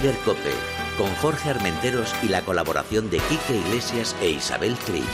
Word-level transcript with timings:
Cope, 0.00 0.50
con 0.96 1.14
Jorge 1.16 1.50
Armenteros 1.50 2.14
y 2.22 2.28
la 2.28 2.40
colaboración 2.40 3.10
de 3.10 3.18
Quique 3.18 3.58
Iglesias 3.58 4.16
e 4.22 4.30
Isabel 4.30 4.74
Trillo. 4.78 5.04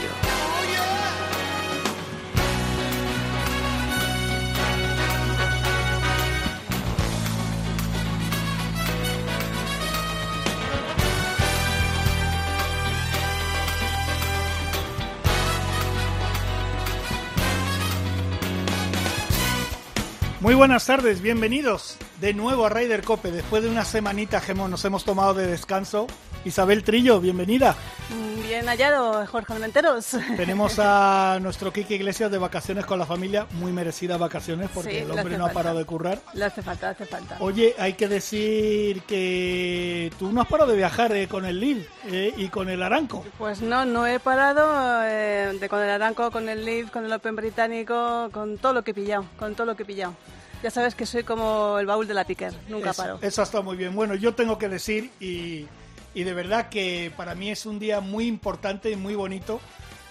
Muy 20.39 20.55
buenas 20.55 20.85
tardes, 20.85 21.21
bienvenidos 21.21 21.97
de 22.19 22.33
nuevo 22.33 22.65
a 22.65 22.69
Raider 22.69 23.03
Cope. 23.03 23.31
Después 23.31 23.63
de 23.63 23.69
una 23.69 23.85
semanita 23.85 24.41
que 24.41 24.53
nos 24.53 24.83
hemos 24.85 25.05
tomado 25.05 25.33
de 25.33 25.47
descanso, 25.47 26.07
Isabel 26.43 26.83
Trillo, 26.83 27.19
bienvenida. 27.19 27.75
Mm, 28.09 28.41
bien 28.41 28.65
hallado, 28.65 29.25
Jorge 29.27 29.53
Almenteros. 29.53 30.17
Tenemos 30.37 30.79
a 30.79 31.39
nuestro 31.41 31.71
Kike 31.71 31.95
Iglesias 31.95 32.31
de 32.31 32.37
vacaciones 32.37 32.85
con 32.85 32.99
la 32.99 33.05
familia, 33.05 33.47
muy 33.51 33.71
merecidas 33.71 34.19
vacaciones 34.19 34.69
porque 34.73 34.91
Sí, 34.91 34.97
el 34.97 35.11
hombre 35.11 35.37
no 35.37 35.45
ha 35.45 35.51
parado 35.51 35.79
de 35.79 35.85
currar. 35.85 36.19
Le 36.33 36.45
hace 36.45 36.61
falta, 36.61 36.89
hace 36.89 37.05
falta. 37.05 37.37
Oye, 37.39 37.75
hay 37.77 37.93
que 37.93 38.07
decir 38.07 39.03
que 39.03 40.11
tú 40.19 40.31
no 40.31 40.41
has 40.41 40.47
parado 40.47 40.71
de 40.71 40.77
viajar 40.77 41.15
eh, 41.15 41.27
con 41.27 41.45
el 41.45 41.59
Lil 41.59 41.87
eh, 42.07 42.33
y 42.35 42.49
con 42.49 42.69
el 42.69 42.83
Aranco. 42.83 43.25
Pues 43.37 43.61
no, 43.61 43.85
no 43.85 44.05
he 44.07 44.19
parado 44.19 45.01
eh, 45.03 45.57
de 45.59 45.69
con 45.69 45.81
el 45.81 45.89
Aranco, 45.89 46.31
con 46.31 46.49
el 46.49 46.65
Leaf, 46.65 46.91
con 46.91 47.05
el 47.05 47.13
Open 47.13 47.35
británico, 47.35 48.29
con 48.31 48.57
todo 48.57 48.73
lo 48.73 48.83
que 48.83 48.91
he 48.91 48.93
pillado, 48.93 49.25
con 49.37 49.55
todo 49.55 49.67
lo 49.67 49.75
que 49.75 49.83
he 49.83 49.85
pillado. 49.85 50.15
Ya 50.63 50.71
sabes 50.71 50.93
que 50.95 51.05
soy 51.05 51.23
como 51.23 51.79
el 51.79 51.85
baúl 51.85 52.07
de 52.07 52.13
la 52.13 52.25
piquer, 52.25 52.53
nunca 52.67 52.91
Eso- 52.91 53.01
paro. 53.03 53.19
Eso 53.21 53.41
está 53.41 53.61
muy 53.61 53.77
bien. 53.77 53.95
Bueno, 53.95 54.15
yo 54.15 54.35
tengo 54.35 54.57
que 54.57 54.67
decir, 54.67 55.09
y, 55.19 55.65
y 56.13 56.23
de 56.23 56.33
verdad 56.33 56.69
que 56.69 57.11
para 57.15 57.33
mí 57.35 57.49
es 57.49 57.65
un 57.65 57.79
día 57.79 58.01
muy 58.01 58.27
importante 58.27 58.91
y 58.91 58.95
muy 58.97 59.15
bonito, 59.15 59.61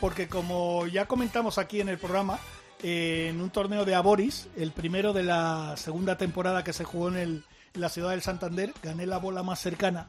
porque 0.01 0.27
como 0.29 0.87
ya 0.87 1.07
comentamos 1.07 1.59
aquí 1.59 1.81
en 1.81 1.89
el 1.91 1.99
programa, 1.99 2.39
eh, 2.83 3.27
en 3.31 3.41
un 3.43 3.51
torneo 3.51 3.85
de 3.85 3.95
Aboris, 3.95 4.49
el 4.57 4.73
primero 4.73 5.13
de 5.13 5.25
la 5.25 5.75
segunda 5.77 6.17
temporada 6.17 6.65
que 6.65 6.73
se 6.73 6.85
jugó 6.85 7.09
en, 7.09 7.17
el- 7.17 7.45
en 7.75 7.81
la 7.83 7.89
ciudad 7.91 8.11
del 8.11 8.23
Santander, 8.23 8.73
gané 8.83 9.05
la 9.07 9.19
bola 9.19 9.43
más 9.43 9.61
cercana 9.61 10.09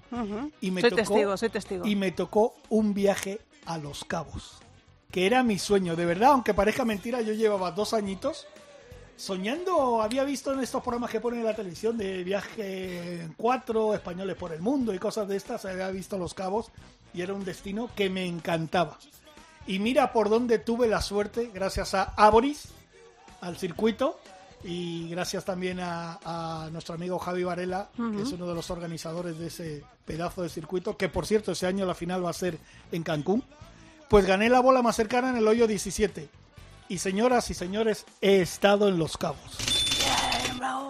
y 0.62 0.72
me 0.72 0.80
soy 0.82 0.92
tocó 0.92 1.02
testigo, 1.02 1.36
soy 1.38 1.50
testigo. 1.50 1.86
y 1.86 1.96
me 1.98 2.12
tocó 2.12 2.56
un 2.70 2.94
viaje 2.94 3.42
a 3.66 3.78
Los 3.78 4.06
Cabos, 4.06 4.60
que 5.12 5.26
era 5.26 5.44
mi 5.44 5.60
sueño, 5.60 5.96
de 5.98 6.06
verdad, 6.06 6.30
aunque 6.32 6.54
parezca 6.54 6.86
mentira, 6.86 7.22
yo 7.22 7.34
llevaba 7.34 7.72
dos 7.72 7.94
añitos 7.94 8.48
soñando, 9.20 10.02
había 10.02 10.24
visto 10.24 10.54
en 10.54 10.62
estos 10.62 10.82
programas 10.82 11.12
que 11.12 11.20
ponen 11.20 11.42
en 11.42 11.46
la 11.46 11.56
televisión 11.56 11.98
de 11.98 12.24
viaje 12.24 13.22
en 13.22 13.34
cuatro, 13.34 13.94
españoles 13.94 14.38
por 14.38 14.54
el 14.54 14.62
mundo 14.62 14.94
y 14.94 14.98
cosas 14.98 15.28
de 15.28 15.36
estas, 15.36 15.66
había 15.66 15.90
visto 15.90 16.18
Los 16.18 16.34
Cabos 16.34 16.72
y 17.14 17.22
era 17.22 17.34
un 17.34 17.44
destino 17.44 17.90
que 17.96 18.10
me 18.10 18.26
encantaba. 18.26 18.98
Y 19.68 19.80
mira 19.80 20.14
por 20.14 20.30
dónde 20.30 20.58
tuve 20.58 20.88
la 20.88 21.02
suerte, 21.02 21.52
gracias 21.54 21.94
a 21.94 22.04
Aboris, 22.16 22.70
al 23.42 23.58
circuito, 23.58 24.18
y 24.64 25.10
gracias 25.10 25.44
también 25.44 25.80
a, 25.82 26.20
a 26.24 26.70
nuestro 26.72 26.96
amigo 26.96 27.20
Javi 27.20 27.44
Varela, 27.44 27.90
que 27.96 28.22
es 28.22 28.32
uno 28.32 28.48
de 28.48 28.56
los 28.56 28.70
organizadores 28.72 29.38
de 29.38 29.48
ese 29.48 29.84
pedazo 30.06 30.44
de 30.44 30.50
circuito, 30.50 30.98
que 30.98 31.10
por 31.10 31.26
cierto 31.26 31.52
ese 31.52 31.68
año 31.68 31.86
la 31.86 31.94
final 31.94 32.26
va 32.26 32.30
a 32.30 32.34
ser 32.34 32.58
en 32.92 33.04
Cancún. 33.04 33.44
Pues 34.10 34.26
gané 34.26 34.50
la 34.50 34.60
bola 34.60 34.82
más 34.82 34.96
cercana 34.96 35.30
en 35.30 35.38
el 35.38 35.48
hoyo 35.48 35.68
17. 35.68 36.39
Y 36.90 36.98
señoras 36.98 37.52
y 37.52 37.54
señores, 37.54 38.06
he 38.20 38.42
estado 38.42 38.90
en 38.90 38.98
Los 38.98 39.16
Cabos. 39.16 39.58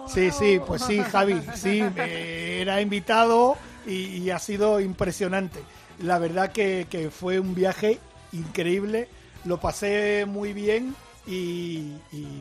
Sí, 0.08 0.30
sí, 0.30 0.58
pues 0.66 0.82
sí, 0.82 0.98
Javi, 0.98 1.40
sí, 1.54 1.82
me 1.94 2.62
era 2.62 2.80
invitado 2.80 3.56
y, 3.86 4.30
ha 4.30 4.38
sido 4.38 4.80
impresionante. 4.80 5.60
La 6.00 6.18
verdad 6.18 6.52
que, 6.52 7.10
fue 7.12 7.38
un 7.38 7.54
viaje 7.54 8.00
increíble, 8.32 9.08
lo 9.44 9.60
pasé 9.60 10.24
muy 10.26 10.54
bien 10.54 10.96
y, 11.26 11.92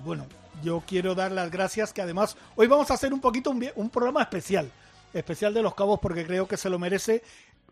bueno, 0.05 0.25
yo 0.63 0.81
quiero 0.87 1.13
dar 1.13 1.33
las 1.33 1.51
gracias 1.51 1.91
que 1.91 2.01
además 2.01 2.37
hoy 2.55 2.67
vamos 2.67 2.89
a 2.91 2.93
hacer 2.93 3.13
un 3.13 3.19
poquito 3.19 3.51
un 3.75 3.89
programa 3.89 4.21
especial, 4.21 4.71
especial 5.13 5.53
de 5.53 5.61
Los 5.61 5.75
Cabos 5.75 5.99
porque 6.01 6.25
creo 6.25 6.47
que 6.47 6.57
se 6.57 6.69
lo 6.69 6.79
merece. 6.79 7.23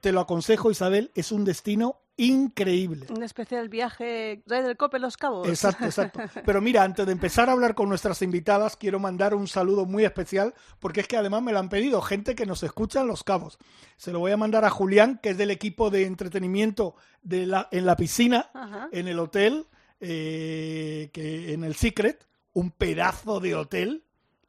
Te 0.02 0.12
lo 0.12 0.19
aconsejo, 0.22 0.72
Isabel, 0.72 1.12
es 1.16 1.31
un 1.31 1.46
destino 1.46 2.02
increíble. 2.18 3.06
Un 3.16 3.24
especial 3.24 3.69
viaje 3.69 4.44
del 4.46 4.75
Cope 4.75 5.00
Los 5.00 5.18
Cabos. 5.18 5.47
Exacto, 5.47 5.85
exacto. 5.85 6.19
Pero 6.46 6.62
mira, 6.62 6.84
antes 6.84 7.06
de 7.06 7.12
empezar 7.12 7.47
a 7.47 7.52
hablar 7.52 7.75
con 7.75 7.90
nuestras 7.90 8.22
invitadas, 8.24 8.75
quiero 8.75 9.00
mandar 9.00 9.36
un 9.36 9.47
saludo 9.47 9.86
muy 9.86 10.03
especial, 10.03 10.56
porque 10.80 11.02
es 11.02 11.07
que 11.07 11.18
además 11.18 11.44
me 11.44 11.52
lo 11.52 11.59
han 11.59 11.69
pedido 11.69 12.02
gente 12.02 12.36
que 12.36 12.47
nos 12.47 12.63
escucha 12.63 13.02
en 13.02 13.07
Los 13.07 13.24
Cabos. 13.24 13.59
Se 13.97 14.12
lo 14.12 14.19
voy 14.19 14.31
a 14.31 14.38
mandar 14.38 14.66
a 14.66 14.69
Julián, 14.72 15.19
que 15.22 15.30
es 15.30 15.38
del 15.38 15.52
equipo 15.52 15.90
de 15.91 16.06
entretenimiento 16.06 16.96
de 17.22 17.46
la, 17.46 17.69
en 17.72 17.86
la 17.86 17.96
piscina, 17.96 18.50
Ajá. 18.53 18.90
en 18.91 19.07
el 19.07 19.19
hotel, 19.19 19.68
eh, 20.00 21.12
que 21.13 21.53
en 21.53 21.63
el 21.63 21.75
Secret, 21.75 22.28
un 22.53 22.72
pedazo 22.72 23.40
de 23.40 23.56
hotel 23.56 24.03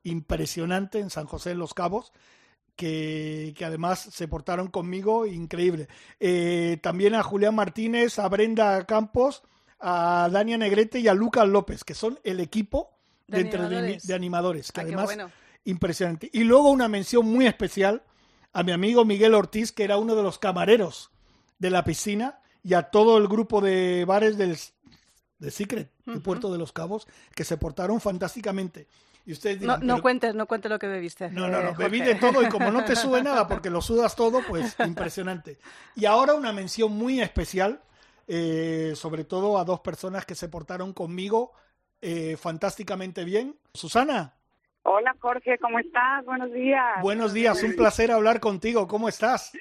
impresionante 0.05 1.01
en 1.01 1.11
San 1.11 1.27
José 1.27 1.51
de 1.51 1.57
Los 1.57 1.75
Cabos. 1.75 2.13
Que, 2.79 3.55
que 3.59 3.65
además 3.65 3.99
se 4.13 4.29
portaron 4.29 4.69
conmigo 4.69 5.27
increíble. 5.27 5.89
Eh, 6.21 6.79
también 6.81 7.17
a 7.17 7.25
Julián 7.25 7.57
Martínez, 7.57 8.21
a 8.21 8.29
Brenda 8.29 8.87
Campos, 8.87 9.43
a 9.81 10.29
Dania 10.31 10.57
Negrete 10.57 11.01
y 11.01 11.09
a 11.09 11.15
Lucas 11.15 11.49
López, 11.49 11.83
que 11.83 11.95
son 11.95 12.21
el 12.23 12.39
equipo 12.39 12.91
de, 13.27 13.41
animadores. 13.41 14.07
de 14.07 14.15
animadores, 14.15 14.71
que 14.71 14.81
Ah, 14.81 14.85
además 14.85 15.07
bueno. 15.07 15.29
impresionante. 15.65 16.31
Y 16.33 16.45
luego 16.45 16.71
una 16.71 16.87
mención 16.87 17.27
muy 17.27 17.49
especial 17.49 18.05
a 18.53 18.63
mi 18.63 18.71
amigo 18.71 19.05
Miguel 19.05 19.35
Ortiz, 19.35 19.73
que 19.73 19.83
era 19.83 19.97
uno 19.97 20.15
de 20.15 20.23
los 20.23 20.39
camareros 20.39 21.11
de 21.59 21.71
la 21.71 21.83
piscina, 21.83 22.39
y 22.63 22.75
a 22.75 22.85
todo 22.85 23.19
el 23.19 23.27
grupo 23.27 23.61
de 23.61 24.05
bares 24.05 24.39
del 24.39 24.57
de 25.41 25.51
Secret, 25.51 25.91
de 26.07 26.21
Puerto 26.21 26.53
de 26.53 26.59
los 26.59 26.73
Cabos, 26.73 27.09
que 27.35 27.43
se 27.43 27.57
portaron 27.57 28.01
fantásticamente. 28.01 28.87
Y 29.29 29.33
ustedes 29.33 29.57
No, 29.61 29.75
dirán, 29.75 29.87
no 29.87 29.95
"Pero- 29.97 30.03
cuentes, 30.03 30.35
no 30.35 30.47
cuentes 30.47 30.71
lo 30.71 30.79
que 30.79 30.87
bebiste. 30.87 31.29
no, 31.29 31.49
no, 31.49 31.59
eh, 31.61 31.65
no, 31.65 31.75
bebí 31.75 31.99
Jorge. 31.99 32.15
de 32.15 32.19
todo 32.19 32.43
y 32.43 32.49
como 32.49 32.71
no 32.71 32.83
te 32.87 32.97
sube 32.97 33.23
nada 33.23 33.47
porque 33.47 33.69
lo 33.69 33.83
sudas 33.83 34.17
todo, 34.17 34.41
pues 34.49 34.75
impresionante. 34.81 35.59
Y 35.97 36.07
ahora 36.07 36.33
una 36.33 36.51
mención 36.51 36.93
muy 36.93 37.21
especial, 37.21 37.83
eh, 38.27 38.95
sobre 38.97 39.25
todo 39.25 39.59
a 39.59 39.65
dos 39.65 39.81
personas 39.81 40.25
que 40.25 40.35
se 40.35 40.49
portaron 40.49 40.95
conmigo 40.95 41.53
eh, 42.01 42.39
fantásticamente 42.41 43.23
bien. 43.25 43.55
Susana, 43.75 44.33
Hola 44.85 45.15
Jorge, 45.21 45.59
¿cómo 45.59 45.79
estás? 45.79 46.25
Buenos 46.25 46.51
días. 46.51 47.03
buenos 47.03 47.35
días, 47.35 47.63
un 47.63 47.75
placer 47.77 48.11
hablar 48.11 48.41
contigo, 48.41 48.89
¿cómo 48.89 49.11
estás? 49.11 49.53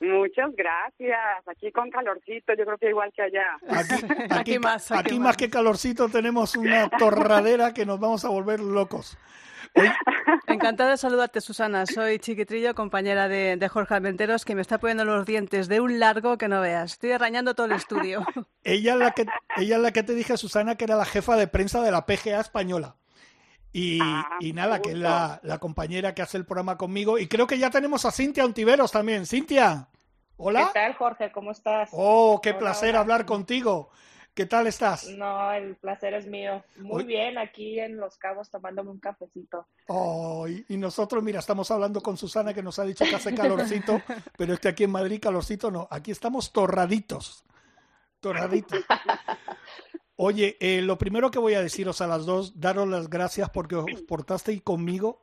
Muchas 0.00 0.54
gracias. 0.54 1.18
Aquí 1.46 1.72
con 1.72 1.90
calorcito, 1.90 2.54
yo 2.54 2.64
creo 2.64 2.78
que 2.78 2.88
igual 2.90 3.12
que 3.14 3.22
allá. 3.22 3.58
Aquí, 3.68 3.94
aquí, 4.30 4.34
Aquí 4.34 4.58
más, 4.58 4.90
aquí 4.92 5.00
aquí 5.00 5.14
más. 5.18 5.24
más 5.28 5.36
que 5.36 5.50
calorcito 5.50 6.08
tenemos 6.08 6.56
una 6.56 6.88
torradera 6.88 7.74
que 7.74 7.84
nos 7.84 7.98
vamos 7.98 8.24
a 8.24 8.28
volver 8.28 8.60
locos. 8.60 9.18
Encantada 10.46 10.90
de 10.92 10.96
saludarte, 10.96 11.40
Susana. 11.40 11.84
Soy 11.86 12.18
Chiquitrillo, 12.18 12.74
compañera 12.74 13.28
de, 13.28 13.56
de 13.56 13.68
Jorge 13.68 13.94
Almenteros, 13.94 14.44
que 14.44 14.54
me 14.54 14.62
está 14.62 14.78
poniendo 14.78 15.04
los 15.04 15.26
dientes 15.26 15.68
de 15.68 15.80
un 15.80 15.98
largo 15.98 16.38
que 16.38 16.48
no 16.48 16.60
veas. 16.60 16.92
Estoy 16.92 17.12
arañando 17.12 17.54
todo 17.54 17.66
el 17.66 17.72
estudio. 17.72 18.24
Ella 18.64 18.94
es 18.94 18.98
la 18.98 19.10
que 19.12 19.26
ella 19.56 19.76
es 19.76 19.82
la 19.82 19.92
que 19.92 20.02
te 20.02 20.14
dije, 20.14 20.36
Susana, 20.36 20.76
que 20.76 20.84
era 20.84 20.94
la 20.96 21.04
jefa 21.04 21.36
de 21.36 21.48
prensa 21.48 21.82
de 21.82 21.90
la 21.90 22.06
PGA 22.06 22.40
española. 22.40 22.96
Y, 23.72 23.98
Ah, 24.02 24.28
y 24.40 24.52
nada, 24.52 24.80
que 24.80 24.90
es 24.92 24.98
la, 24.98 25.40
la 25.42 25.58
compañera 25.58 26.14
que 26.14 26.22
hace 26.22 26.36
el 26.38 26.46
programa 26.46 26.76
conmigo. 26.78 27.18
Y 27.18 27.28
creo 27.28 27.46
que 27.46 27.58
ya 27.58 27.70
tenemos 27.70 28.04
a 28.04 28.10
Cintia 28.12 28.44
Ontiveros 28.44 28.90
también. 28.92 29.26
Cintia, 29.26 29.88
hola. 30.36 30.68
¿Qué 30.68 30.80
tal, 30.80 30.94
Jorge? 30.94 31.30
¿Cómo 31.32 31.50
estás? 31.52 31.90
Oh, 31.92 32.40
qué 32.42 32.50
Hola, 32.50 32.58
placer 32.58 32.90
hola. 32.90 33.00
hablar 33.00 33.26
contigo. 33.26 33.90
¿Qué 34.34 34.46
tal 34.46 34.68
estás? 34.68 35.08
No, 35.08 35.50
el 35.52 35.74
placer 35.76 36.14
es 36.14 36.26
mío. 36.26 36.62
Muy 36.76 37.02
Hoy- 37.02 37.04
bien, 37.04 37.38
aquí 37.38 37.80
en 37.80 37.96
Los 37.98 38.16
Cabos 38.18 38.48
tomándome 38.50 38.90
un 38.90 39.00
cafecito. 39.00 39.66
Oh, 39.88 40.46
y, 40.46 40.64
y 40.68 40.76
nosotros, 40.76 41.22
mira, 41.24 41.40
estamos 41.40 41.68
hablando 41.72 42.00
con 42.00 42.16
Susana 42.16 42.54
que 42.54 42.62
nos 42.62 42.78
ha 42.78 42.84
dicho 42.84 43.04
que 43.04 43.16
hace 43.16 43.34
calorcito, 43.34 44.00
pero 44.38 44.54
es 44.54 44.60
que 44.60 44.68
aquí 44.68 44.84
en 44.84 44.92
Madrid 44.92 45.20
calorcito 45.20 45.70
no. 45.72 45.88
Aquí 45.90 46.12
estamos 46.12 46.52
torraditos. 46.52 47.44
Torraditos. 48.20 48.78
Oye, 50.20 50.56
eh, 50.60 50.82
lo 50.82 50.98
primero 50.98 51.30
que 51.30 51.38
voy 51.38 51.54
a 51.54 51.62
deciros 51.62 52.00
a 52.00 52.08
las 52.08 52.26
dos, 52.26 52.58
daros 52.60 52.88
las 52.88 53.08
gracias 53.08 53.50
porque 53.50 53.76
os 53.76 54.02
portasteis 54.08 54.60
conmigo 54.62 55.22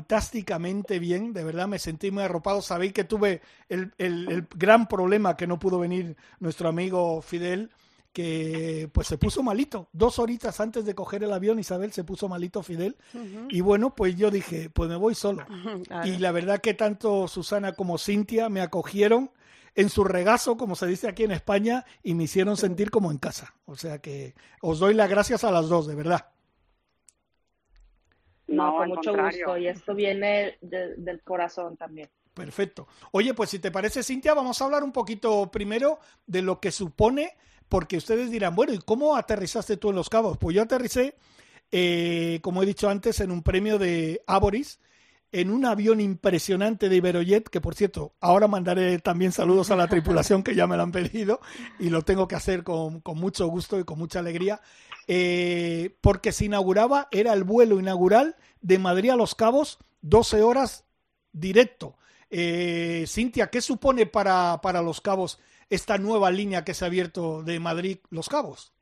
fantásticamente 0.00 0.98
bien, 0.98 1.32
de 1.32 1.42
verdad 1.44 1.66
me 1.68 1.78
sentí 1.78 2.10
muy 2.10 2.22
arropado. 2.22 2.60
Sabéis 2.62 2.92
que 2.92 3.04
tuve 3.04 3.40
el, 3.68 3.92
el- 3.98 4.28
el 4.30 4.46
gran 4.56 4.86
problema 4.88 5.36
que 5.36 5.46
no 5.46 5.58
pudo 5.58 5.78
venir 5.78 6.16
nuestro 6.40 6.68
amigo 6.68 7.22
Fidel, 7.22 7.70
que 8.12 8.88
pues 8.92 9.06
se 9.06 9.18
puso 9.18 9.42
malito. 9.42 9.88
Dos 9.92 10.18
horitas 10.18 10.58
antes 10.60 10.84
de 10.84 10.94
coger 10.94 11.22
el 11.24 11.32
avión, 11.32 11.58
Isabel 11.58 11.92
se 11.92 12.04
puso 12.04 12.28
malito 12.28 12.62
Fidel. 12.62 12.96
Y 13.50 13.60
bueno, 13.60 13.94
pues 13.94 14.16
yo 14.16 14.30
dije, 14.30 14.70
pues 14.70 14.88
me 14.88 14.96
voy 14.96 15.14
solo. 15.14 15.44
Claro. 15.86 16.06
Y 16.08 16.18
la 16.18 16.32
verdad 16.32 16.60
que 16.60 16.74
tanto 16.74 17.28
Susana 17.28 17.72
como 17.72 17.98
Cintia 17.98 18.48
me 18.48 18.60
acogieron 18.60 19.30
en 19.76 19.88
su 19.90 20.02
regazo, 20.04 20.56
como 20.56 20.74
se 20.74 20.86
dice 20.86 21.06
aquí 21.08 21.22
en 21.24 21.30
España, 21.32 21.84
y 22.02 22.14
me 22.14 22.24
hicieron 22.24 22.56
sentir 22.56 22.90
como 22.90 23.10
en 23.12 23.18
casa. 23.18 23.54
O 23.66 23.76
sea 23.76 23.98
que 24.00 24.34
os 24.60 24.78
doy 24.80 24.94
las 24.94 25.08
gracias 25.08 25.44
a 25.44 25.50
las 25.52 25.68
dos, 25.68 25.86
de 25.86 25.94
verdad. 25.94 26.30
No, 28.48 28.72
No, 28.72 28.76
con 28.78 28.88
mucho 28.88 29.10
contrario. 29.10 29.46
gusto. 29.46 29.58
Y 29.58 29.68
esto 29.68 29.94
viene 29.94 30.56
de- 30.60 30.94
del 30.96 31.22
corazón 31.22 31.76
también. 31.76 32.08
Perfecto. 32.32 32.86
Oye, 33.12 33.34
pues 33.34 33.50
si 33.50 33.58
te 33.58 33.70
parece, 33.70 34.02
Cintia, 34.02 34.34
vamos 34.34 34.60
a 34.60 34.64
hablar 34.66 34.84
un 34.84 34.92
poquito 34.92 35.50
primero 35.50 35.98
de 36.26 36.42
lo 36.42 36.60
que 36.60 36.70
supone, 36.70 37.36
porque 37.68 37.96
ustedes 37.96 38.30
dirán, 38.30 38.54
bueno, 38.54 38.72
¿y 38.72 38.78
cómo 38.78 39.16
aterrizaste 39.16 39.76
tú 39.78 39.90
en 39.90 39.96
Los 39.96 40.08
Cabos? 40.10 40.36
Pues 40.38 40.54
yo 40.54 40.62
aterricé, 40.62 41.16
eh, 41.72 42.38
como 42.42 42.62
he 42.62 42.66
dicho 42.66 42.88
antes, 42.88 43.20
en 43.20 43.30
un 43.30 43.42
premio 43.42 43.78
de 43.78 44.22
Aboris, 44.26 44.78
en 45.32 45.50
un 45.50 45.64
avión 45.64 46.00
impresionante 46.00 46.88
de 46.88 46.96
Iberojet, 46.96 47.48
que 47.48 47.60
por 47.60 47.74
cierto, 47.74 48.14
ahora 48.20 48.48
mandaré 48.48 48.98
también 48.98 49.32
saludos 49.32 49.70
a 49.70 49.76
la 49.76 49.88
tripulación 49.88 50.42
que 50.42 50.54
ya 50.54 50.66
me 50.66 50.76
lo 50.76 50.82
han 50.82 50.92
pedido 50.92 51.40
y 51.78 51.90
lo 51.90 52.02
tengo 52.02 52.28
que 52.28 52.36
hacer 52.36 52.62
con, 52.62 53.00
con 53.00 53.18
mucho 53.18 53.46
gusto 53.48 53.78
y 53.78 53.84
con 53.84 53.98
mucha 53.98 54.20
alegría, 54.20 54.60
eh, 55.08 55.96
porque 56.00 56.32
se 56.32 56.46
inauguraba, 56.46 57.08
era 57.10 57.32
el 57.32 57.44
vuelo 57.44 57.78
inaugural 57.78 58.36
de 58.60 58.78
Madrid 58.78 59.10
a 59.10 59.16
Los 59.16 59.34
Cabos, 59.34 59.78
12 60.02 60.42
horas 60.42 60.84
directo. 61.32 61.96
Eh, 62.30 63.04
Cintia, 63.06 63.48
¿qué 63.48 63.60
supone 63.60 64.06
para, 64.06 64.60
para 64.62 64.82
Los 64.82 65.00
Cabos 65.00 65.38
esta 65.70 65.98
nueva 65.98 66.30
línea 66.30 66.64
que 66.64 66.74
se 66.74 66.84
ha 66.84 66.88
abierto 66.88 67.42
de 67.42 67.60
Madrid-Los 67.60 68.28
Cabos? 68.28 68.72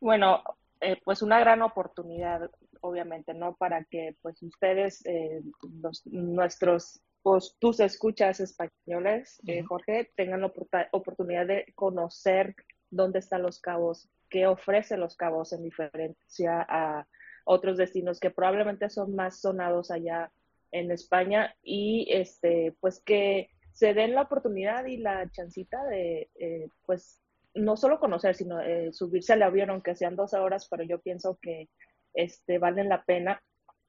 Bueno, 0.00 0.42
eh, 0.80 1.00
pues 1.04 1.22
una 1.22 1.40
gran 1.40 1.62
oportunidad, 1.62 2.50
obviamente, 2.84 3.32
¿no? 3.32 3.56
Para 3.56 3.84
que 3.84 4.14
pues 4.20 4.42
ustedes, 4.42 5.04
eh, 5.06 5.40
los, 5.80 6.06
nuestros, 6.06 7.00
pues, 7.22 7.56
tus 7.58 7.80
escuchas 7.80 8.40
españoles, 8.40 9.40
eh, 9.46 9.62
Jorge, 9.62 10.12
tengan 10.16 10.42
la 10.42 10.52
oportunidad 10.92 11.46
de 11.46 11.72
conocer 11.74 12.54
dónde 12.90 13.20
están 13.20 13.42
los 13.42 13.58
cabos, 13.58 14.08
qué 14.28 14.46
ofrece 14.46 14.98
los 14.98 15.16
cabos 15.16 15.52
en 15.54 15.62
diferencia 15.62 16.66
a 16.68 17.06
otros 17.46 17.78
destinos 17.78 18.20
que 18.20 18.30
probablemente 18.30 18.90
son 18.90 19.14
más 19.14 19.40
sonados 19.40 19.90
allá 19.90 20.30
en 20.70 20.90
España 20.90 21.54
y 21.62 22.06
este 22.10 22.74
pues 22.80 23.00
que 23.00 23.50
se 23.72 23.94
den 23.94 24.14
la 24.14 24.22
oportunidad 24.22 24.86
y 24.86 24.96
la 24.96 25.30
chancita 25.30 25.84
de 25.84 26.30
eh, 26.36 26.68
pues 26.86 27.20
no 27.54 27.76
solo 27.76 28.00
conocer 28.00 28.34
sino 28.34 28.60
eh, 28.60 28.92
subirse 28.92 29.34
al 29.34 29.42
avión 29.42 29.70
aunque 29.70 29.94
sean 29.94 30.16
dos 30.16 30.32
horas 30.32 30.66
pero 30.68 30.82
yo 30.82 31.00
pienso 31.00 31.38
que 31.40 31.68
este 32.14 32.58
valen 32.58 32.88
la 32.88 33.04
pena 33.04 33.40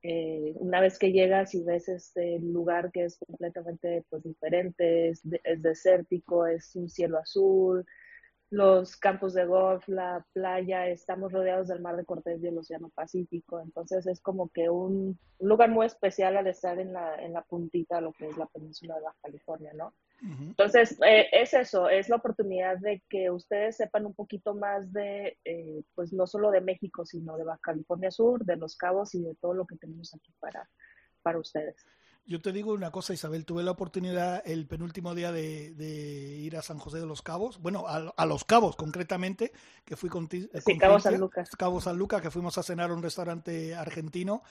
eh, 0.02 0.54
una 0.58 0.82
vez 0.82 1.00
que 1.00 1.12
llegas 1.12 1.56
y 1.56 1.64
ves 1.64 1.88
este 1.90 2.40
lugar 2.40 2.92
que 2.92 3.06
es 3.06 3.18
completamente 3.18 4.06
pues 4.10 4.24
diferente 4.24 5.10
es, 5.10 5.24
es 5.44 5.62
desértico 5.62 6.46
es 6.46 6.76
un 6.76 6.90
cielo 6.90 7.18
azul 7.18 7.86
los 8.52 8.96
campos 8.98 9.34
de 9.34 9.46
golf, 9.46 9.88
la 9.88 10.26
playa, 10.34 10.88
estamos 10.88 11.32
rodeados 11.32 11.68
del 11.68 11.82
mar 11.82 11.96
de 11.96 12.06
Cortés 12.06 12.44
y 12.44 12.48
el 12.48 12.58
Océano 12.58 12.90
Pacífico, 12.90 13.60
entonces 13.60 14.06
es 14.08 14.22
como 14.22 14.50
que 14.50 14.70
un, 14.70 15.18
un 15.40 15.50
lugar 15.50 15.70
muy 15.72 15.86
especial 15.86 16.38
al 16.38 16.48
estar 16.48 16.80
en 16.80 16.94
la, 16.94 17.16
en 17.16 17.34
la 17.34 17.42
puntita 17.42 17.96
de 17.96 18.02
lo 18.04 18.14
que 18.14 18.28
es 18.28 18.38
la 18.38 18.46
península 18.46 18.96
de 18.96 19.02
Baja 19.02 19.18
California, 19.22 19.72
¿no? 19.74 19.94
Uh 20.22 20.28
-huh. 20.28 20.48
Entonces, 20.50 20.98
eh, 21.06 21.28
es 21.32 21.54
eso, 21.54 21.90
es 21.90 22.08
la 22.08 22.18
oportunidad 22.18 22.78
de 22.78 23.02
que 23.10 23.30
ustedes 23.32 23.78
sepan 23.78 24.06
un 24.06 24.14
poquito 24.14 24.54
más 24.54 24.94
de, 24.94 25.38
eh, 25.44 25.84
pues 25.94 26.14
no 26.14 26.26
solo 26.26 26.52
de 26.52 26.62
México, 26.62 27.06
sino 27.06 27.38
de 27.38 27.44
Baja 27.44 27.60
California 27.62 28.12
Sur, 28.12 28.46
de 28.46 28.56
Los 28.56 28.78
Cabos 28.78 29.14
y 29.16 29.22
de 29.22 29.36
todo 29.36 29.54
lo 29.54 29.66
que 29.66 29.76
tenemos 29.76 30.14
aquí 30.14 30.32
para, 30.40 30.70
para 31.22 31.40
ustedes. 31.40 31.76
Yo 32.28 32.42
te 32.42 32.52
digo 32.52 32.74
una 32.74 32.90
cosa, 32.90 33.14
Isabel, 33.14 33.46
tuve 33.46 33.62
la 33.62 33.72
oportunidad 33.72 34.42
el 34.46 34.66
penúltimo 34.66 35.14
día 35.14 35.32
de, 35.32 35.72
de 35.76 36.38
ir 36.40 36.58
a 36.58 36.64
San 36.64 36.80
José 36.80 37.00
de 37.00 37.06
los 37.06 37.22
Cabos, 37.22 37.60
bueno, 37.62 37.88
a, 37.88 37.98
a 38.18 38.26
Los 38.26 38.46
Cabos 38.46 38.76
concretamente, 38.76 39.52
que 39.84 39.96
fui 39.96 40.10
con, 40.10 40.28
sí, 40.30 40.50
con 40.64 40.78
Cabo 40.80 41.00
San 41.00 41.20
Lucas. 41.20 41.50
Cabo 41.52 41.82
San 41.82 41.98
Lucas, 41.98 42.24
que 42.24 42.32
fuimos 42.32 42.58
a 42.58 42.64
cenar 42.64 42.90
a 42.90 42.94
un 42.94 43.04
restaurante 43.04 43.76
argentino 43.76 44.42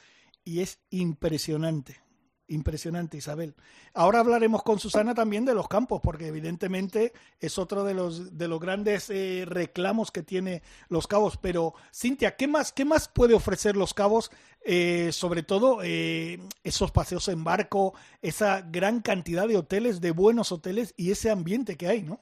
y 0.45 0.61
es 0.61 0.79
impresionante. 0.91 2.01
Impresionante, 2.47 3.17
Isabel. 3.17 3.55
Ahora 3.95 4.21
hablaremos 4.21 4.63
con 4.63 4.79
Susana 4.79 5.15
también 5.15 5.47
de 5.47 5.55
los 5.55 5.67
campos, 5.67 6.03
porque 6.03 6.27
evidentemente 6.27 7.15
es 7.41 7.59
otro 7.59 7.85
de 7.85 7.95
los, 7.95 8.37
de 8.37 8.49
los 8.49 8.61
grandes 8.61 9.09
eh, 9.09 9.45
reclamos 9.47 10.11
que 10.11 10.23
tiene 10.23 10.63
los 10.89 11.07
cabos. 11.07 11.39
Pero, 11.39 11.75
Cintia, 11.91 12.37
¿qué 12.37 12.47
más, 12.47 12.73
qué 12.73 12.85
más 12.85 13.09
puede 13.09 13.33
ofrecer 13.33 13.77
los 13.77 13.95
cabos? 13.95 14.31
Eh, 14.61 15.11
sobre 15.13 15.43
todo 15.43 15.81
eh, 15.83 16.39
esos 16.63 16.91
paseos 16.91 17.29
en 17.29 17.45
barco, 17.45 17.95
esa 18.21 18.61
gran 18.61 19.01
cantidad 19.01 19.49
de 19.49 19.57
hoteles, 19.57 20.03
de 20.03 20.11
buenos 20.11 20.53
hoteles 20.53 20.93
y 20.99 21.13
ese 21.13 21.31
ambiente 21.31 21.77
que 21.77 21.89
hay, 21.89 22.03
¿no? 22.03 22.21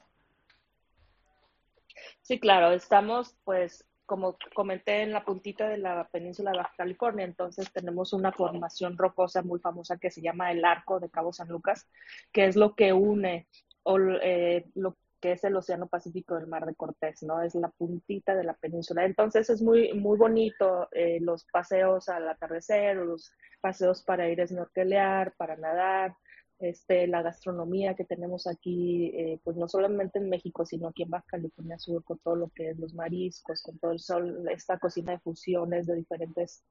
Sí, 2.21 2.39
claro, 2.39 2.71
estamos 2.71 3.35
pues 3.43 3.85
como 4.13 4.37
comenté 4.53 5.01
en 5.01 5.11
la 5.11 5.25
puntita 5.25 5.67
de 5.67 5.79
la 5.79 6.07
península 6.07 6.51
de 6.51 6.57
Baja 6.57 6.75
California, 6.77 7.25
entonces 7.25 7.73
tenemos 7.73 8.13
una 8.13 8.31
formación 8.31 8.95
rocosa 8.95 9.41
muy 9.41 9.59
famosa 9.59 9.97
que 9.97 10.11
se 10.11 10.21
llama 10.21 10.51
el 10.51 10.63
Arco 10.63 10.99
de 10.99 11.09
Cabo 11.09 11.33
San 11.33 11.47
Lucas, 11.47 11.89
que 12.31 12.45
es 12.45 12.55
lo 12.55 12.75
que 12.75 12.93
une 12.93 13.47
o, 13.81 13.97
eh, 13.99 14.67
lo 14.75 14.97
que 15.19 15.31
es 15.31 15.43
el 15.45 15.55
Océano 15.55 15.87
Pacífico 15.87 16.35
del 16.35 16.45
Mar 16.45 16.67
de 16.67 16.75
Cortés, 16.75 17.23
¿no? 17.23 17.41
Es 17.41 17.55
la 17.55 17.69
puntita 17.69 18.35
de 18.35 18.43
la 18.43 18.53
península. 18.53 19.03
Entonces 19.03 19.49
es 19.49 19.63
muy, 19.63 19.93
muy 19.93 20.15
bonito 20.15 20.89
eh, 20.91 21.17
los 21.19 21.45
paseos 21.45 22.07
al 22.07 22.29
atardecer, 22.29 22.97
los 22.97 23.33
paseos 23.61 24.03
para 24.03 24.29
ir 24.29 24.41
a 24.41 24.45
snorkelear, 24.45 25.33
para 25.37 25.55
nadar, 25.55 26.15
este, 26.59 27.07
la 27.07 27.21
gastronomía 27.21 27.95
que 27.95 28.05
tenemos 28.05 28.47
aquí, 28.47 29.11
eh, 29.15 29.39
pues 29.43 29.57
no 29.57 29.67
solamente 29.67 30.19
en 30.19 30.29
México, 30.29 30.65
sino 30.65 30.87
aquí 30.87 31.03
en 31.03 31.09
Baja 31.09 31.25
California 31.27 31.79
Sur, 31.79 32.03
con 32.03 32.19
todo 32.19 32.35
lo 32.35 32.49
que 32.49 32.69
es 32.69 32.79
los 32.79 32.93
mariscos, 32.93 33.61
con 33.61 33.77
todo 33.79 33.91
el 33.91 33.99
sol, 33.99 34.47
esta 34.49 34.77
cocina 34.79 35.13
de 35.13 35.19
fusiones 35.19 35.87
de 35.87 35.95
diferentes 35.95 36.63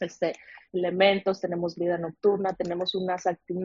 este, 0.00 0.32
elementos, 0.72 1.40
tenemos 1.40 1.76
vida 1.76 1.98
nocturna, 1.98 2.54
tenemos 2.54 2.94
una 2.94 3.18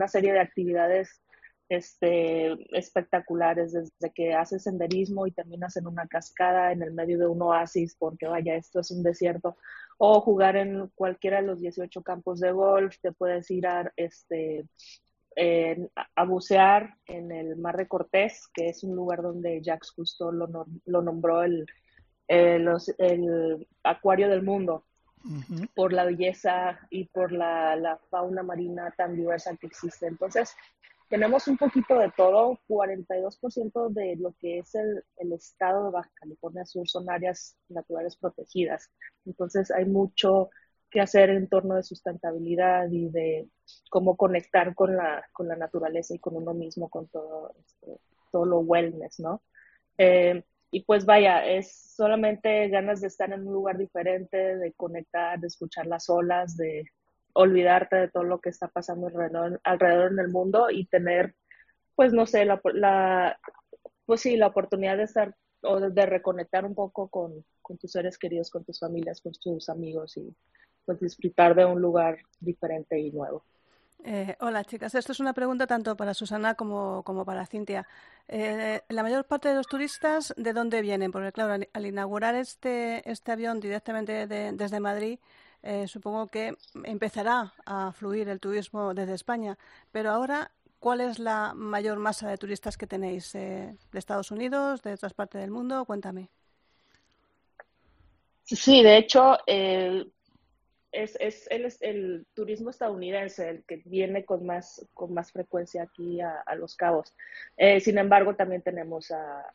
serie 0.08 0.32
de 0.32 0.40
actividades 0.40 1.22
este, 1.68 2.52
espectaculares, 2.76 3.72
desde 3.72 4.12
que 4.14 4.34
haces 4.34 4.64
senderismo 4.64 5.26
y 5.26 5.32
terminas 5.32 5.76
en 5.76 5.86
una 5.86 6.06
cascada 6.06 6.72
en 6.72 6.82
el 6.82 6.92
medio 6.92 7.18
de 7.18 7.26
un 7.26 7.40
oasis, 7.42 7.96
porque 7.98 8.26
vaya, 8.26 8.54
esto 8.54 8.80
es 8.80 8.90
un 8.90 9.02
desierto, 9.02 9.56
o 9.98 10.20
jugar 10.20 10.56
en 10.56 10.88
cualquiera 10.94 11.40
de 11.40 11.46
los 11.46 11.60
18 11.60 12.02
campos 12.02 12.40
de 12.40 12.52
golf, 12.52 12.96
te 13.00 13.12
puedes 13.12 13.50
ir 13.50 13.66
a, 13.66 13.92
este, 13.96 14.66
eh, 15.36 15.88
a 16.14 16.24
bucear 16.24 16.96
en 17.06 17.32
el 17.32 17.56
Mar 17.56 17.76
de 17.76 17.88
Cortés, 17.88 18.48
que 18.52 18.68
es 18.68 18.84
un 18.84 18.94
lugar 18.94 19.22
donde 19.22 19.60
Jacques 19.62 19.92
Cousteau 19.92 20.32
lo, 20.32 20.48
lo 20.84 21.02
nombró 21.02 21.42
el, 21.42 21.66
el, 22.28 23.66
acuario 23.82 24.28
del 24.28 24.42
mundo, 24.42 24.84
uh 25.24 25.28
-huh. 25.28 25.68
por 25.74 25.92
la 25.92 26.04
belleza 26.04 26.78
y 26.90 27.06
por 27.06 27.32
la, 27.32 27.76
la, 27.76 27.98
fauna 28.10 28.42
marina 28.42 28.92
tan 28.96 29.16
diversa 29.16 29.56
que 29.56 29.66
existe. 29.66 30.06
Entonces, 30.06 30.54
tenemos 31.08 31.46
un 31.48 31.56
poquito 31.56 31.98
de 31.98 32.10
todo, 32.16 32.58
42% 32.66 33.88
de 33.90 34.16
lo 34.16 34.34
que 34.40 34.58
es 34.58 34.74
el, 34.74 35.04
el 35.16 35.32
estado 35.32 35.86
de 35.86 35.92
Baja 35.92 36.10
California 36.14 36.64
Sur 36.64 36.88
son 36.88 37.10
áreas 37.10 37.56
naturales 37.68 38.16
protegidas. 38.16 38.90
Entonces, 39.24 39.70
hay 39.70 39.84
mucho 39.84 40.50
que 40.94 41.00
hacer 41.00 41.30
en 41.30 41.48
torno 41.48 41.74
de 41.74 41.82
sustentabilidad 41.82 42.88
y 42.88 43.08
de 43.08 43.48
cómo 43.90 44.16
conectar 44.16 44.76
con 44.76 44.96
la, 44.96 45.26
con 45.32 45.48
la 45.48 45.56
naturaleza 45.56 46.14
y 46.14 46.20
con 46.20 46.36
uno 46.36 46.54
mismo, 46.54 46.88
con 46.88 47.08
todo, 47.08 47.52
este, 47.58 47.98
todo 48.30 48.46
lo 48.46 48.60
wellness, 48.60 49.18
¿no? 49.18 49.42
Eh, 49.98 50.44
y 50.70 50.84
pues 50.84 51.04
vaya, 51.04 51.44
es 51.44 51.94
solamente 51.96 52.68
ganas 52.68 53.00
de 53.00 53.08
estar 53.08 53.32
en 53.32 53.44
un 53.44 53.52
lugar 53.52 53.76
diferente, 53.76 54.56
de 54.56 54.72
conectar, 54.74 55.40
de 55.40 55.48
escuchar 55.48 55.86
las 55.86 56.08
olas, 56.08 56.56
de 56.56 56.84
olvidarte 57.32 57.96
de 57.96 58.08
todo 58.08 58.22
lo 58.22 58.40
que 58.40 58.50
está 58.50 58.68
pasando 58.68 59.08
alrededor, 59.08 59.60
alrededor 59.64 60.12
en 60.12 60.20
el 60.20 60.28
mundo 60.28 60.70
y 60.70 60.86
tener, 60.86 61.34
pues 61.96 62.12
no 62.12 62.24
sé, 62.24 62.44
la, 62.44 62.60
la, 62.72 63.36
pues 64.06 64.20
sí, 64.20 64.36
la 64.36 64.46
oportunidad 64.46 64.96
de 64.96 65.04
estar 65.04 65.34
o 65.62 65.80
de 65.80 66.06
reconectar 66.06 66.64
un 66.64 66.76
poco 66.76 67.08
con 67.08 67.44
tus 67.80 67.90
seres 67.90 68.16
queridos, 68.16 68.48
con 68.48 68.64
tus 68.64 68.78
familias, 68.78 69.20
con 69.20 69.32
tus 69.32 69.68
amigos 69.68 70.16
y 70.18 70.36
pues 70.84 71.00
disfrutar 71.00 71.54
de 71.54 71.64
un 71.64 71.80
lugar 71.80 72.18
diferente 72.40 72.98
y 72.98 73.10
nuevo. 73.10 73.44
Eh, 74.06 74.36
hola 74.40 74.64
chicas, 74.64 74.94
esto 74.94 75.12
es 75.12 75.20
una 75.20 75.32
pregunta 75.32 75.66
tanto 75.66 75.96
para 75.96 76.12
Susana 76.12 76.54
como, 76.54 77.02
como 77.04 77.24
para 77.24 77.46
Cintia. 77.46 77.88
Eh, 78.28 78.82
la 78.90 79.02
mayor 79.02 79.24
parte 79.24 79.48
de 79.48 79.54
los 79.54 79.66
turistas, 79.66 80.34
¿de 80.36 80.52
dónde 80.52 80.82
vienen? 80.82 81.10
Porque 81.10 81.32
claro, 81.32 81.54
al, 81.54 81.68
al 81.72 81.86
inaugurar 81.86 82.34
este, 82.34 83.08
este 83.10 83.32
avión 83.32 83.60
directamente 83.60 84.26
de, 84.26 84.52
desde 84.52 84.78
Madrid, 84.78 85.18
eh, 85.62 85.88
supongo 85.88 86.26
que 86.26 86.54
empezará 86.84 87.54
a 87.64 87.92
fluir 87.92 88.28
el 88.28 88.40
turismo 88.40 88.92
desde 88.92 89.14
España. 89.14 89.56
Pero 89.90 90.10
ahora, 90.10 90.50
¿cuál 90.80 91.00
es 91.00 91.18
la 91.18 91.54
mayor 91.54 91.98
masa 91.98 92.28
de 92.28 92.36
turistas 92.36 92.76
que 92.76 92.86
tenéis? 92.86 93.32
¿De 93.32 93.78
Estados 93.94 94.30
Unidos? 94.30 94.82
¿De 94.82 94.92
otras 94.92 95.14
partes 95.14 95.40
del 95.40 95.50
mundo? 95.50 95.86
Cuéntame. 95.86 96.28
Sí, 98.44 98.82
de 98.82 98.98
hecho, 98.98 99.38
eh, 99.46 100.04
es, 100.94 101.16
es, 101.20 101.48
el, 101.50 101.72
el 101.80 102.26
turismo 102.34 102.70
estadounidense 102.70 103.50
el 103.50 103.64
que 103.64 103.82
viene 103.84 104.24
con 104.24 104.46
más, 104.46 104.86
con 104.94 105.12
más 105.12 105.32
frecuencia 105.32 105.82
aquí 105.82 106.20
a, 106.20 106.42
Los 106.56 106.76
Cabos. 106.76 107.14
Eh, 107.56 107.80
sin 107.80 107.98
embargo, 107.98 108.36
también 108.36 108.62
tenemos 108.62 109.10
a, 109.10 109.52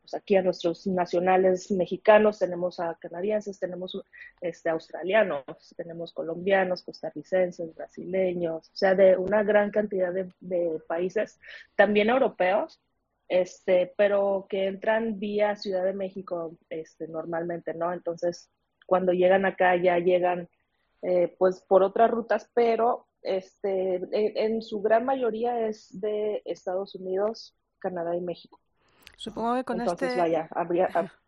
pues 0.00 0.14
aquí 0.14 0.36
a 0.36 0.42
nuestros 0.42 0.86
nacionales 0.86 1.70
mexicanos, 1.70 2.38
tenemos 2.38 2.78
a 2.78 2.96
canadienses, 3.00 3.58
tenemos 3.58 4.00
este, 4.40 4.70
australianos, 4.70 5.44
tenemos 5.76 6.12
colombianos, 6.12 6.82
costarricenses, 6.82 7.74
brasileños, 7.74 8.68
o 8.68 8.76
sea, 8.76 8.94
de 8.94 9.16
una 9.16 9.42
gran 9.42 9.70
cantidad 9.70 10.12
de, 10.12 10.30
de 10.40 10.80
países, 10.86 11.40
también 11.74 12.10
europeos, 12.10 12.80
este, 13.28 13.92
pero 13.96 14.46
que 14.48 14.66
entran 14.66 15.18
vía 15.18 15.56
Ciudad 15.56 15.84
de 15.84 15.94
México 15.94 16.56
este, 16.68 17.08
normalmente, 17.08 17.74
¿no? 17.74 17.92
Entonces, 17.92 18.50
cuando 18.86 19.12
llegan 19.12 19.46
acá 19.46 19.76
ya 19.76 19.98
llegan 19.98 20.48
eh, 21.02 21.34
pues 21.38 21.62
por 21.62 21.82
otras 21.82 22.10
rutas, 22.10 22.50
pero 22.54 23.06
este, 23.22 24.00
en, 24.12 24.62
su 24.62 24.80
gran 24.80 25.04
mayoría 25.04 25.66
es 25.66 25.88
de 26.00 26.42
Estados 26.44 26.94
Unidos, 26.94 27.54
Canadá 27.78 28.16
y 28.16 28.20
México. 28.20 28.60
Supongo 29.16 29.54
que 29.56 29.64
con 29.64 29.80
este... 29.80 30.16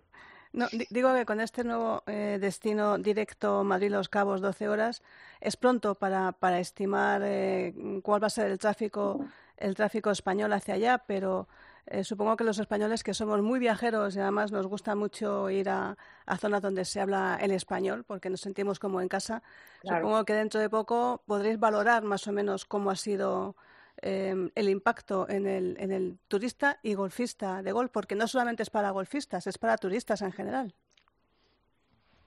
No, 0.54 0.66
digo 0.90 1.14
que 1.14 1.24
con 1.24 1.40
este 1.40 1.64
nuevo 1.64 2.02
eh, 2.06 2.36
destino 2.38 2.98
directo 2.98 3.64
Madrid-Los 3.64 4.10
Cabos, 4.10 4.42
12 4.42 4.68
horas, 4.68 5.02
es 5.40 5.56
pronto 5.56 5.94
para, 5.94 6.32
para 6.32 6.60
estimar 6.60 7.22
eh, 7.24 7.72
cuál 8.02 8.22
va 8.22 8.26
a 8.26 8.30
ser 8.30 8.50
el 8.50 8.58
tráfico, 8.58 9.24
el 9.56 9.74
tráfico 9.74 10.10
español 10.10 10.52
hacia 10.52 10.74
allá, 10.74 11.04
pero 11.06 11.48
eh, 11.86 12.04
supongo 12.04 12.36
que 12.36 12.44
los 12.44 12.58
españoles 12.58 13.02
que 13.02 13.12
somos 13.12 13.42
muy 13.42 13.58
viajeros 13.58 14.14
y 14.14 14.20
además 14.20 14.52
nos 14.52 14.66
gusta 14.66 14.94
mucho 14.94 15.50
ir 15.50 15.68
a, 15.68 15.96
zonas 16.38 16.62
donde 16.62 16.84
se 16.84 17.00
habla 17.00 17.38
el 17.40 17.50
español 17.50 18.04
porque 18.04 18.30
nos 18.30 18.40
sentimos 18.40 18.78
como 18.78 19.00
en 19.00 19.08
casa, 19.08 19.42
supongo 19.82 20.24
que 20.24 20.34
dentro 20.34 20.60
de 20.60 20.70
poco 20.70 21.22
podréis 21.26 21.58
valorar 21.58 22.04
más 22.04 22.26
o 22.28 22.32
menos 22.32 22.64
cómo 22.64 22.90
ha 22.90 22.96
sido 22.96 23.56
em, 24.00 24.50
el 24.54 24.68
impacto 24.68 25.28
en 25.28 25.46
el, 25.46 25.76
en 25.80 25.90
el 25.90 26.18
turista 26.28 26.78
y 26.82 26.94
golfista 26.94 27.62
de 27.62 27.72
golf, 27.72 27.90
porque 27.90 28.14
no 28.14 28.28
solamente 28.28 28.62
es 28.62 28.70
para 28.70 28.90
golfistas, 28.90 29.46
es 29.46 29.58
para 29.58 29.76
turistas 29.76 30.22
en 30.22 30.32
general. 30.32 30.74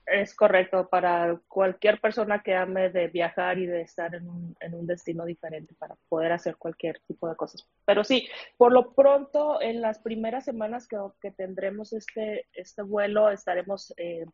Es 0.06 0.36
correcto 0.36 0.88
para 0.88 1.40
cualquier 1.48 2.00
persona 2.00 2.44
que 2.44 2.56
ame 2.56 2.90
de 2.90 3.08
viajar 3.08 3.58
y 3.58 3.66
de 3.66 3.82
estar 3.82 4.14
en 4.14 4.28
un, 4.30 4.56
en 4.60 4.76
un 4.76 4.86
destino 4.86 5.26
diferente 5.26 5.74
para 5.80 5.96
poder 6.10 6.32
hacer 6.32 6.58
cualquier 6.58 7.00
tipo 7.08 7.28
de 7.28 7.36
cosas. 7.36 7.68
Pero 7.86 8.04
sí, 8.04 8.28
por 8.58 8.72
lo 8.72 8.94
pronto, 8.94 9.60
en 9.62 9.82
las 9.82 10.00
primeras 10.00 10.46
semanas 10.46 10.88
que, 10.88 10.98
que 11.22 11.32
tendremos 11.32 11.92
este, 11.94 12.48
este 12.54 12.84
vuelo, 12.84 13.32
estaremos 13.32 13.94
eh, 13.98 14.26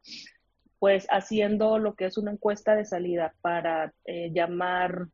pues 0.81 1.05
haciendo 1.11 1.77
lo 1.77 1.93
que 1.95 2.05
es 2.05 2.17
una 2.17 2.31
encuesta 2.31 2.75
de 2.75 2.85
salida 2.85 3.35
para 3.41 3.93
eh, 4.03 4.31
llamar 4.33 5.07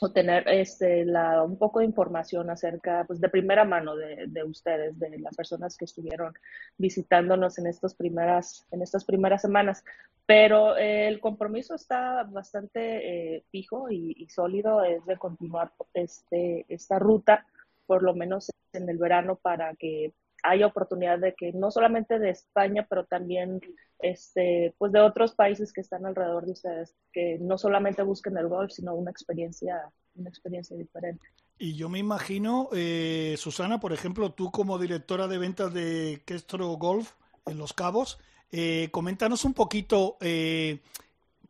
o 0.00 0.10
tener 0.12 0.48
este, 0.48 1.04
la, 1.04 1.42
un 1.42 1.58
poco 1.58 1.80
de 1.80 1.86
información 1.86 2.50
acerca, 2.50 3.04
pues 3.06 3.20
de 3.20 3.28
primera 3.28 3.64
mano 3.64 3.96
de, 3.96 4.26
de, 4.28 4.44
ustedes, 4.44 4.98
de 4.98 5.18
las 5.18 5.34
personas 5.34 5.76
que 5.76 5.86
estuvieron 5.86 6.34
visitándonos 6.76 7.58
en 7.58 7.66
estas 7.66 7.94
primeras, 7.94 8.66
en 8.70 8.82
estas 8.82 9.04
primeras 9.04 9.42
semanas. 9.42 9.84
Pero 10.26 10.76
eh, 10.76 11.08
el 11.08 11.20
compromiso 11.20 11.74
está 11.74 12.22
bastante 12.24 13.36
eh, 13.36 13.44
fijo 13.50 13.90
y, 13.90 14.14
y, 14.18 14.28
sólido, 14.28 14.84
es 14.84 15.04
de 15.06 15.16
continuar 15.16 15.72
este, 15.94 16.66
esta 16.68 16.98
ruta, 16.98 17.46
por 17.86 18.02
lo 18.02 18.14
menos 18.14 18.50
en 18.72 18.88
el 18.88 18.98
verano, 18.98 19.36
para 19.36 19.74
que 19.74 20.12
haya 20.42 20.66
oportunidad 20.66 21.18
de 21.18 21.34
que 21.34 21.52
no 21.52 21.70
solamente 21.70 22.18
de 22.18 22.30
España, 22.30 22.86
pero 22.88 23.04
también 23.04 23.60
este, 23.98 24.74
pues 24.78 24.92
de 24.92 25.00
otros 25.00 25.34
países 25.34 25.72
que 25.72 25.80
están 25.80 26.06
alrededor 26.06 26.46
de 26.46 26.52
ustedes, 26.52 26.94
que 27.12 27.38
no 27.40 27.58
solamente 27.58 28.02
busquen 28.02 28.36
el 28.36 28.48
golf, 28.48 28.72
sino 28.72 28.94
una 28.94 29.10
experiencia, 29.10 29.90
una 30.14 30.28
experiencia 30.28 30.76
diferente. 30.76 31.26
Y 31.58 31.74
yo 31.74 31.88
me 31.88 31.98
imagino, 31.98 32.68
eh, 32.72 33.34
Susana, 33.36 33.80
por 33.80 33.92
ejemplo, 33.92 34.32
tú 34.32 34.50
como 34.52 34.78
directora 34.78 35.26
de 35.26 35.38
ventas 35.38 35.74
de 35.74 36.22
Kestro 36.24 36.68
Golf 36.76 37.14
en 37.46 37.58
Los 37.58 37.72
Cabos, 37.72 38.18
eh, 38.52 38.88
coméntanos 38.92 39.44
un 39.44 39.54
poquito, 39.54 40.16
eh, 40.20 40.80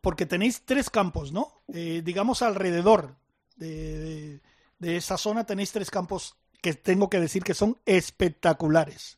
porque 0.01 0.25
tenéis 0.25 0.63
tres 0.65 0.89
campos, 0.89 1.31
¿no? 1.31 1.61
digamos 1.67 2.41
alrededor 2.41 3.15
de, 3.57 4.39
de 4.79 4.97
esa 4.97 5.17
zona 5.17 5.45
tenéis 5.45 5.71
tres 5.71 5.91
campos 5.91 6.35
que 6.61 6.73
tengo 6.73 7.09
que 7.09 7.19
decir 7.19 7.43
que 7.43 7.53
son 7.53 7.75
espectaculares. 7.85 9.17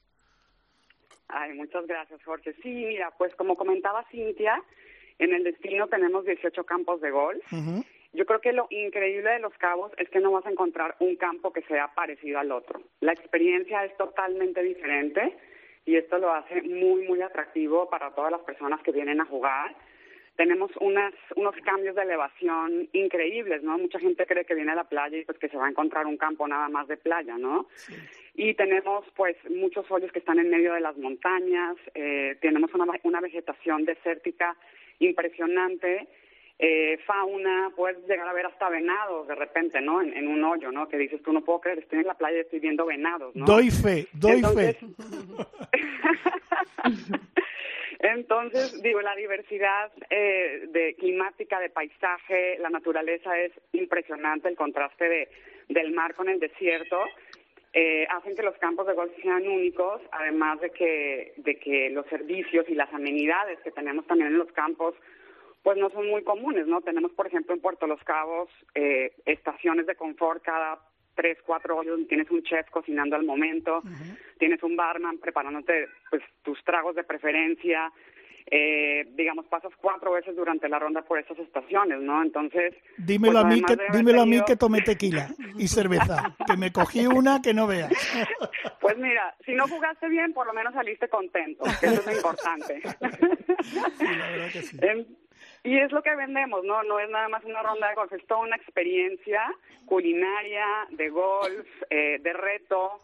Ay, 1.27 1.53
muchas 1.53 1.87
gracias, 1.87 2.21
Jorge. 2.23 2.53
Sí, 2.61 2.69
mira, 2.69 3.11
pues 3.17 3.33
como 3.35 3.55
comentaba 3.55 4.05
Cintia, 4.11 4.61
en 5.17 5.33
el 5.33 5.43
destino 5.43 5.87
tenemos 5.87 6.25
18 6.25 6.63
campos 6.65 6.99
de 7.01 7.11
golf. 7.11 7.43
Yo 8.13 8.25
creo 8.25 8.41
que 8.41 8.51
lo 8.51 8.67
increíble 8.69 9.29
de 9.29 9.39
Los 9.39 9.53
Cabos 9.53 9.93
es 9.97 10.09
que 10.09 10.19
no 10.19 10.31
vas 10.31 10.45
a 10.45 10.51
encontrar 10.51 10.97
un 10.99 11.15
campo 11.15 11.53
que 11.53 11.61
sea 11.61 11.93
parecido 11.95 12.39
al 12.39 12.51
otro. 12.51 12.81
La 12.99 13.13
experiencia 13.13 13.85
es 13.85 13.95
totalmente 13.95 14.61
diferente 14.61 15.37
y 15.85 15.95
esto 15.95 16.17
lo 16.17 16.33
hace 16.33 16.61
muy, 16.63 17.07
muy 17.07 17.21
atractivo 17.21 17.89
para 17.89 18.13
todas 18.13 18.31
las 18.31 18.41
personas 18.41 18.81
que 18.81 18.91
vienen 18.91 19.21
a 19.21 19.25
jugar 19.25 19.73
tenemos 20.35 20.71
unas, 20.79 21.13
unos 21.35 21.55
cambios 21.63 21.95
de 21.95 22.03
elevación 22.03 22.89
increíbles, 22.93 23.63
¿no? 23.63 23.77
Mucha 23.77 23.99
gente 23.99 24.25
cree 24.25 24.45
que 24.45 24.55
viene 24.55 24.71
a 24.71 24.75
la 24.75 24.85
playa 24.85 25.17
y 25.17 25.25
pues 25.25 25.37
que 25.37 25.49
se 25.49 25.57
va 25.57 25.67
a 25.67 25.69
encontrar 25.69 26.05
un 26.05 26.17
campo 26.17 26.47
nada 26.47 26.69
más 26.69 26.87
de 26.87 26.97
playa, 26.97 27.37
¿no? 27.37 27.67
Y 28.33 28.53
tenemos 28.55 29.05
pues 29.15 29.35
muchos 29.49 29.89
hoyos 29.91 30.11
que 30.11 30.19
están 30.19 30.39
en 30.39 30.49
medio 30.49 30.73
de 30.73 30.79
las 30.79 30.97
montañas, 30.97 31.75
eh, 31.93 32.37
tenemos 32.41 32.73
una, 32.73 32.85
una 33.03 33.21
vegetación 33.21 33.85
desértica 33.85 34.55
impresionante, 34.99 36.07
eh, 36.63 36.99
fauna, 37.07 37.71
puedes 37.75 37.97
llegar 38.07 38.27
a 38.27 38.33
ver 38.33 38.45
hasta 38.45 38.69
venados 38.69 39.27
de 39.27 39.33
repente, 39.33 39.81
¿no? 39.81 39.99
En, 40.01 40.27
un 40.27 40.43
hoyo, 40.43 40.71
¿no? 40.71 40.87
Que 40.87 40.97
dices, 40.97 41.21
tú 41.23 41.33
no 41.33 41.41
puedo 41.41 41.59
creer, 41.59 41.79
estoy 41.79 41.99
en 41.99 42.07
la 42.07 42.13
playa 42.13 42.37
y 42.37 42.41
estoy 42.41 42.59
viendo 42.59 42.85
venados, 42.85 43.35
¿no? 43.35 43.45
Doy 43.45 43.71
fe, 43.71 44.07
doy 44.13 44.41
fe. 44.43 44.77
Entonces, 48.03 48.81
digo, 48.81 48.99
la 49.01 49.15
diversidad 49.15 49.91
eh, 50.09 50.67
de 50.69 50.95
climática, 50.95 51.59
de 51.59 51.69
paisaje, 51.69 52.57
la 52.57 52.71
naturaleza 52.71 53.37
es 53.37 53.51
impresionante, 53.73 54.49
el 54.49 54.55
contraste 54.55 55.07
de, 55.07 55.29
del 55.69 55.91
mar 55.91 56.15
con 56.15 56.27
el 56.27 56.39
desierto. 56.39 56.97
Eh, 57.73 58.07
hacen 58.09 58.35
que 58.35 58.41
los 58.41 58.57
campos 58.57 58.87
de 58.87 58.93
golf 58.93 59.13
sean 59.21 59.47
únicos, 59.47 60.01
además 60.11 60.59
de 60.61 60.71
que, 60.71 61.33
de 61.37 61.59
que 61.59 61.91
los 61.91 62.07
servicios 62.07 62.67
y 62.69 62.73
las 62.73 62.91
amenidades 62.91 63.59
que 63.59 63.71
tenemos 63.71 64.05
también 64.07 64.31
en 64.31 64.39
los 64.39 64.51
campos, 64.51 64.95
pues 65.61 65.77
no 65.77 65.91
son 65.91 66.07
muy 66.07 66.23
comunes, 66.23 66.65
¿no? 66.65 66.81
Tenemos, 66.81 67.11
por 67.11 67.27
ejemplo, 67.27 67.53
en 67.53 67.61
Puerto 67.61 67.85
Los 67.85 68.03
Cabos, 68.03 68.49
eh, 68.73 69.13
estaciones 69.25 69.85
de 69.85 69.95
confort 69.95 70.43
cada 70.43 70.79
tres, 71.21 71.37
cuatro 71.45 71.77
hoyos, 71.77 71.99
tienes 72.07 72.31
un 72.31 72.41
chef 72.41 72.67
cocinando 72.71 73.15
al 73.15 73.23
momento, 73.23 73.83
tienes 74.39 74.61
un 74.63 74.75
barman 74.75 75.19
preparándote 75.19 75.87
pues 76.09 76.23
tus 76.41 76.57
tragos 76.63 76.95
de 76.95 77.03
preferencia, 77.03 77.91
eh, 78.49 79.05
digamos, 79.15 79.45
pasas 79.45 79.71
cuatro 79.79 80.13
veces 80.13 80.35
durante 80.35 80.67
la 80.67 80.79
ronda 80.79 81.03
por 81.03 81.19
esas 81.19 81.37
estaciones, 81.37 82.01
¿no? 82.01 82.23
Entonces... 82.23 82.73
Dímelo 82.97 83.37
a 83.37 83.43
mí 83.43 83.61
que, 83.61 83.77
dímelo 83.93 84.23
a 84.23 84.25
mí 84.25 84.41
que 84.47 84.55
tomé 84.55 84.81
tequila 84.81 85.29
y 85.59 85.67
cerveza, 85.67 86.35
que 86.47 86.57
me 86.57 86.71
cogí 86.71 87.05
una 87.05 87.39
que 87.41 87.53
no 87.53 87.67
veas. 87.67 87.91
Pues 88.81 88.97
mira, 88.97 89.35
si 89.45 89.53
no 89.53 89.67
jugaste 89.67 90.09
bien, 90.09 90.33
por 90.33 90.47
lo 90.47 90.53
menos 90.53 90.73
saliste 90.73 91.07
contento, 91.07 91.63
que 91.79 91.85
eso 91.85 91.99
es 91.99 92.05
lo 92.05 92.11
importante. 92.13 92.81
Sí, 93.61 94.05
la 94.05 94.31
verdad 94.31 94.51
que 94.51 94.61
sí. 94.63 94.79
Y 95.63 95.77
es 95.77 95.91
lo 95.91 96.01
que 96.01 96.15
vendemos, 96.15 96.63
¿no? 96.63 96.81
No 96.83 96.99
es 96.99 97.09
nada 97.09 97.29
más 97.29 97.43
una 97.45 97.61
ronda 97.61 97.89
de 97.89 97.95
golf, 97.95 98.11
es 98.13 98.25
toda 98.25 98.41
una 98.41 98.55
experiencia 98.55 99.43
culinaria, 99.85 100.65
de 100.89 101.09
golf, 101.09 101.67
eh, 101.89 102.17
de 102.19 102.33
reto. 102.33 102.99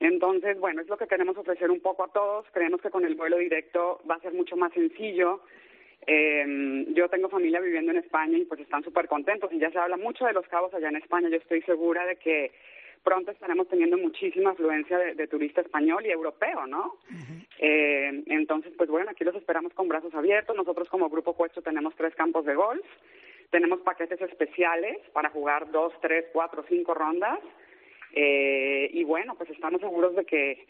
Entonces, 0.00 0.58
bueno, 0.58 0.82
es 0.82 0.88
lo 0.88 0.96
que 0.96 1.06
queremos 1.06 1.36
ofrecer 1.36 1.70
un 1.70 1.80
poco 1.80 2.04
a 2.04 2.12
todos. 2.12 2.46
Creemos 2.52 2.80
que 2.80 2.90
con 2.90 3.04
el 3.04 3.14
vuelo 3.14 3.38
directo 3.38 4.00
va 4.10 4.16
a 4.16 4.20
ser 4.20 4.32
mucho 4.32 4.56
más 4.56 4.72
sencillo. 4.72 5.42
Eh, 6.04 6.84
yo 6.88 7.08
tengo 7.08 7.28
familia 7.28 7.60
viviendo 7.60 7.92
en 7.92 7.98
España 7.98 8.36
y 8.36 8.44
pues 8.44 8.58
están 8.58 8.82
súper 8.82 9.06
contentos 9.06 9.52
y 9.52 9.60
ya 9.60 9.70
se 9.70 9.78
habla 9.78 9.96
mucho 9.96 10.24
de 10.24 10.32
los 10.32 10.48
cabos 10.48 10.74
allá 10.74 10.88
en 10.88 10.96
España. 10.96 11.28
Yo 11.28 11.36
estoy 11.36 11.62
segura 11.62 12.04
de 12.04 12.16
que 12.16 12.50
pronto 13.02 13.30
estaremos 13.30 13.68
teniendo 13.68 13.98
muchísima 13.98 14.50
afluencia 14.50 14.98
de, 14.98 15.26
turista 15.26 15.60
español 15.60 16.06
y 16.06 16.10
europeo, 16.10 16.66
¿no? 16.66 16.96
eh, 17.58 18.22
entonces, 18.26 18.72
pues 18.76 18.88
bueno, 18.88 19.10
aquí 19.10 19.24
los 19.24 19.34
esperamos 19.34 19.72
con 19.74 19.88
brazos 19.88 20.14
abiertos. 20.14 20.56
Nosotros 20.56 20.88
como 20.88 21.08
Grupo 21.08 21.34
Cuesto 21.34 21.62
tenemos 21.62 21.94
tres 21.96 22.14
campos 22.14 22.44
de 22.44 22.54
golf, 22.54 22.84
tenemos 23.50 23.80
paquetes 23.80 24.20
especiales 24.20 24.98
para 25.12 25.30
jugar 25.30 25.70
dos, 25.70 25.92
tres, 26.00 26.26
cuatro, 26.32 26.64
cinco 26.68 26.94
rondas. 26.94 27.38
Eh, 28.14 28.90
y 28.92 29.04
bueno, 29.04 29.34
pues 29.36 29.50
estamos 29.50 29.80
seguros 29.80 30.14
de 30.16 30.24
que 30.24 30.66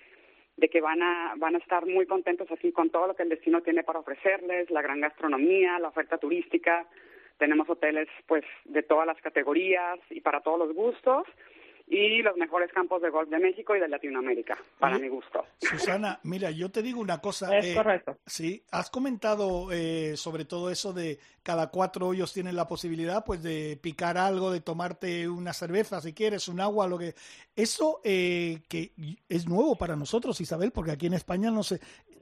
de 0.55 0.69
que 0.69 0.83
van 0.83 1.03
a 1.03 1.35
van 1.39 1.55
a 1.55 1.59
estar 1.59 1.87
muy 1.87 2.07
contentos 2.07 2.51
aquí 2.53 2.73
con 2.73 2.91
todo 2.91 3.07
lo 3.07 3.17
que 3.17 3.23
el 3.23 3.31
destino 3.31 3.63
tiene 3.63 3.83
para 3.85 4.01
ofrecerles, 4.01 4.71
la 4.71 4.83
gran 4.83 5.01
gastronomía, 5.01 5.79
la 5.79 5.89
oferta 5.89 6.19
turística. 6.19 6.87
Tenemos 7.39 7.69
hoteles 7.69 8.09
pues 8.27 8.45
de 8.65 8.83
todas 8.83 9.07
las 9.07 9.21
categorías 9.21 9.99
y 10.11 10.21
para 10.21 10.41
todos 10.41 10.59
los 10.59 10.75
gustos 10.75 11.27
y 11.93 12.23
los 12.23 12.35
mejores 12.39 12.73
campos 12.73 13.03
de 13.03 13.11
golf 13.11 13.29
de 13.29 13.39
México 13.39 13.77
y 13.77 13.81
de 13.81 13.87
Latinoamérica, 13.87 14.57
para 14.79 14.99
mi 14.99 15.09
gusto. 15.09 15.45
Susana, 15.59 16.19
mira, 16.23 16.51
yo 16.51 16.71
te 16.71 16.81
digo 16.81 17.01
una 17.01 17.19
cosa. 17.19 17.55
Es 17.59 17.77
correcto. 17.77 18.17
Sí, 18.27 18.63
has 18.71 18.89
comentado 18.89 19.69
sobre 20.17 20.47
todo 20.47 20.71
eso 20.71 20.95
de 20.95 21.19
cada 21.43 21.69
cuatro 21.69 22.09
hoyos 22.09 22.33
tienen 22.33 22.57
la 22.57 22.67
posibilidad 22.67 23.25
pues 23.25 23.43
de 23.43 23.79
picar 23.83 24.17
algo, 24.17 24.51
de 24.51 24.61
tomarte 24.61 25.29
una 25.29 25.53
cerveza 25.53 26.01
si 26.01 26.15
quieres, 26.15 26.49
un 26.49 26.61
agua, 26.61 26.87
lo 26.87 26.99
que... 26.99 27.15
Eso 27.55 28.01
que 28.03 28.93
es 29.29 29.47
nuevo 29.47 29.77
para 29.77 29.95
nosotros, 29.95 30.41
Isabel, 30.41 30.71
porque 30.71 30.93
aquí 30.93 31.07
en 31.07 31.15
España 31.15 31.51
no 31.51 31.63
sé, 31.63 31.81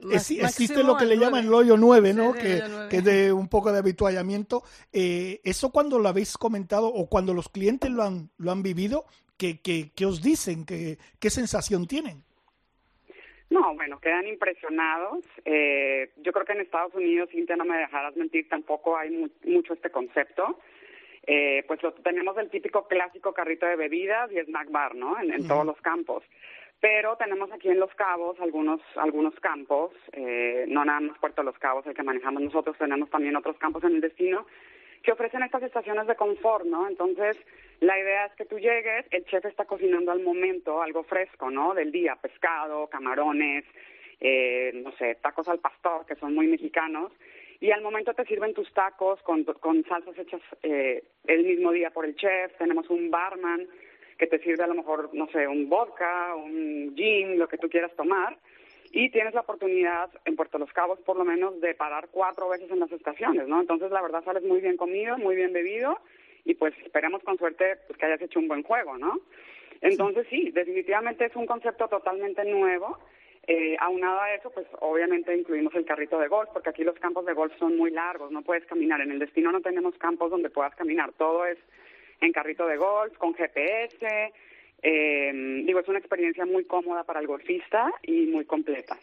existe 0.09 0.83
lo 0.83 0.97
que 0.97 1.05
le 1.05 1.17
llaman 1.17 1.45
el 1.45 1.53
hoyo 1.53 1.77
9, 1.77 2.13
¿no? 2.13 2.33
que, 2.33 2.61
que, 2.89 2.97
es 2.97 3.03
de 3.03 3.31
un 3.31 3.47
poco 3.47 3.71
de 3.71 3.79
habituallamiento. 3.79 4.63
Eh, 4.91 5.39
¿Eso 5.43 5.71
cuando 5.71 5.99
lo 5.99 6.09
habéis 6.09 6.37
comentado 6.37 6.87
o 6.87 7.07
cuando 7.07 7.33
los 7.33 7.49
clientes 7.49 7.89
lo 7.91 8.03
han, 8.03 8.29
lo 8.37 8.51
han 8.51 8.63
vivido, 8.63 9.05
qué, 9.63 9.91
qué, 9.95 10.05
os 10.05 10.21
dicen? 10.21 10.65
¿Qué, 10.65 10.97
¿Qué 11.19 11.29
sensación 11.29 11.87
tienen? 11.87 12.23
No, 13.49 13.75
bueno, 13.75 13.99
quedan 13.99 14.27
impresionados. 14.27 15.25
Eh, 15.43 16.11
yo 16.17 16.31
creo 16.31 16.45
que 16.45 16.53
en 16.53 16.61
Estados 16.61 16.93
Unidos, 16.93 17.29
Cintia, 17.31 17.55
no 17.55 17.65
me 17.65 17.77
dejarás 17.77 18.15
mentir, 18.15 18.47
tampoco 18.47 18.97
hay 18.97 19.09
mucho 19.43 19.73
este 19.73 19.89
concepto. 19.89 20.59
Eh, 21.27 21.63
pues 21.67 21.83
lo, 21.83 21.93
tenemos 21.93 22.37
el 22.37 22.49
típico 22.49 22.87
clásico 22.87 23.33
carrito 23.33 23.65
de 23.65 23.75
bebidas 23.75 24.31
y 24.31 24.39
snack 24.39 24.71
bar, 24.71 24.95
¿no? 24.95 25.19
En, 25.19 25.47
todos 25.47 25.65
los 25.65 25.79
campos. 25.81 26.23
Pero 26.79 27.15
tenemos 27.17 27.51
aquí 27.51 27.69
en 27.69 27.79
Los 27.79 27.93
Cabos 27.93 28.39
algunos 28.39 28.81
algunos 28.95 29.35
campos, 29.39 29.91
eh, 30.13 30.65
no 30.67 30.83
nada 30.83 30.99
más 31.01 31.19
Puerto 31.19 31.43
Los 31.43 31.59
Cabos, 31.59 31.85
el 31.85 31.93
que 31.93 32.01
manejamos 32.01 32.41
nosotros, 32.41 32.75
tenemos 32.77 33.09
también 33.11 33.35
otros 33.35 33.57
campos 33.57 33.83
en 33.83 33.95
el 33.95 34.01
destino 34.01 34.47
que 35.03 35.11
ofrecen 35.11 35.43
estas 35.43 35.63
estaciones 35.63 36.07
de 36.07 36.15
confort, 36.15 36.65
¿no? 36.65 36.87
Entonces, 36.87 37.37
la 37.79 37.97
idea 37.99 38.25
es 38.25 38.33
que 38.33 38.45
tú 38.45 38.59
llegues, 38.59 39.05
el 39.11 39.25
chef 39.25 39.45
está 39.45 39.65
cocinando 39.65 40.11
al 40.11 40.21
momento 40.21 40.81
algo 40.81 41.03
fresco, 41.03 41.49
¿no? 41.49 41.73
Del 41.73 41.91
día, 41.91 42.15
pescado, 42.15 42.87
camarones, 42.87 43.65
eh, 44.19 44.71
no 44.75 44.91
sé, 44.97 45.15
tacos 45.15 45.47
al 45.47 45.59
pastor, 45.59 46.05
que 46.05 46.15
son 46.15 46.35
muy 46.35 46.47
mexicanos, 46.47 47.11
y 47.59 47.71
al 47.71 47.81
momento 47.81 48.13
te 48.13 48.25
sirven 48.25 48.53
tus 48.53 48.71
tacos 48.73 49.21
con, 49.23 49.43
con 49.43 49.83
salsas 49.85 50.17
hechas 50.17 50.41
eh, 50.63 51.03
el 51.25 51.43
mismo 51.43 51.71
día 51.71 51.91
por 51.91 52.05
el 52.05 52.15
chef, 52.15 52.55
tenemos 52.57 52.89
un 52.89 53.09
barman 53.09 53.67
que 54.17 54.27
te 54.27 54.39
sirve 54.39 54.63
a 54.63 54.67
lo 54.67 54.75
mejor, 54.75 55.09
no 55.13 55.27
sé, 55.31 55.47
un 55.47 55.67
vodka, 55.67 56.35
un 56.35 56.93
gin, 56.95 57.39
lo 57.39 57.47
que 57.47 57.57
tú 57.57 57.69
quieras 57.69 57.91
tomar, 57.95 58.37
y 58.91 59.09
tienes 59.09 59.33
la 59.33 59.41
oportunidad 59.41 60.09
en 60.25 60.35
Puerto 60.35 60.57
Los 60.57 60.71
Cabos 60.73 60.99
por 60.99 61.17
lo 61.17 61.23
menos 61.23 61.59
de 61.61 61.73
parar 61.73 62.09
cuatro 62.11 62.49
veces 62.49 62.69
en 62.71 62.79
las 62.79 62.91
estaciones, 62.91 63.47
¿no? 63.47 63.61
Entonces 63.61 63.91
la 63.91 64.01
verdad 64.01 64.23
sales 64.23 64.43
muy 64.43 64.59
bien 64.59 64.77
comido, 64.77 65.17
muy 65.17 65.35
bien 65.35 65.53
bebido 65.53 65.97
y 66.43 66.55
pues 66.55 66.73
esperemos 66.83 67.23
con 67.23 67.37
suerte 67.37 67.77
pues, 67.87 67.97
que 67.97 68.05
hayas 68.05 68.21
hecho 68.21 68.39
un 68.39 68.47
buen 68.47 68.63
juego, 68.63 68.97
¿no? 68.97 69.19
Entonces 69.81 70.27
sí, 70.29 70.51
definitivamente 70.51 71.25
es 71.25 71.35
un 71.35 71.45
concepto 71.45 71.87
totalmente 71.87 72.43
nuevo. 72.45 72.99
Eh, 73.47 73.75
aunado 73.79 74.19
a 74.21 74.35
eso, 74.35 74.51
pues 74.51 74.67
obviamente 74.81 75.35
incluimos 75.35 75.73
el 75.73 75.85
carrito 75.85 76.19
de 76.19 76.27
golf, 76.27 76.49
porque 76.53 76.69
aquí 76.69 76.83
los 76.83 76.99
campos 76.99 77.25
de 77.25 77.33
golf 77.33 77.51
son 77.57 77.75
muy 77.75 77.89
largos, 77.89 78.31
no 78.31 78.43
puedes 78.43 78.65
caminar. 78.65 79.01
En 79.01 79.11
el 79.11 79.19
destino 79.19 79.51
no 79.51 79.61
tenemos 79.61 79.95
campos 79.97 80.29
donde 80.29 80.51
puedas 80.51 80.75
caminar, 80.75 81.11
todo 81.13 81.45
es 81.45 81.57
en 82.19 82.31
carrito 82.31 82.67
de 82.67 82.77
golf, 82.77 83.17
con 83.17 83.33
GPS. 83.33 84.31
Eh, 84.81 85.63
digo, 85.65 85.79
es 85.79 85.87
una 85.87 85.99
experiencia 85.99 86.45
muy 86.45 86.65
cómoda 86.65 87.03
para 87.03 87.19
el 87.19 87.27
golfista 87.27 87.91
y 88.03 88.25
muy 88.27 88.45
completa. 88.45 88.97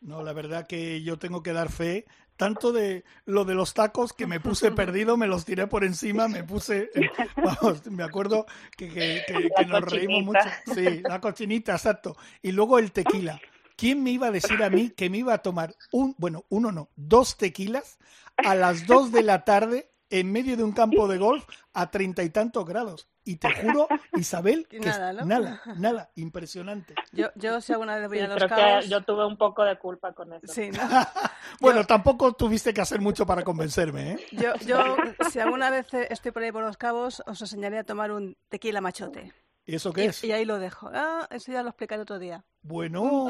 No, 0.00 0.22
la 0.22 0.32
verdad 0.32 0.66
que 0.66 1.02
yo 1.02 1.18
tengo 1.18 1.42
que 1.42 1.52
dar 1.52 1.70
fe 1.70 2.06
tanto 2.36 2.72
de 2.72 3.04
lo 3.26 3.44
de 3.44 3.54
los 3.54 3.74
tacos 3.74 4.14
que 4.14 4.26
me 4.26 4.40
puse 4.40 4.70
perdido, 4.72 5.18
me 5.18 5.26
los 5.26 5.44
tiré 5.44 5.66
por 5.66 5.84
encima, 5.84 6.26
me 6.26 6.42
puse, 6.42 6.90
vamos, 7.36 7.86
me 7.90 8.02
acuerdo 8.02 8.46
que, 8.76 8.88
que, 8.88 9.50
que 9.54 9.66
nos 9.66 9.82
reímos 9.82 10.24
mucho. 10.24 10.48
Sí, 10.74 11.02
la 11.02 11.20
cochinita, 11.20 11.72
exacto. 11.72 12.16
Y 12.40 12.52
luego 12.52 12.78
el 12.78 12.92
tequila. 12.92 13.38
¿Quién 13.76 14.02
me 14.02 14.10
iba 14.10 14.26
a 14.26 14.30
decir 14.30 14.62
a 14.62 14.68
mí 14.68 14.90
que 14.90 15.08
me 15.08 15.18
iba 15.18 15.32
a 15.32 15.38
tomar 15.38 15.74
un, 15.90 16.14
bueno, 16.18 16.44
uno 16.50 16.70
no, 16.70 16.90
dos 16.96 17.38
tequilas 17.38 17.98
a 18.36 18.54
las 18.54 18.86
dos 18.86 19.10
de 19.10 19.22
la 19.22 19.44
tarde 19.44 19.90
en 20.10 20.30
medio 20.32 20.56
de 20.56 20.64
un 20.64 20.72
campo 20.72 21.08
de 21.08 21.16
golf 21.16 21.46
a 21.72 21.90
treinta 21.90 22.22
y 22.22 22.30
tantos 22.30 22.66
grados. 22.66 23.08
Y 23.30 23.36
te 23.36 23.48
juro, 23.54 23.86
Isabel, 24.14 24.66
que 24.66 24.80
nada, 24.80 25.12
nada, 25.12 25.62
nada, 25.76 26.10
impresionante. 26.16 26.96
Yo, 27.12 27.28
yo 27.36 27.60
si 27.60 27.72
alguna 27.72 27.94
vez 27.94 28.08
voy 28.08 28.18
a 28.18 28.26
los 28.26 28.44
cabos... 28.44 28.88
yo 28.88 29.04
tuve 29.04 29.24
un 29.24 29.36
poco 29.36 29.62
de 29.62 29.78
culpa 29.78 30.12
con 30.12 30.32
eso. 30.32 30.52
Sí, 30.52 30.70
¿no? 30.72 30.80
bueno, 31.60 31.86
tampoco 31.86 32.32
tuviste 32.32 32.74
que 32.74 32.80
hacer 32.80 33.00
mucho 33.00 33.24
para 33.24 33.44
convencerme, 33.44 34.14
¿eh? 34.14 34.26
Yo, 34.32 34.56
yo, 34.66 34.96
si 35.30 35.38
alguna 35.38 35.70
vez 35.70 35.86
estoy 35.94 36.32
por 36.32 36.42
ahí 36.42 36.50
por 36.50 36.64
los 36.64 36.76
cabos, 36.76 37.22
os 37.24 37.40
enseñaré 37.40 37.78
a 37.78 37.84
tomar 37.84 38.10
un 38.10 38.36
tequila 38.48 38.80
machote. 38.80 39.32
¿Y 39.70 39.76
eso 39.76 39.92
qué 39.92 40.06
es? 40.06 40.24
Y 40.24 40.32
ahí 40.32 40.44
lo 40.44 40.58
dejo. 40.58 40.90
Ah, 40.92 41.28
eso 41.30 41.52
ya 41.52 41.62
lo 41.62 41.68
explicaré 41.68 42.02
otro 42.02 42.18
día. 42.18 42.44
Bueno, 42.60 43.02
un 43.02 43.28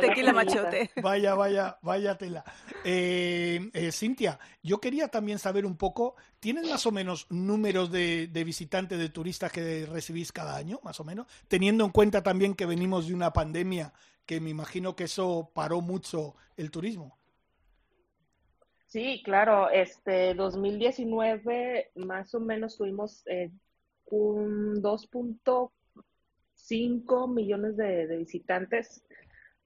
tequila, 0.00 0.32
machote. 0.32 0.88
Vaya, 1.02 1.34
vaya, 1.34 1.78
vaya 1.82 2.16
tela. 2.16 2.44
Eh, 2.84 3.70
eh, 3.74 3.90
Cintia, 3.90 4.38
yo 4.62 4.80
quería 4.80 5.08
también 5.08 5.40
saber 5.40 5.66
un 5.66 5.76
poco, 5.76 6.14
¿tienes 6.38 6.70
más 6.70 6.86
o 6.86 6.92
menos 6.92 7.26
números 7.28 7.90
de, 7.90 8.28
visitantes, 8.46 9.00
de 9.00 9.08
turistas 9.08 9.50
que 9.50 9.84
recibís 9.86 10.30
cada 10.30 10.54
año, 10.54 10.78
más 10.84 11.00
o 11.00 11.04
menos? 11.04 11.26
Teniendo 11.48 11.84
en 11.84 11.90
cuenta 11.90 12.22
también 12.22 12.54
que 12.54 12.66
venimos 12.66 13.08
de 13.08 13.14
una 13.14 13.32
pandemia, 13.32 13.92
que 14.26 14.40
me 14.40 14.50
imagino 14.50 14.94
que 14.94 15.04
eso 15.04 15.50
paró 15.52 15.80
mucho 15.80 16.36
el 16.56 16.70
turismo. 16.70 17.18
Sí, 18.86 19.22
claro, 19.24 19.70
este 19.70 20.34
2019 20.34 21.90
más 21.96 22.32
o 22.32 22.38
menos 22.38 22.76
tuvimos 22.76 23.26
eh, 23.26 23.50
un 24.10 24.82
2.5 24.82 27.32
millones 27.32 27.76
de, 27.76 28.16
visitantes 28.16 29.04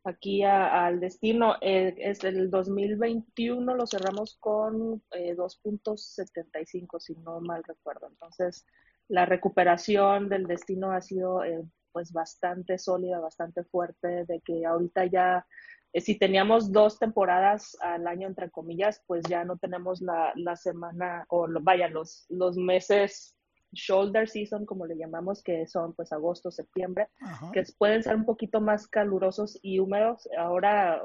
aquí 0.04 0.42
al 0.42 1.00
destino. 1.00 1.56
Eh, 1.60 1.94
es 1.98 2.24
el 2.24 2.50
2021 2.50 3.74
lo 3.74 3.86
cerramos 3.86 4.36
con 4.40 5.02
2.75, 5.10 6.96
eh, 6.96 7.00
si 7.00 7.14
no 7.16 7.40
mal 7.40 7.62
recuerdo. 7.64 8.08
Entonces, 8.08 8.66
la 9.08 9.26
recuperación 9.26 10.28
del 10.28 10.46
destino 10.46 10.92
ha 10.92 11.00
sido 11.00 11.44
eh, 11.44 11.64
pues 11.92 12.12
bastante 12.12 12.78
sólida, 12.78 13.20
bastante 13.20 13.64
fuerte, 13.64 14.24
de 14.26 14.40
que 14.40 14.66
ahorita 14.66 15.06
ya, 15.06 15.46
si 15.94 16.18
teníamos 16.18 16.70
dos 16.70 16.98
temporadas 16.98 17.76
al 17.80 18.06
año, 18.06 18.28
entre 18.28 18.50
comillas, 18.50 19.02
pues 19.06 19.22
ya 19.28 19.44
no 19.44 19.56
tenemos 19.56 20.00
la, 20.00 20.32
la 20.36 20.56
semana, 20.56 21.24
o 21.28 21.48
vaya, 21.60 21.88
los, 21.88 22.26
los 22.28 22.56
meses 22.56 23.37
shoulder 23.72 24.28
season, 24.28 24.64
como 24.66 24.86
le 24.86 24.96
llamamos, 24.96 25.42
que 25.42 25.66
son 25.66 25.94
pues 25.94 26.12
agosto, 26.12 26.50
septiembre, 26.50 27.08
que 27.52 27.64
pueden 27.78 28.02
ser 28.02 28.16
un 28.16 28.24
poquito 28.24 28.60
más 28.60 28.86
calurosos 28.86 29.58
y 29.62 29.78
húmedos. 29.78 30.28
Ahora, 30.36 31.02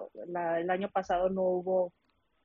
el 0.58 0.70
año 0.70 0.90
pasado 0.90 1.30
no 1.30 1.44
hubo 1.44 1.94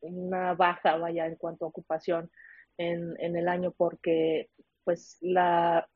una 0.00 0.54
baja, 0.54 0.96
vaya, 0.96 1.26
en 1.26 1.36
cuanto 1.36 1.64
a 1.64 1.68
ocupación 1.68 2.30
en, 2.76 3.14
en 3.18 3.36
el 3.36 3.48
año 3.48 3.72
porque 3.72 4.48
pues 4.84 5.18
la 5.20 5.86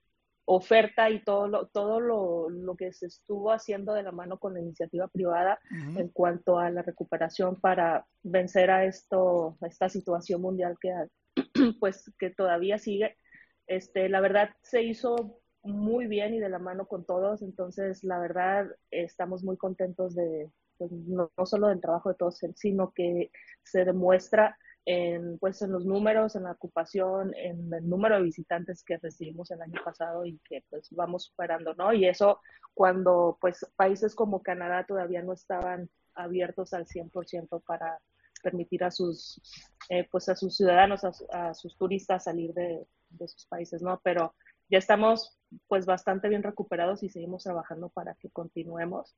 oferta 0.45 1.09
y 1.09 1.23
todo 1.23 1.47
lo, 1.47 1.67
todo 1.69 2.01
lo, 2.01 2.51
lo, 2.51 2.77
que 2.77 2.93
se 2.93 3.07
estuvo 3.07 3.53
haciendo 3.53 3.95
de 3.95 4.03
la 4.03 4.13
mano 4.13 4.39
con 4.39 4.55
la 4.55 4.61
iniciativa 4.61 5.07
privada 5.09 5.61
en 5.97 6.09
cuanto 6.09 6.59
a 6.59 6.69
la 6.71 6.83
recuperación 6.83 7.61
para 7.61 8.05
vencer 8.23 8.71
a 8.71 8.85
esto, 8.85 9.57
a 9.61 9.67
esta 9.67 9.89
situación 9.89 10.43
mundial 10.43 10.77
que 10.81 10.93
pues 11.81 12.13
que 12.19 12.31
todavía 12.31 12.79
sigue, 12.79 13.17
este, 13.66 14.09
la 14.09 14.20
verdad 14.20 14.51
se 14.62 14.83
hizo 14.83 15.42
muy 15.62 16.07
bien 16.07 16.35
y 16.35 16.40
de 16.40 16.48
la 16.48 16.59
mano 16.59 16.87
con 16.87 17.05
todos, 17.05 17.42
entonces 17.42 18.03
la 18.03 18.18
verdad 18.18 18.66
estamos 18.90 19.44
muy 19.44 19.57
contentos 19.57 20.14
de, 20.14 20.51
pues, 20.77 20.90
no, 20.90 21.31
solo 21.44 21.68
del 21.68 21.81
trabajo 21.81 22.09
de 22.09 22.16
todos, 22.16 22.40
sino 22.57 22.92
que 22.92 23.31
se 23.62 23.85
demuestra 23.85 24.59
en, 24.85 25.38
pues, 25.38 25.62
en 25.62 25.70
los 25.70 25.87
números, 25.87 26.35
en 26.35 26.44
la 26.44 26.53
ocupación, 26.53 27.33
en 27.37 27.72
el 27.72 27.88
número 27.88 28.16
de 28.16 28.25
visitantes 28.25 28.83
que 28.83 28.98
recibimos 28.98 29.51
el 29.53 29.62
año 29.62 29.81
pasado 29.85 30.27
y 30.27 30.40
que 30.44 30.64
pues 30.68 30.88
vamos 30.90 31.27
superando, 31.27 31.75
¿no? 31.75 31.92
Y 31.92 32.07
eso 32.07 32.40
cuando 32.75 33.38
pues 33.40 33.64
países 33.77 34.14
como 34.14 34.42
Canadá 34.42 34.85
todavía 34.87 35.22
no 35.22 35.33
estaban 35.35 35.88
abiertos 36.14 36.72
al 36.72 36.87
100% 36.87 37.62
para 37.64 37.98
permitir 38.42 38.83
a 38.83 38.90
sus, 38.90 39.40
eh, 39.88 40.09
pues 40.11 40.29
a 40.29 40.35
sus 40.35 40.57
ciudadanos, 40.57 41.03
a 41.05 41.55
sus 41.55 41.77
turistas 41.77 42.25
salir 42.25 42.53
de, 42.55 42.85
de 43.18 43.29
sus 43.29 43.46
países, 43.46 43.83
¿no? 43.83 44.01
Pero 44.03 44.35
ya 44.68 44.79
estamos 44.79 45.38
pues 45.68 45.87
bastante 45.87 46.29
bien 46.29 46.42
recuperados 46.42 47.03
y 47.03 47.09
seguimos 47.09 47.44
trabajando 47.44 47.90
para 47.90 48.14
que 48.14 48.31
continuemos 48.31 49.16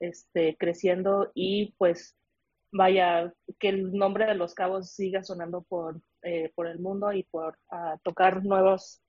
este, 0.00 0.56
creciendo 0.58 1.30
y 1.34 1.74
pues 1.78 2.16
vaya, 2.74 3.32
que 3.58 3.68
el 3.68 3.92
nombre 3.92 4.26
de 4.26 4.34
los 4.34 4.54
cabos 4.54 4.90
siga 4.90 5.22
sonando 5.22 5.62
por, 5.62 6.00
eh, 6.22 6.50
por 6.54 6.66
el 6.66 6.80
mundo 6.80 7.12
y 7.12 7.22
por 7.22 7.56
uh, 7.70 7.96
tocar 8.02 8.44
nuevos, 8.44 9.00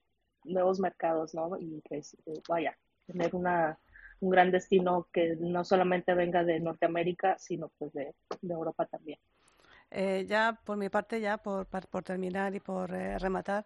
nuevos 0.44 0.80
mercados, 0.80 1.34
¿no? 1.34 1.58
Y 1.60 1.82
pues 1.90 2.16
eh, 2.28 2.42
vaya, 2.48 2.78
tener 3.08 3.36
una, 3.36 3.80
un 4.20 4.30
gran 4.30 4.52
destino 4.52 5.08
que 5.12 5.36
no 5.40 5.66
solamente 5.66 6.14
venga 6.14 6.44
de 6.44 6.60
Norteamérica, 6.60 7.38
sino 7.40 7.72
pues 7.80 7.92
de, 7.94 8.14
de 8.42 8.54
Europa 8.54 8.86
también. 8.86 9.18
Eh, 9.90 10.26
ya 10.28 10.60
por 10.64 10.78
mi 10.78 10.90
parte, 10.90 11.20
ya 11.20 11.38
por, 11.38 11.66
por 11.68 12.04
terminar 12.04 12.54
y 12.54 12.60
por 12.60 12.92
rematar, 12.92 13.66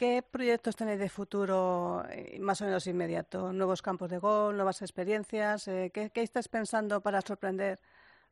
¿qué 0.00 0.22
proyectos 0.22 0.76
tenéis 0.76 0.98
de 0.98 1.10
futuro 1.10 2.06
eh, 2.08 2.38
más 2.40 2.62
o 2.62 2.64
menos 2.64 2.86
inmediato? 2.86 3.52
¿Nuevos 3.52 3.82
campos 3.82 4.08
de 4.08 4.16
gol, 4.16 4.56
nuevas 4.56 4.80
experiencias? 4.80 5.68
Eh, 5.68 5.90
¿qué, 5.92 6.08
¿Qué 6.08 6.22
estás 6.22 6.48
pensando 6.48 7.02
para 7.02 7.20
sorprender 7.20 7.78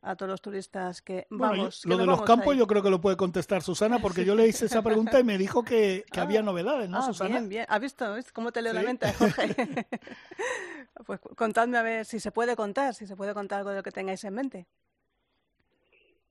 a 0.01 0.17
todos 0.17 0.31
los 0.31 0.41
turistas 0.41 1.03
que 1.03 1.27
vamos. 1.29 1.85
lo 1.85 1.99
de 1.99 2.07
los 2.07 2.23
campos 2.23 2.57
yo 2.57 2.67
creo 2.67 2.83
que 2.83 2.89
lo 2.89 3.03
puede 3.03 3.19
contestar 3.19 3.63
Susana, 3.63 3.99
porque 3.99 4.25
yo 4.25 4.35
le 4.35 4.49
hice 4.49 4.65
esa 4.65 4.81
pregunta 4.81 5.21
y 5.21 5.25
me 5.25 5.37
dijo 5.37 5.63
que, 5.63 6.07
que 6.11 6.21
había 6.21 6.41
ah. 6.41 6.45
novedades, 6.45 6.89
¿no, 6.89 7.01
ah, 7.01 7.03
Susana? 7.03 7.31
Bien, 7.31 7.49
bien. 7.51 7.67
¿Has 7.69 7.81
visto, 7.81 8.17
cómo 8.33 8.51
te 8.51 8.63
leo 8.63 8.73
la 8.73 8.83
mente, 8.83 9.13
Jorge? 9.13 9.55
pues 11.05 11.21
contadme 11.37 11.77
a 11.77 11.83
ver 11.83 12.07
si 12.07 12.19
se 12.19 12.31
puede 12.31 12.57
contar, 12.57 12.95
si 12.95 13.07
se 13.07 13.15
puede 13.15 13.35
contar 13.35 13.59
algo 13.59 13.71
de 13.71 13.77
lo 13.77 13.83
que 13.83 13.93
tengáis 13.93 14.25
en 14.25 14.33
mente. 14.33 14.67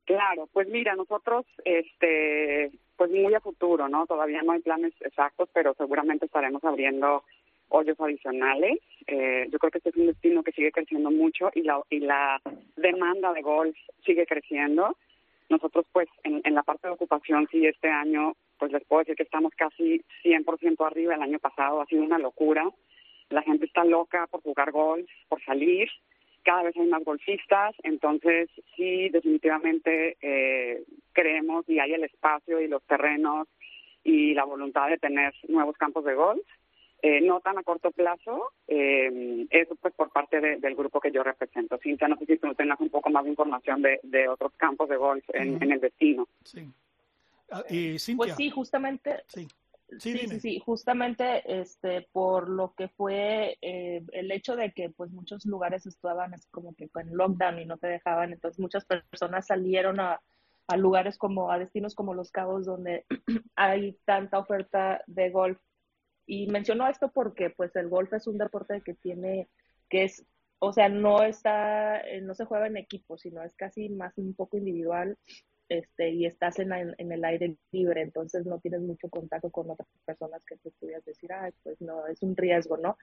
Claro, 0.07 0.47
pues 0.53 0.69
mira, 0.69 0.95
nosotros, 0.95 1.45
este, 1.65 2.71
pues 2.95 3.11
muy 3.11 3.33
a 3.33 3.41
futuro, 3.41 3.89
¿no? 3.89 4.05
Todavía 4.07 4.41
no 4.41 4.53
hay 4.53 4.61
planes 4.61 4.93
exactos, 5.01 5.49
pero 5.53 5.73
seguramente 5.73 6.25
estaremos 6.25 6.63
abriendo 6.63 7.25
hoyos 7.67 7.99
adicionales. 7.99 8.79
Eh, 9.05 9.47
yo 9.51 9.59
creo 9.59 9.69
que 9.69 9.79
este 9.79 9.89
es 9.89 9.97
un 9.97 10.07
destino 10.07 10.43
que 10.43 10.53
sigue 10.53 10.71
creciendo 10.71 11.11
mucho 11.11 11.51
y 11.53 11.63
la, 11.63 11.81
y 11.89 11.99
la 11.99 12.41
demanda 12.77 13.33
de 13.33 13.41
golf 13.41 13.75
sigue 14.05 14.25
creciendo. 14.25 14.95
Nosotros, 15.49 15.85
pues, 15.91 16.07
en, 16.23 16.39
en 16.45 16.55
la 16.55 16.63
parte 16.63 16.87
de 16.87 16.93
ocupación, 16.93 17.45
sí, 17.51 17.65
este 17.65 17.89
año, 17.89 18.33
pues 18.59 18.71
les 18.71 18.85
puedo 18.85 19.01
decir 19.01 19.17
que 19.17 19.23
estamos 19.23 19.51
casi 19.57 20.01
100% 20.23 20.87
arriba. 20.87 21.15
El 21.15 21.21
año 21.21 21.39
pasado 21.39 21.81
ha 21.81 21.85
sido 21.85 22.03
una 22.03 22.17
locura. 22.17 22.63
La 23.29 23.41
gente 23.41 23.65
está 23.65 23.83
loca 23.83 24.25
por 24.27 24.41
jugar 24.41 24.71
golf, 24.71 25.09
por 25.27 25.43
salir. 25.43 25.89
Cada 26.47 26.63
vez 26.63 26.77
hay 26.77 26.87
más 26.87 27.03
golfistas. 27.03 27.75
Entonces, 27.83 28.49
sí, 28.77 29.09
definitivamente 29.09 30.15
eh, 30.21 30.81
creemos 31.11 31.67
y 31.67 31.79
hay 31.79 31.91
el 31.91 32.05
espacio 32.05 32.61
y 32.61 32.69
los 32.69 32.81
terrenos 32.83 33.49
y 34.01 34.33
la 34.33 34.45
voluntad 34.45 34.87
de 34.87 34.97
tener 34.97 35.33
nuevos 35.49 35.75
campos 35.75 36.05
de 36.05 36.15
golf 36.15 36.47
eh, 37.01 37.19
no 37.19 37.41
tan 37.41 37.57
a 37.59 37.63
corto 37.63 37.91
plazo, 37.91 38.53
eh, 38.67 39.45
eso 39.51 39.75
pues 39.75 39.93
por 39.93 40.09
parte 40.09 40.39
del 40.39 40.75
grupo 40.75 41.01
que 41.01 41.11
yo 41.11 41.21
represento. 41.21 41.77
Cintia, 41.77 42.07
no 42.07 42.17
sé 42.17 42.25
si 42.25 42.37
tú 42.37 42.55
tengas 42.55 42.79
un 42.79 42.89
poco 42.89 43.09
más 43.09 43.25
de 43.25 43.29
información 43.31 43.81
de, 43.81 43.99
de 44.03 44.27
otros 44.29 44.53
campos 44.57 44.87
de 44.87 44.95
golf 44.95 45.23
en, 45.33 45.61
el 45.61 45.79
destino. 45.81 46.27
Sí. 46.43 46.67
Ah, 47.51 47.63
y 47.69 47.97
Pues 48.15 48.35
sí, 48.35 48.49
justamente. 48.49 49.23
Sí. 49.27 49.47
Sí, 49.99 50.17
sí, 50.27 50.39
sí, 50.41 50.59
justamente 50.59 51.61
este 51.61 52.09
por 52.11 52.49
lo 52.49 52.73
que 52.73 52.89
fue 52.89 53.57
eh, 53.61 54.03
el 54.11 54.31
hecho 54.31 54.57
de 54.57 54.73
que 54.73 54.89
pues 54.89 55.11
muchos 55.11 55.45
lugares 55.45 55.85
estaban 55.85 56.33
así 56.33 56.47
como 56.51 56.75
que 56.75 56.89
en 56.93 57.15
lockdown 57.15 57.59
y 57.59 57.65
no 57.65 57.77
te 57.77 57.87
dejaban, 57.87 58.33
entonces 58.33 58.59
muchas 58.59 58.85
personas 58.85 59.47
salieron 59.47 60.01
a, 60.01 60.19
a 60.67 60.77
lugares 60.77 61.17
como 61.17 61.51
a 61.51 61.57
destinos 61.57 61.95
como 61.95 62.13
Los 62.13 62.31
Cabos 62.31 62.65
donde 62.65 63.05
hay 63.55 63.97
tanta 64.05 64.37
oferta 64.37 65.01
de 65.07 65.29
golf. 65.29 65.59
Y 66.25 66.47
menciono 66.47 66.87
esto 66.89 67.09
porque 67.13 67.49
pues 67.49 67.73
el 67.77 67.87
golf 67.87 68.11
es 68.11 68.27
un 68.27 68.37
deporte 68.37 68.81
que 68.81 68.93
tiene, 68.93 69.47
que 69.89 70.03
es, 70.03 70.25
o 70.59 70.73
sea, 70.73 70.89
no 70.89 71.23
está, 71.23 72.01
eh, 72.01 72.19
no 72.21 72.35
se 72.35 72.43
juega 72.43 72.67
en 72.67 72.75
equipo, 72.75 73.17
sino 73.17 73.41
es 73.43 73.55
casi 73.55 73.87
más 73.87 74.17
un 74.17 74.33
poco 74.33 74.57
individual, 74.57 75.17
este, 75.69 76.09
y 76.09 76.25
estás 76.25 76.59
en, 76.59 76.71
en 76.71 77.11
el 77.11 77.25
aire 77.25 77.57
libre, 77.71 78.01
entonces 78.01 78.45
no 78.45 78.59
tienes 78.59 78.81
mucho 78.81 79.09
contacto 79.09 79.49
con 79.49 79.69
otras 79.69 79.87
personas 80.05 80.43
que 80.45 80.57
tú 80.57 80.71
pudieras 80.79 81.05
decir, 81.05 81.31
ay, 81.33 81.51
pues 81.63 81.79
no, 81.81 82.07
es 82.07 82.21
un 82.21 82.35
riesgo, 82.35 82.77
¿no? 82.77 82.97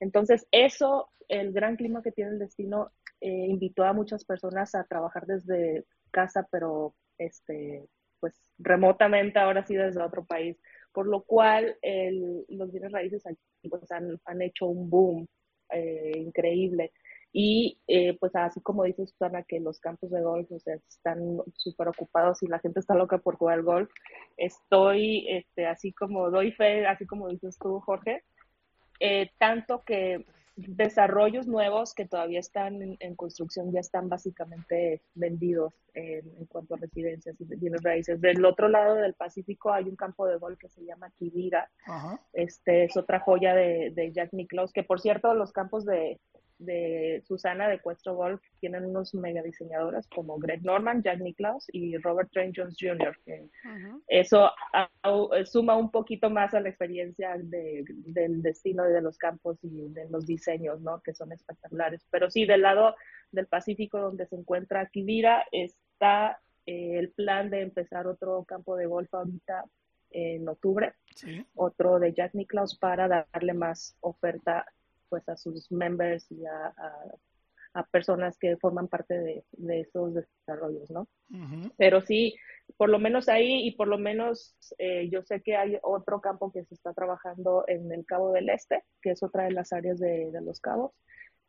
Entonces, 0.00 0.46
eso, 0.50 1.10
el 1.28 1.52
gran 1.52 1.76
clima 1.76 2.02
que 2.02 2.12
tiene 2.12 2.32
el 2.32 2.38
destino, 2.38 2.90
eh, 3.20 3.46
invitó 3.48 3.84
a 3.84 3.92
muchas 3.92 4.24
personas 4.24 4.74
a 4.74 4.84
trabajar 4.84 5.26
desde 5.26 5.84
casa, 6.10 6.46
pero, 6.50 6.94
este, 7.18 7.86
pues 8.18 8.34
remotamente, 8.58 9.38
ahora 9.38 9.64
sí 9.64 9.74
desde 9.74 10.02
otro 10.02 10.24
país 10.24 10.56
por 10.92 11.06
lo 11.06 11.22
cual 11.22 11.76
el, 11.82 12.44
los 12.48 12.70
bienes 12.72 12.92
raíces 12.92 13.26
aquí 13.26 13.38
pues, 13.68 13.90
han, 13.92 14.18
han 14.24 14.42
hecho 14.42 14.66
un 14.66 14.90
boom 14.90 15.26
eh, 15.70 16.12
increíble. 16.16 16.92
Y 17.32 17.78
eh, 17.86 18.16
pues 18.18 18.34
así 18.34 18.60
como 18.60 18.84
dice 18.84 19.06
Susana 19.06 19.44
que 19.44 19.60
los 19.60 19.78
campos 19.78 20.10
de 20.10 20.20
golf 20.20 20.50
o 20.50 20.58
sea, 20.58 20.74
están 20.88 21.38
súper 21.54 21.88
ocupados 21.88 22.42
y 22.42 22.48
la 22.48 22.58
gente 22.58 22.80
está 22.80 22.94
loca 22.94 23.18
por 23.18 23.36
jugar 23.36 23.62
golf, 23.62 23.90
estoy 24.36 25.28
este, 25.28 25.66
así 25.66 25.92
como 25.92 26.30
doy 26.30 26.50
fe, 26.52 26.86
así 26.86 27.06
como 27.06 27.28
dices 27.28 27.56
tú 27.58 27.78
Jorge, 27.80 28.24
eh, 28.98 29.30
tanto 29.38 29.82
que 29.84 30.26
desarrollos 30.56 31.46
nuevos 31.46 31.94
que 31.94 32.06
todavía 32.06 32.40
están 32.40 32.96
en, 32.98 33.14
construcción 33.14 33.72
ya 33.72 33.80
están 33.80 34.08
básicamente 34.08 35.00
vendidos 35.14 35.72
en, 35.94 36.44
cuanto 36.46 36.74
a 36.74 36.78
residencias 36.78 37.40
y 37.40 37.44
bienes 37.56 37.82
raíces. 37.82 38.20
Del 38.20 38.44
otro 38.44 38.68
lado 38.68 38.96
del 38.96 39.14
Pacífico 39.14 39.72
hay 39.72 39.84
un 39.84 39.96
campo 39.96 40.26
de 40.26 40.36
golf 40.36 40.58
que 40.58 40.68
se 40.68 40.84
llama 40.84 41.10
Kivira. 41.18 41.70
Este 42.32 42.84
es 42.84 42.96
otra 42.96 43.20
joya 43.20 43.54
de, 43.54 43.90
de 43.94 44.12
Jack 44.12 44.32
Nicklaus, 44.32 44.72
que 44.72 44.82
por 44.82 45.00
cierto 45.00 45.32
los 45.34 45.52
campos 45.52 45.86
de, 45.86 46.20
de 46.60 47.22
Susana 47.26 47.68
de 47.68 47.80
Cuestro 47.80 48.14
Golf 48.14 48.42
tienen 48.60 48.84
unos 48.84 49.14
mega 49.14 49.42
diseñadores 49.42 50.06
como 50.08 50.38
Greg 50.38 50.62
Norman, 50.62 51.02
Jack 51.02 51.20
Nicklaus 51.20 51.66
y 51.72 51.96
Robert 51.96 52.30
Trent 52.30 52.54
Jones 52.56 52.76
Jr. 52.78 53.16
Que 53.24 53.48
Eso 54.06 54.50
suma 55.46 55.76
un 55.76 55.90
poquito 55.90 56.28
más 56.30 56.54
a 56.54 56.60
la 56.60 56.68
experiencia 56.68 57.36
del 57.38 58.42
destino 58.42 58.88
y 58.88 58.92
de 58.92 59.00
los 59.00 59.16
campos 59.16 59.58
y 59.62 59.88
de 59.88 60.08
los 60.10 60.26
diseños, 60.26 60.80
¿no? 60.80 61.00
Que 61.00 61.14
son 61.14 61.32
espectaculares. 61.32 62.06
Pero 62.10 62.30
sí, 62.30 62.44
del 62.44 62.62
lado 62.62 62.94
del 63.32 63.46
Pacífico 63.46 63.98
donde 63.98 64.26
se 64.26 64.36
encuentra 64.36 64.86
Kivira 64.86 65.44
está 65.52 66.40
eh, 66.66 66.98
el 66.98 67.10
plan 67.10 67.48
de 67.48 67.62
empezar 67.62 68.06
otro 68.06 68.44
campo 68.44 68.76
de 68.76 68.86
golf 68.86 69.12
ahorita 69.14 69.64
en 70.12 70.48
octubre, 70.48 70.94
otro 71.54 72.00
de 72.00 72.12
Jack 72.12 72.34
Nicklaus 72.34 72.76
para 72.76 73.06
darle 73.08 73.54
más 73.54 73.96
oferta 74.00 74.66
pues 75.10 75.28
a 75.28 75.36
sus 75.36 75.70
members 75.70 76.30
y 76.30 76.46
a, 76.46 76.74
a, 77.74 77.84
personas 77.92 78.38
que 78.38 78.56
forman 78.56 78.88
parte 78.88 79.14
de, 79.18 79.44
de 79.52 79.80
esos 79.80 80.14
desarrollos, 80.14 80.90
¿no? 80.90 81.06
Pero 81.76 82.00
sí, 82.00 82.36
por 82.76 82.88
lo 82.88 82.98
menos 82.98 83.28
ahí 83.28 83.66
y 83.66 83.72
por 83.72 83.88
lo 83.88 83.98
menos 83.98 84.56
eh, 84.78 85.08
yo 85.10 85.22
sé 85.22 85.40
que 85.40 85.56
hay 85.56 85.78
otro 85.82 86.20
campo 86.20 86.50
que 86.50 86.64
se 86.64 86.74
está 86.74 86.92
trabajando 86.92 87.64
en 87.68 87.92
el 87.92 88.04
Cabo 88.06 88.32
del 88.32 88.48
Este, 88.48 88.82
que 89.02 89.10
es 89.10 89.22
otra 89.22 89.44
de 89.44 89.52
las 89.52 89.72
áreas 89.72 89.98
de, 89.98 90.30
de 90.30 90.40
los 90.40 90.60
cabos, 90.60 90.92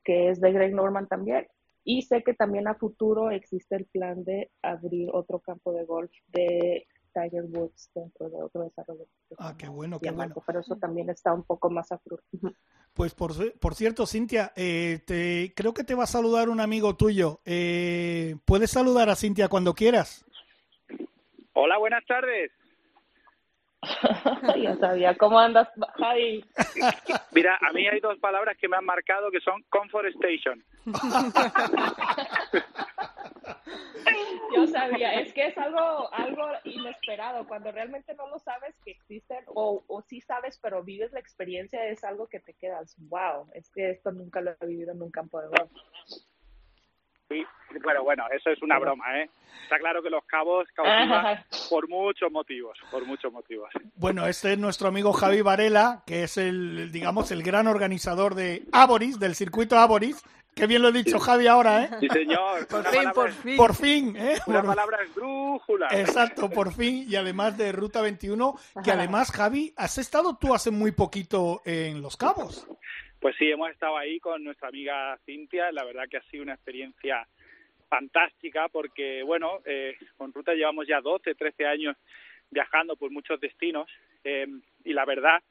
que 0.03 0.29
es 0.29 0.39
de 0.41 0.51
Greg 0.51 0.73
Norman 0.73 1.07
también. 1.07 1.47
Y 1.83 2.03
sé 2.03 2.23
que 2.23 2.33
también 2.33 2.67
a 2.67 2.75
futuro 2.75 3.31
existe 3.31 3.75
el 3.75 3.85
plan 3.85 4.23
de 4.23 4.51
abrir 4.61 5.09
otro 5.13 5.39
campo 5.39 5.73
de 5.73 5.85
golf 5.85 6.11
de 6.27 6.85
Tiger 7.13 7.43
Woods 7.45 7.89
dentro 7.93 8.29
de 8.29 8.41
otro 8.41 8.63
desarrollo. 8.63 9.05
Ah, 9.37 9.55
qué 9.57 9.67
bueno, 9.67 9.99
qué 9.99 10.11
bueno. 10.11 10.35
Pero 10.45 10.59
eso 10.59 10.75
también 10.77 11.09
está 11.09 11.33
un 11.33 11.43
poco 11.43 11.69
más 11.69 11.91
a 11.91 11.97
futuro. 11.97 12.23
Pues 12.93 13.15
por, 13.15 13.31
por 13.59 13.75
cierto, 13.75 14.05
Cintia, 14.05 14.51
eh, 14.55 14.99
te, 15.05 15.53
creo 15.55 15.73
que 15.73 15.83
te 15.83 15.95
va 15.95 16.03
a 16.03 16.07
saludar 16.07 16.49
un 16.49 16.59
amigo 16.59 16.95
tuyo. 16.95 17.39
Eh, 17.45 18.35
Puedes 18.45 18.71
saludar 18.71 19.09
a 19.09 19.15
Cintia 19.15 19.47
cuando 19.47 19.73
quieras. 19.73 20.25
Hola, 21.53 21.77
buenas 21.77 22.05
tardes. 22.05 22.51
ya 24.61 24.75
sabía. 24.77 25.17
¿Cómo 25.17 25.39
andas, 25.39 25.67
Javi? 25.97 26.45
Mira, 27.33 27.57
a 27.61 27.73
mí 27.73 27.87
hay 27.87 27.99
dos 27.99 28.17
palabras 28.19 28.57
que 28.59 28.67
me 28.67 28.77
han 28.77 28.85
marcado 28.85 29.31
que 29.31 29.39
son 29.39 29.63
Comfort 29.69 30.07
Station. 30.15 30.63
Yo 34.55 34.67
sabía, 34.67 35.13
es 35.19 35.33
que 35.33 35.47
es 35.47 35.57
algo, 35.57 36.13
algo 36.13 36.43
inesperado, 36.65 37.47
cuando 37.47 37.71
realmente 37.71 38.13
no 38.15 38.27
lo 38.27 38.39
sabes 38.39 38.75
que 38.83 38.91
existen, 38.91 39.43
o, 39.47 39.83
o 39.87 40.01
sí 40.01 40.21
sabes, 40.21 40.59
pero 40.61 40.83
vives 40.83 41.11
la 41.13 41.19
experiencia, 41.19 41.85
es 41.85 42.03
algo 42.03 42.27
que 42.27 42.39
te 42.39 42.53
quedas, 42.53 42.95
wow, 43.09 43.49
es 43.53 43.69
que 43.69 43.91
esto 43.91 44.11
nunca 44.11 44.41
lo 44.41 44.51
he 44.59 44.65
vivido 44.65 44.91
en 44.91 45.01
un 45.01 45.11
campo 45.11 45.41
de 45.41 45.47
golf. 45.47 45.71
Sí, 47.31 47.45
pero 47.81 48.03
bueno, 48.03 48.25
eso 48.35 48.49
es 48.49 48.61
una 48.61 48.77
broma, 48.77 49.05
¿eh? 49.19 49.29
Está 49.63 49.79
claro 49.79 50.03
que 50.03 50.09
los 50.09 50.25
cabos 50.25 50.67
cautivan 50.75 51.45
por 51.69 51.87
muchos 51.87 52.29
motivos, 52.29 52.77
por 52.91 53.05
muchos 53.05 53.31
motivos. 53.31 53.69
Bueno, 53.95 54.27
este 54.27 54.53
es 54.53 54.59
nuestro 54.59 54.89
amigo 54.89 55.13
Javi 55.13 55.41
Varela, 55.41 56.03
que 56.05 56.23
es 56.23 56.35
el, 56.35 56.91
digamos, 56.91 57.31
el 57.31 57.41
gran 57.41 57.67
organizador 57.67 58.35
de 58.35 58.63
Aboris, 58.73 59.17
del 59.17 59.35
circuito 59.35 59.77
Aboris, 59.77 60.21
Qué 60.55 60.67
bien 60.67 60.81
lo 60.81 60.89
he 60.89 60.91
dicho 60.91 61.17
Javi 61.19 61.47
ahora, 61.47 61.85
¿eh? 61.85 61.89
Sí, 62.01 62.07
señor. 62.09 62.67
por 62.67 62.85
fin, 62.85 63.11
por 63.13 63.31
fin. 63.31 63.57
Por 63.57 63.75
fin, 63.75 64.15
¿eh? 64.17 64.37
Una 64.47 64.61
palabra 64.61 64.99
brújula. 65.15 65.87
Exacto, 65.91 66.49
por 66.49 66.73
fin. 66.73 67.05
Y 67.07 67.15
además 67.15 67.57
de 67.57 67.71
Ruta 67.71 68.01
21, 68.01 68.55
que 68.83 68.91
además, 68.91 69.31
Javi, 69.31 69.73
has 69.77 69.97
estado 69.97 70.37
tú 70.37 70.53
hace 70.53 70.69
muy 70.69 70.91
poquito 70.91 71.61
en 71.65 72.01
Los 72.01 72.17
Cabos. 72.17 72.67
Pues 73.19 73.35
sí, 73.37 73.49
hemos 73.49 73.69
estado 73.71 73.97
ahí 73.97 74.19
con 74.19 74.43
nuestra 74.43 74.67
amiga 74.67 75.17
Cintia. 75.25 75.71
La 75.71 75.83
verdad 75.85 76.03
que 76.09 76.17
ha 76.17 76.23
sido 76.23 76.43
una 76.43 76.55
experiencia 76.55 77.27
fantástica 77.87 78.67
porque, 78.69 79.21
bueno, 79.23 79.59
eh, 79.65 79.95
con 80.17 80.33
Ruta 80.33 80.53
llevamos 80.53 80.87
ya 80.87 81.01
12, 81.01 81.35
13 81.35 81.65
años 81.65 81.97
viajando 82.49 82.95
por 82.95 83.11
muchos 83.11 83.39
destinos 83.39 83.89
eh, 84.23 84.47
y 84.83 84.93
la 84.93 85.05
verdad 85.05 85.41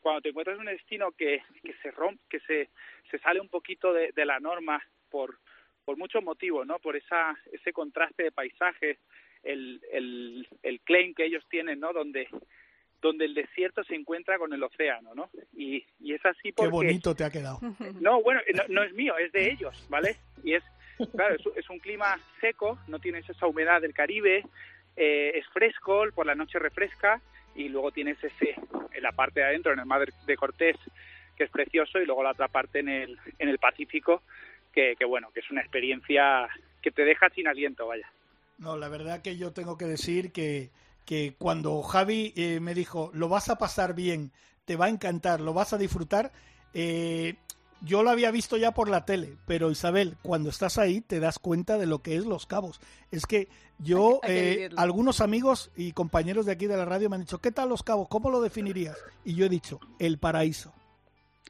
cuando 0.00 0.20
te 0.20 0.30
encuentras 0.30 0.54
en 0.54 0.60
un 0.60 0.66
destino 0.66 1.12
que, 1.12 1.42
que 1.62 1.74
se 1.82 1.90
rompe, 1.90 2.22
que 2.28 2.40
se, 2.40 2.68
se 3.10 3.18
sale 3.18 3.40
un 3.40 3.48
poquito 3.48 3.92
de, 3.92 4.12
de 4.12 4.24
la 4.24 4.40
norma 4.40 4.82
por, 5.10 5.38
por 5.84 5.96
muchos 5.96 6.22
motivos, 6.22 6.66
¿no? 6.66 6.78
Por 6.78 6.96
esa, 6.96 7.36
ese 7.52 7.72
contraste 7.72 8.24
de 8.24 8.32
paisajes, 8.32 8.98
el, 9.42 9.80
el, 9.92 10.48
el 10.62 10.80
claim 10.80 11.14
que 11.14 11.24
ellos 11.24 11.44
tienen, 11.48 11.80
¿no? 11.80 11.92
Donde 11.92 12.28
donde 13.00 13.26
el 13.26 13.34
desierto 13.34 13.84
se 13.84 13.94
encuentra 13.94 14.38
con 14.38 14.52
el 14.52 14.62
océano, 14.62 15.14
¿no? 15.14 15.30
Y, 15.52 15.84
y 16.00 16.14
es 16.14 16.24
así 16.24 16.52
porque... 16.52 16.68
Qué 16.68 16.74
bonito 16.74 17.14
te 17.14 17.24
ha 17.24 17.30
quedado. 17.30 17.60
No, 18.00 18.22
bueno, 18.22 18.40
no, 18.68 18.82
es 18.82 18.92
mío, 18.92 19.16
es 19.18 19.32
de 19.32 19.50
ellos, 19.50 19.86
¿vale? 19.88 20.16
Y 20.42 20.54
es, 20.54 20.64
claro, 21.14 21.36
es, 21.54 21.70
un 21.70 21.78
clima 21.78 22.18
seco, 22.40 22.78
no 22.88 22.98
tienes 22.98 23.28
esa 23.28 23.46
humedad 23.46 23.80
del 23.80 23.94
Caribe, 23.94 24.44
eh, 24.96 25.32
es 25.34 25.46
fresco, 25.48 26.06
por 26.14 26.26
la 26.26 26.34
noche 26.34 26.58
refresca, 26.58 27.20
y 27.58 27.68
luego 27.68 27.90
tienes 27.90 28.16
ese, 28.22 28.54
en 28.92 29.02
la 29.02 29.12
parte 29.12 29.40
de 29.40 29.46
adentro, 29.46 29.72
en 29.72 29.80
el 29.80 29.86
mar 29.86 30.06
de 30.26 30.36
Cortés, 30.36 30.76
que 31.36 31.44
es 31.44 31.50
precioso, 31.50 31.98
y 32.00 32.06
luego 32.06 32.22
la 32.22 32.30
otra 32.30 32.48
parte 32.48 32.78
en 32.78 32.88
el, 32.88 33.18
en 33.38 33.48
el 33.48 33.58
Pacífico, 33.58 34.22
que, 34.72 34.96
bueno, 35.08 35.30
que 35.34 35.40
es 35.40 35.50
una 35.50 35.60
experiencia 35.60 36.48
que 36.80 36.92
te 36.92 37.04
deja 37.04 37.28
sin 37.30 37.48
aliento, 37.48 37.88
vaya. 37.88 38.08
No, 38.58 38.76
la 38.76 38.88
verdad 38.88 39.22
que 39.22 39.36
yo 39.36 39.52
tengo 39.52 39.76
que 39.76 39.86
decir 39.86 40.30
que 40.32 40.70
que 41.08 41.32
cuando 41.38 41.80
Javi 41.82 42.34
eh, 42.36 42.60
me 42.60 42.74
dijo, 42.74 43.10
lo 43.14 43.30
vas 43.30 43.48
a 43.48 43.56
pasar 43.56 43.94
bien, 43.94 44.30
te 44.66 44.76
va 44.76 44.84
a 44.84 44.90
encantar, 44.90 45.40
lo 45.40 45.54
vas 45.54 45.72
a 45.72 45.78
disfrutar, 45.78 46.32
eh, 46.74 47.36
yo 47.80 48.02
lo 48.02 48.10
había 48.10 48.30
visto 48.30 48.56
ya 48.56 48.72
por 48.72 48.88
la 48.88 49.04
tele, 49.04 49.36
pero 49.46 49.70
Isabel, 49.70 50.16
cuando 50.22 50.50
estás 50.50 50.78
ahí 50.78 51.00
te 51.00 51.20
das 51.20 51.38
cuenta 51.38 51.78
de 51.78 51.86
lo 51.86 52.02
que 52.02 52.16
es 52.16 52.26
Los 52.26 52.46
Cabos. 52.46 52.80
Es 53.10 53.26
que 53.26 53.48
yo, 53.78 54.20
eh, 54.24 54.68
algunos 54.76 55.20
amigos 55.20 55.70
y 55.76 55.92
compañeros 55.92 56.46
de 56.46 56.52
aquí 56.52 56.66
de 56.66 56.76
la 56.76 56.84
radio 56.84 57.08
me 57.08 57.16
han 57.16 57.22
dicho, 57.22 57.38
¿qué 57.38 57.52
tal 57.52 57.68
Los 57.68 57.82
Cabos? 57.82 58.08
¿Cómo 58.08 58.30
lo 58.30 58.40
definirías? 58.40 58.98
Y 59.24 59.34
yo 59.34 59.46
he 59.46 59.48
dicho, 59.48 59.80
el 59.98 60.18
paraíso. 60.18 60.74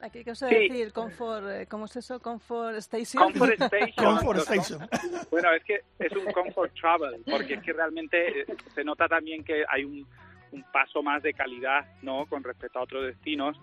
Aquí, 0.01 0.23
¿qué 0.23 0.31
os 0.31 0.39
decir? 0.39 0.93
Comfort, 0.93 1.45
eh, 1.49 1.67
¿Cómo 1.67 1.85
es 1.85 1.95
eso? 1.95 2.19
Comfort 2.19 2.77
Station. 2.77 3.23
Comfort 3.23 3.61
Station. 3.61 3.93
comfort 3.95 4.39
Station. 4.39 4.89
Bueno, 5.29 5.53
es 5.53 5.63
que 5.63 5.81
es 5.99 6.11
un 6.13 6.31
Comfort 6.31 6.73
Travel, 6.73 7.21
porque 7.29 7.55
es 7.55 7.63
que 7.63 7.73
realmente 7.73 8.41
eh, 8.41 8.45
se 8.73 8.83
nota 8.83 9.07
también 9.07 9.43
que 9.43 9.63
hay 9.67 9.83
un, 9.83 10.07
un 10.51 10.63
paso 10.71 11.03
más 11.03 11.21
de 11.21 11.33
calidad, 11.33 11.85
¿no? 12.01 12.25
Con 12.27 12.43
respecto 12.43 12.79
a 12.79 12.83
otros 12.83 13.05
destinos, 13.05 13.57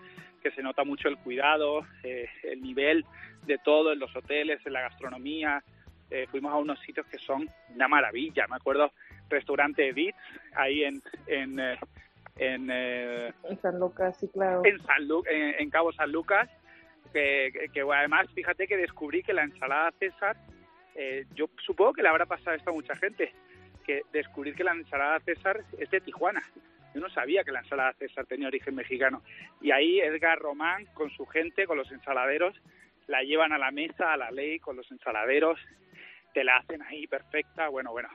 que 0.49 0.55
se 0.55 0.63
nota 0.63 0.83
mucho 0.83 1.07
el 1.07 1.17
cuidado, 1.17 1.85
eh, 2.03 2.27
el 2.43 2.61
nivel 2.61 3.05
de 3.45 3.57
todo 3.59 3.91
en 3.91 3.99
los 3.99 4.15
hoteles, 4.15 4.65
en 4.65 4.73
la 4.73 4.81
gastronomía. 4.81 5.63
fuimos 6.31 6.53
a 6.53 6.57
unos 6.57 6.79
sitios 6.79 7.05
que 7.07 7.17
son 7.17 7.49
una 7.75 7.87
maravilla. 7.87 8.47
Me 8.47 8.55
acuerdo, 8.55 8.91
restaurante 9.29 9.89
Edith, 9.89 10.15
ahí 10.55 10.83
en, 10.83 11.01
en 11.27 11.59
en, 12.39 12.69
eh, 12.71 13.33
en 13.43 13.61
San 13.61 13.79
Lucas, 13.79 14.17
sí, 14.19 14.27
claro. 14.29 14.61
En, 14.63 14.79
San 14.83 15.07
en, 15.27 15.69
Cabo 15.69 15.91
San 15.93 16.11
Lucas, 16.11 16.49
que, 17.11 17.69
que, 17.73 17.81
además, 17.81 18.27
fíjate 18.33 18.67
que 18.67 18.77
descubrí 18.77 19.23
que 19.23 19.33
la 19.33 19.43
ensalada 19.43 19.91
César, 19.99 20.37
eh, 20.95 21.25
yo 21.33 21.49
supongo 21.65 21.93
que 21.93 22.03
le 22.03 22.09
habrá 22.09 22.25
pasado 22.25 22.55
esto 22.55 22.69
a 22.69 22.73
mucha 22.73 22.95
gente, 22.95 23.33
que 23.85 24.03
descubrir 24.11 24.55
que 24.55 24.63
la 24.63 24.73
ensalada 24.73 25.19
César 25.21 25.63
es 25.77 25.89
de 25.89 26.01
Tijuana. 26.01 26.43
Yo 26.97 27.03
no 27.03 27.09
sabía 27.11 27.43
que 27.43 27.51
la 27.51 27.59
ensalada 27.59 27.93
César 27.93 28.25
tenía 28.25 28.47
origen 28.47 28.73
mexicano. 28.73 29.21
Y 29.61 29.69
ahí 29.69 29.99
Edgar 29.99 30.39
Román, 30.39 30.87
con 30.95 31.11
su 31.11 31.27
gente, 31.27 31.67
con 31.67 31.77
los 31.77 31.91
ensaladeros, 31.91 32.59
la 33.05 33.21
llevan 33.21 33.53
a 33.53 33.59
la 33.59 33.69
mesa, 33.69 34.13
a 34.13 34.17
la 34.17 34.31
ley, 34.31 34.57
con 34.57 34.75
los 34.75 34.89
ensaladeros, 34.89 35.59
te 36.33 36.43
la 36.43 36.57
hacen 36.57 36.81
ahí 36.81 37.05
perfecta, 37.05 37.67
bueno, 37.67 37.91
bueno. 37.91 38.09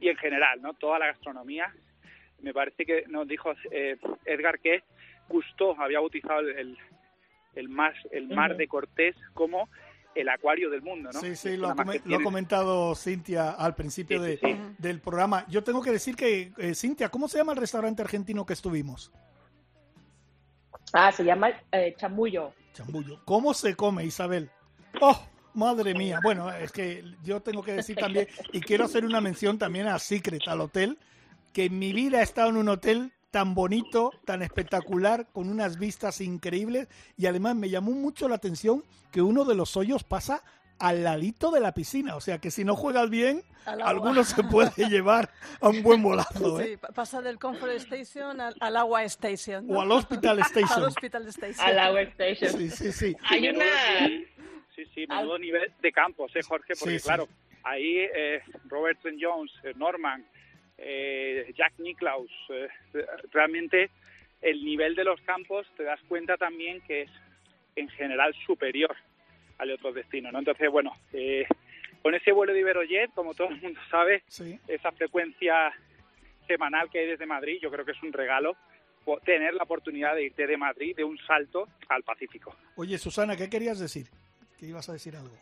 Y 0.00 0.10
en 0.10 0.18
general, 0.18 0.60
¿no? 0.60 0.74
Toda 0.74 0.98
la 0.98 1.06
gastronomía 1.06 1.72
me 2.42 2.52
parece 2.52 2.84
que 2.84 3.04
nos 3.08 3.26
dijo 3.26 3.54
eh, 3.70 3.96
Edgar 4.26 4.58
que 4.58 4.82
Gusto 5.26 5.74
había 5.80 6.00
bautizado 6.00 6.40
el, 6.40 6.76
el, 7.54 7.68
mar, 7.70 7.94
el 8.10 8.28
mar 8.28 8.54
de 8.54 8.68
Cortés 8.68 9.16
como 9.32 9.70
el 10.14 10.28
acuario 10.28 10.70
del 10.70 10.82
mundo, 10.82 11.10
¿no? 11.12 11.20
Sí, 11.20 11.36
sí, 11.36 11.56
lo 11.56 11.68
ha, 11.68 12.22
comentado 12.22 12.94
Cintia 12.94 13.50
al 13.50 13.74
principio 13.74 14.20
de, 14.20 14.38
del 14.78 15.00
programa. 15.00 15.46
Yo 15.48 15.62
tengo 15.62 15.82
que 15.82 15.92
decir 15.92 16.16
que, 16.16 16.52
eh, 16.58 16.74
Cintia, 16.74 17.08
¿cómo 17.08 17.28
se 17.28 17.38
llama 17.38 17.52
el 17.52 17.58
restaurante 17.58 18.02
argentino 18.02 18.44
que 18.44 18.52
estuvimos? 18.52 19.12
Ah, 20.92 21.12
se 21.12 21.24
llama 21.24 21.50
eh, 21.72 21.94
Chambullo. 21.96 22.52
Chambullo. 22.72 23.20
¿Cómo 23.24 23.54
se 23.54 23.74
come, 23.76 24.04
Isabel? 24.04 24.50
¡Oh! 25.00 25.20
Madre 25.52 25.94
mía. 25.94 26.20
Bueno, 26.22 26.50
es 26.52 26.70
que 26.70 27.04
yo 27.24 27.40
tengo 27.40 27.62
que 27.62 27.72
decir 27.72 27.96
también, 27.96 28.28
y 28.52 28.60
quiero 28.60 28.84
hacer 28.84 29.04
una 29.04 29.20
mención 29.20 29.58
también 29.58 29.88
a 29.88 29.98
Secret, 29.98 30.46
al 30.46 30.60
hotel, 30.60 30.98
que 31.52 31.64
en 31.64 31.78
mi 31.78 31.92
vida 31.92 32.20
he 32.20 32.22
estado 32.22 32.50
en 32.50 32.56
un 32.56 32.68
hotel 32.68 33.12
tan 33.30 33.54
bonito, 33.54 34.12
tan 34.24 34.42
espectacular, 34.42 35.26
con 35.32 35.48
unas 35.48 35.78
vistas 35.78 36.20
increíbles 36.20 36.88
y 37.16 37.26
además 37.26 37.56
me 37.56 37.70
llamó 37.70 37.92
mucho 37.92 38.28
la 38.28 38.36
atención 38.36 38.84
que 39.12 39.22
uno 39.22 39.44
de 39.44 39.54
los 39.54 39.76
hoyos 39.76 40.04
pasa 40.04 40.42
al 40.78 41.04
ladito 41.04 41.50
de 41.50 41.60
la 41.60 41.74
piscina, 41.74 42.16
o 42.16 42.20
sea 42.20 42.38
que 42.38 42.50
si 42.50 42.64
no 42.64 42.74
juegas 42.74 43.10
bien, 43.10 43.42
alguno 43.66 44.24
se 44.24 44.42
puede 44.42 44.88
llevar 44.88 45.30
a 45.60 45.68
un 45.68 45.82
buen 45.82 46.02
bolazo. 46.02 46.58
¿eh? 46.58 46.78
Sí, 46.80 46.86
pasa 46.94 47.20
del 47.20 47.38
Comfort 47.38 47.72
Station 47.72 48.40
al, 48.40 48.76
Agua 48.76 49.04
Station. 49.04 49.66
O 49.68 49.82
al 49.82 49.92
Hospital 49.92 50.38
Station. 50.40 50.78
al 50.78 50.84
Hospital 50.84 51.28
Station. 51.28 51.66
Al 51.66 51.78
Agua 51.78 52.00
Station. 52.02 52.52
Sí, 52.52 52.70
sí, 52.70 52.92
sí. 52.92 53.16
Hay 53.28 53.48
una... 53.50 53.64
Sí, 54.74 54.86
sí, 54.94 55.06
menudo 55.06 55.38
nivel 55.38 55.70
de 55.82 55.92
campos, 55.92 56.34
¿eh, 56.34 56.42
Jorge? 56.42 56.72
Porque 56.78 56.98
claro, 57.00 57.28
ahí 57.64 57.98
eh, 57.98 58.42
Robertson 58.68 59.16
Jones, 59.20 59.52
eh, 59.64 59.74
Norman, 59.76 60.24
eh, 60.80 61.52
Jack 61.56 61.74
Nicklaus. 61.78 62.30
Eh, 62.48 62.68
realmente 63.32 63.90
el 64.40 64.64
nivel 64.64 64.94
de 64.94 65.04
los 65.04 65.20
campos 65.22 65.66
te 65.76 65.84
das 65.84 66.00
cuenta 66.08 66.36
también 66.36 66.80
que 66.82 67.02
es 67.02 67.10
en 67.76 67.88
general 67.90 68.34
superior 68.46 68.96
al 69.58 69.68
de 69.68 69.74
otros 69.74 69.94
destinos. 69.94 70.32
¿no? 70.32 70.38
Entonces, 70.38 70.70
bueno, 70.70 70.96
eh, 71.12 71.46
con 72.02 72.14
ese 72.14 72.32
vuelo 72.32 72.52
de 72.52 72.60
Iberojet, 72.60 73.12
como 73.14 73.34
todo 73.34 73.48
el 73.48 73.60
mundo 73.60 73.80
sabe, 73.90 74.22
esa 74.66 74.92
frecuencia 74.92 75.72
semanal 76.46 76.90
que 76.90 77.00
hay 77.00 77.06
desde 77.06 77.26
Madrid, 77.26 77.58
yo 77.60 77.70
creo 77.70 77.84
que 77.84 77.92
es 77.92 78.02
un 78.02 78.12
regalo 78.12 78.56
tener 79.24 79.54
la 79.54 79.64
oportunidad 79.64 80.14
de 80.14 80.24
irte 80.24 80.46
de 80.46 80.56
Madrid 80.56 80.94
de 80.96 81.04
un 81.04 81.18
salto 81.26 81.68
al 81.88 82.02
Pacífico. 82.02 82.54
Oye, 82.76 82.96
Susana, 82.96 83.36
¿qué 83.36 83.50
querías 83.50 83.78
decir? 83.78 84.06
¿Qué 84.58 84.66
ibas 84.66 84.88
a 84.88 84.92
decir 84.92 85.16
algo? 85.16 85.36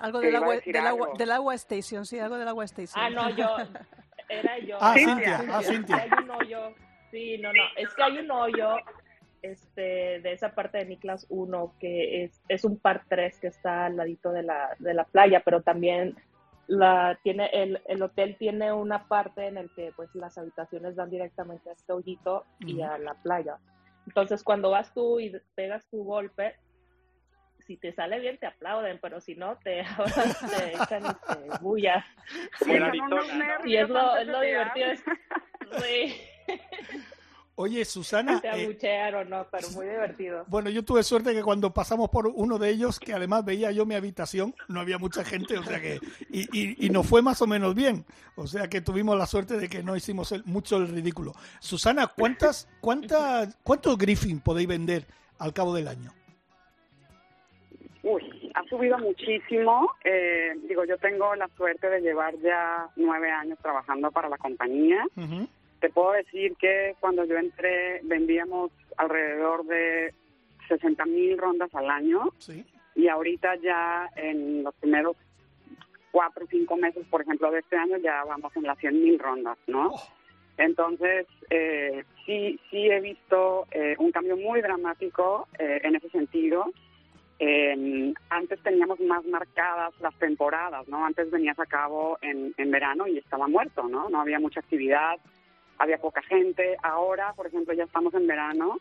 Algo 0.00 0.20
del 0.20 0.36
agua, 0.36 0.56
del, 0.64 0.86
agua, 0.86 1.08
del 1.16 1.30
agua 1.30 1.54
station, 1.54 2.06
sí, 2.06 2.18
algo 2.18 2.38
del 2.38 2.48
agua 2.48 2.64
station. 2.64 3.02
Ah, 3.02 3.10
no, 3.10 3.28
yo, 3.30 3.56
era 4.28 4.58
yo. 4.58 4.78
Ah, 4.80 4.94
Cintia, 4.96 5.44
ah, 5.50 5.62
Cintia. 5.62 5.96
Hay 5.96 6.10
un 6.22 6.30
hoyo, 6.30 6.74
sí, 7.10 7.38
no, 7.38 7.52
no, 7.52 7.62
es 7.76 7.92
que 7.94 8.02
hay 8.02 8.18
un 8.18 8.30
hoyo 8.30 8.76
este, 9.42 10.20
de 10.20 10.32
esa 10.32 10.54
parte 10.54 10.78
de 10.78 10.86
Niklas 10.86 11.26
1 11.28 11.74
que 11.78 12.24
es, 12.24 12.42
es 12.48 12.64
un 12.64 12.78
par 12.78 13.04
3 13.08 13.40
que 13.40 13.48
está 13.48 13.86
al 13.86 13.96
ladito 13.96 14.32
de 14.32 14.42
la, 14.42 14.74
de 14.78 14.94
la 14.94 15.04
playa, 15.04 15.42
pero 15.44 15.62
también 15.62 16.16
la, 16.66 17.18
tiene 17.22 17.50
el, 17.52 17.82
el 17.86 18.02
hotel 18.02 18.36
tiene 18.38 18.72
una 18.72 19.08
parte 19.08 19.46
en 19.46 19.58
el 19.58 19.70
que 19.74 19.92
pues 19.96 20.14
las 20.14 20.38
habitaciones 20.38 20.96
dan 20.96 21.10
directamente 21.10 21.70
a 21.70 21.72
este 21.72 21.92
hoyito 21.92 22.44
y 22.60 22.80
a 22.82 22.96
la 22.98 23.14
playa. 23.14 23.58
Entonces 24.06 24.42
cuando 24.42 24.70
vas 24.70 24.94
tú 24.94 25.20
y 25.20 25.32
pegas 25.54 25.86
tu 25.90 26.04
golpe, 26.04 26.54
si 27.70 27.76
te 27.76 27.94
sale 27.94 28.18
bien 28.18 28.36
te 28.36 28.48
aplauden, 28.48 28.98
pero 29.00 29.20
si 29.20 29.36
no 29.36 29.56
te, 29.58 29.84
te 30.50 30.74
echan 30.74 31.06
este, 31.06 31.58
bullas. 31.60 32.04
y 33.64 33.76
es 33.76 33.88
lo, 33.88 34.16
es 34.16 34.26
lo 34.26 34.40
divertido. 34.40 34.88
Oye, 37.54 37.84
Susana. 37.84 38.40
Te 38.40 38.48
eh, 38.48 38.64
abuchearon, 38.64 39.30
no, 39.30 39.46
pero 39.52 39.70
muy 39.70 39.86
divertido. 39.86 40.44
Bueno, 40.48 40.68
yo 40.68 40.84
tuve 40.84 41.04
suerte 41.04 41.32
que 41.32 41.44
cuando 41.44 41.72
pasamos 41.72 42.08
por 42.08 42.26
uno 42.26 42.58
de 42.58 42.70
ellos, 42.70 42.98
que 42.98 43.12
además 43.14 43.44
veía 43.44 43.70
yo 43.70 43.86
mi 43.86 43.94
habitación, 43.94 44.52
no 44.66 44.80
había 44.80 44.98
mucha 44.98 45.22
gente, 45.24 45.56
o 45.56 45.62
sea 45.62 45.80
que. 45.80 46.00
Y, 46.28 46.48
y, 46.52 46.86
y 46.86 46.90
nos 46.90 47.06
fue 47.06 47.22
más 47.22 47.40
o 47.40 47.46
menos 47.46 47.76
bien. 47.76 48.04
O 48.34 48.48
sea 48.48 48.68
que 48.68 48.80
tuvimos 48.80 49.16
la 49.16 49.26
suerte 49.26 49.58
de 49.58 49.68
que 49.68 49.84
no 49.84 49.94
hicimos 49.94 50.34
mucho 50.44 50.78
el 50.78 50.88
ridículo. 50.88 51.34
Susana, 51.60 52.08
¿cuántas, 52.08 52.66
cuántas, 52.80 53.56
¿cuántos 53.62 53.96
Griffin 53.96 54.40
podéis 54.40 54.66
vender 54.66 55.06
al 55.38 55.52
cabo 55.52 55.72
del 55.72 55.86
año? 55.86 56.12
Uy, 58.02 58.50
ha 58.54 58.64
subido 58.64 58.98
muchísimo. 58.98 59.90
Eh, 60.04 60.54
digo, 60.68 60.84
yo 60.84 60.96
tengo 60.98 61.34
la 61.34 61.48
suerte 61.48 61.88
de 61.90 62.00
llevar 62.00 62.34
ya 62.38 62.88
nueve 62.96 63.30
años 63.30 63.58
trabajando 63.60 64.10
para 64.10 64.28
la 64.28 64.38
compañía. 64.38 65.04
Te 65.80 65.90
puedo 65.90 66.12
decir 66.12 66.56
que 66.56 66.94
cuando 67.00 67.24
yo 67.24 67.36
entré 67.36 68.00
vendíamos 68.04 68.70
alrededor 68.96 69.64
de 69.66 70.14
60 70.68 71.04
mil 71.06 71.36
rondas 71.38 71.74
al 71.74 71.90
año. 71.90 72.30
Y 72.94 73.08
ahorita 73.08 73.56
ya 73.56 74.08
en 74.16 74.62
los 74.62 74.74
primeros 74.76 75.16
cuatro 76.10 76.44
o 76.44 76.48
cinco 76.48 76.76
meses, 76.76 77.06
por 77.08 77.22
ejemplo, 77.22 77.50
de 77.50 77.60
este 77.60 77.76
año, 77.76 77.98
ya 77.98 78.24
vamos 78.24 78.54
en 78.56 78.64
las 78.64 78.78
100 78.78 79.02
mil 79.02 79.18
rondas, 79.18 79.58
¿no? 79.66 79.88
Oh. 79.88 80.02
Entonces, 80.56 81.26
eh, 81.48 82.04
sí, 82.26 82.58
sí 82.70 82.90
he 82.90 83.00
visto 83.00 83.66
eh, 83.70 83.94
un 83.98 84.10
cambio 84.10 84.36
muy 84.36 84.60
dramático 84.60 85.48
en 85.58 85.96
ese 85.96 86.10
sentido. 86.10 86.72
Eh, 87.42 88.12
antes 88.28 88.62
teníamos 88.62 89.00
más 89.00 89.24
marcadas 89.24 89.94
las 90.00 90.14
temporadas, 90.18 90.86
¿no? 90.88 91.06
Antes 91.06 91.30
venías 91.30 91.58
a 91.58 91.64
cabo 91.64 92.18
en, 92.20 92.52
en 92.58 92.70
verano 92.70 93.06
y 93.06 93.16
estaba 93.16 93.48
muerto, 93.48 93.88
¿no? 93.88 94.10
No 94.10 94.20
había 94.20 94.38
mucha 94.38 94.60
actividad, 94.60 95.18
había 95.78 95.96
poca 95.96 96.20
gente. 96.22 96.76
Ahora, 96.82 97.32
por 97.32 97.46
ejemplo, 97.46 97.72
ya 97.72 97.84
estamos 97.84 98.12
en 98.12 98.26
verano, 98.26 98.76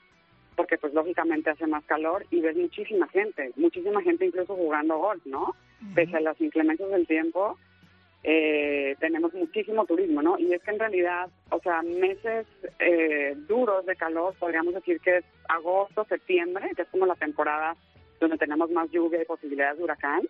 porque 0.58 0.78
pues 0.78 0.94
lógicamente 0.94 1.50
hace 1.50 1.68
más 1.68 1.86
calor 1.86 2.26
y 2.32 2.42
ves 2.42 2.58
muchísima 2.58 3.08
gente, 3.08 3.54
muchísima 3.56 4.02
gente 4.02 4.26
incluso 4.26 4.56
jugando 4.56 4.98
golf, 4.98 5.26
¿no? 5.26 5.56
Pese 5.96 6.18
a 6.18 6.20
las 6.20 6.40
inclemencias 6.42 6.90
del 6.90 7.08
tiempo, 7.08 7.58
eh, 8.24 8.98
tenemos 9.00 9.34
muchísimo 9.34 9.86
turismo, 9.86 10.22
¿no? 10.22 10.38
Y 10.38 10.54
es 10.54 10.62
que 10.62 10.72
en 10.72 10.80
realidad, 10.80 11.30
o 11.52 11.62
sea, 11.62 11.82
meses 11.82 12.46
eh, 12.80 13.36
duros 13.48 13.86
de 13.86 13.96
calor, 13.96 14.36
podríamos 14.38 14.74
decir 14.74 15.00
que 15.00 15.20
es 15.20 15.26
agosto, 15.48 16.04
septiembre, 16.04 16.72
que 16.76 16.82
es 16.82 16.90
como 16.90 17.06
la 17.06 17.16
temporada 17.16 17.78
donde 18.20 18.38
tenemos 18.38 18.70
más 18.72 18.90
lluvia 18.92 19.22
y 19.22 19.26
posibilidades 19.26 19.78
de 19.78 19.84
huracán, 19.84 20.22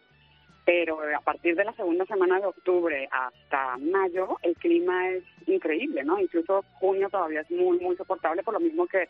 pero 0.65 0.99
a 1.01 1.21
partir 1.21 1.55
de 1.55 1.65
la 1.65 1.73
segunda 1.73 2.05
semana 2.05 2.39
de 2.39 2.45
octubre 2.45 3.09
hasta 3.11 3.77
mayo 3.77 4.37
el 4.43 4.55
clima 4.55 5.09
es 5.09 5.23
increíble, 5.47 6.03
¿no? 6.03 6.19
Incluso 6.19 6.63
junio 6.79 7.09
todavía 7.09 7.41
es 7.41 7.49
muy, 7.49 7.79
muy 7.79 7.95
soportable, 7.95 8.43
por 8.43 8.53
lo 8.53 8.59
mismo 8.59 8.85
que, 8.85 9.09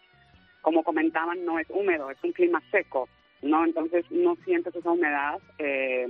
como 0.61 0.83
comentaban, 0.83 1.43
no 1.43 1.59
es 1.59 1.67
húmedo, 1.69 2.09
es 2.11 2.17
un 2.23 2.31
clima 2.31 2.61
seco, 2.71 3.09
¿no? 3.41 3.65
Entonces 3.65 4.05
no 4.09 4.37
sientes 4.45 4.73
esa 4.73 4.91
humedad 4.91 5.39
eh, 5.57 6.07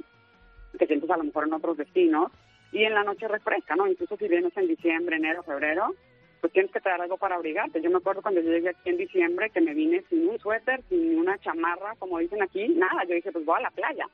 que 0.77 0.85
sientes 0.85 1.09
a 1.09 1.17
lo 1.17 1.23
mejor 1.23 1.47
en 1.47 1.53
otros 1.53 1.77
destinos 1.77 2.31
y 2.71 2.83
en 2.83 2.93
la 2.93 3.03
noche 3.03 3.27
refresca, 3.27 3.75
¿no? 3.75 3.87
Incluso 3.87 4.17
si 4.17 4.27
vienes 4.27 4.55
en 4.55 4.67
diciembre, 4.67 5.15
enero, 5.15 5.41
febrero, 5.41 5.95
pues 6.41 6.53
tienes 6.53 6.71
que 6.71 6.79
traer 6.79 7.01
algo 7.01 7.17
para 7.17 7.35
abrigarte. 7.35 7.81
Yo 7.81 7.89
me 7.89 7.97
acuerdo 7.97 8.21
cuando 8.21 8.41
yo 8.41 8.51
llegué 8.51 8.69
aquí 8.69 8.89
en 8.89 8.97
diciembre 8.97 9.49
que 9.49 9.61
me 9.61 9.73
vine 9.73 10.03
sin 10.09 10.27
un 10.27 10.39
suéter, 10.39 10.81
sin 10.89 11.19
una 11.19 11.37
chamarra, 11.39 11.95
como 11.99 12.19
dicen 12.19 12.41
aquí, 12.41 12.67
nada. 12.69 13.03
Yo 13.03 13.15
dije, 13.15 13.31
pues 13.31 13.45
voy 13.45 13.57
a 13.57 13.63
la 13.63 13.71
playa. 13.71 14.07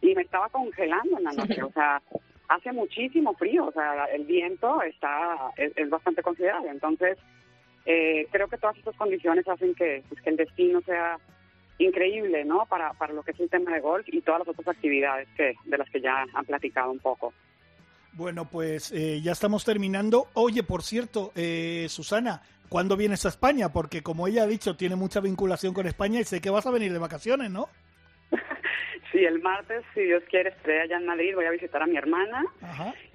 Y 0.00 0.14
me 0.14 0.22
estaba 0.22 0.48
congelando 0.48 1.18
en 1.18 1.24
la 1.24 1.32
noche, 1.32 1.62
o 1.62 1.72
sea, 1.72 2.00
hace 2.48 2.72
muchísimo 2.72 3.32
frío, 3.34 3.66
o 3.66 3.72
sea, 3.72 4.04
el 4.06 4.24
viento 4.24 4.82
está 4.82 5.50
es, 5.56 5.88
bastante 5.88 6.22
considerable. 6.22 6.70
Entonces, 6.70 7.18
eh, 7.86 8.26
creo 8.30 8.48
que 8.48 8.58
todas 8.58 8.76
estas 8.76 8.96
condiciones 8.96 9.48
hacen 9.48 9.74
que, 9.74 10.02
pues, 10.08 10.20
que 10.20 10.30
el 10.30 10.36
destino 10.36 10.80
sea 10.82 11.18
increíble, 11.78 12.44
¿no? 12.44 12.66
Para, 12.66 12.92
para 12.92 13.12
lo 13.14 13.22
que 13.22 13.32
es 13.32 13.40
el 13.40 13.50
tema 13.50 13.72
de 13.72 13.80
golf 13.80 14.06
y 14.08 14.20
todas 14.20 14.40
las 14.40 14.48
otras 14.48 14.68
actividades 14.76 15.28
que 15.36 15.54
de 15.64 15.78
las 15.78 15.90
que 15.90 16.00
ya 16.00 16.24
han 16.34 16.44
platicado 16.44 16.92
un 16.92 17.00
poco. 17.00 17.32
Bueno, 18.16 18.48
pues 18.48 18.92
eh, 18.92 19.20
ya 19.22 19.32
estamos 19.32 19.64
terminando. 19.64 20.28
Oye, 20.34 20.62
por 20.62 20.84
cierto, 20.84 21.32
eh, 21.34 21.88
Susana, 21.90 22.42
¿cuándo 22.68 22.96
vienes 22.96 23.26
a 23.26 23.28
España? 23.28 23.72
Porque 23.72 24.04
como 24.04 24.28
ella 24.28 24.44
ha 24.44 24.46
dicho, 24.46 24.76
tiene 24.76 24.94
mucha 24.94 25.18
vinculación 25.18 25.74
con 25.74 25.88
España 25.88 26.20
y 26.20 26.24
sé 26.24 26.40
que 26.40 26.50
vas 26.50 26.64
a 26.66 26.70
venir 26.70 26.92
de 26.92 26.98
vacaciones, 27.00 27.50
¿no? 27.50 27.68
Sí, 29.12 29.24
el 29.24 29.40
martes, 29.40 29.84
si 29.94 30.00
Dios 30.00 30.24
quiere, 30.28 30.50
estoy 30.50 30.74
allá 30.74 30.96
en 30.96 31.06
Madrid, 31.06 31.36
voy 31.36 31.44
a 31.44 31.50
visitar 31.50 31.80
a 31.80 31.86
mi 31.86 31.96
hermana 31.96 32.44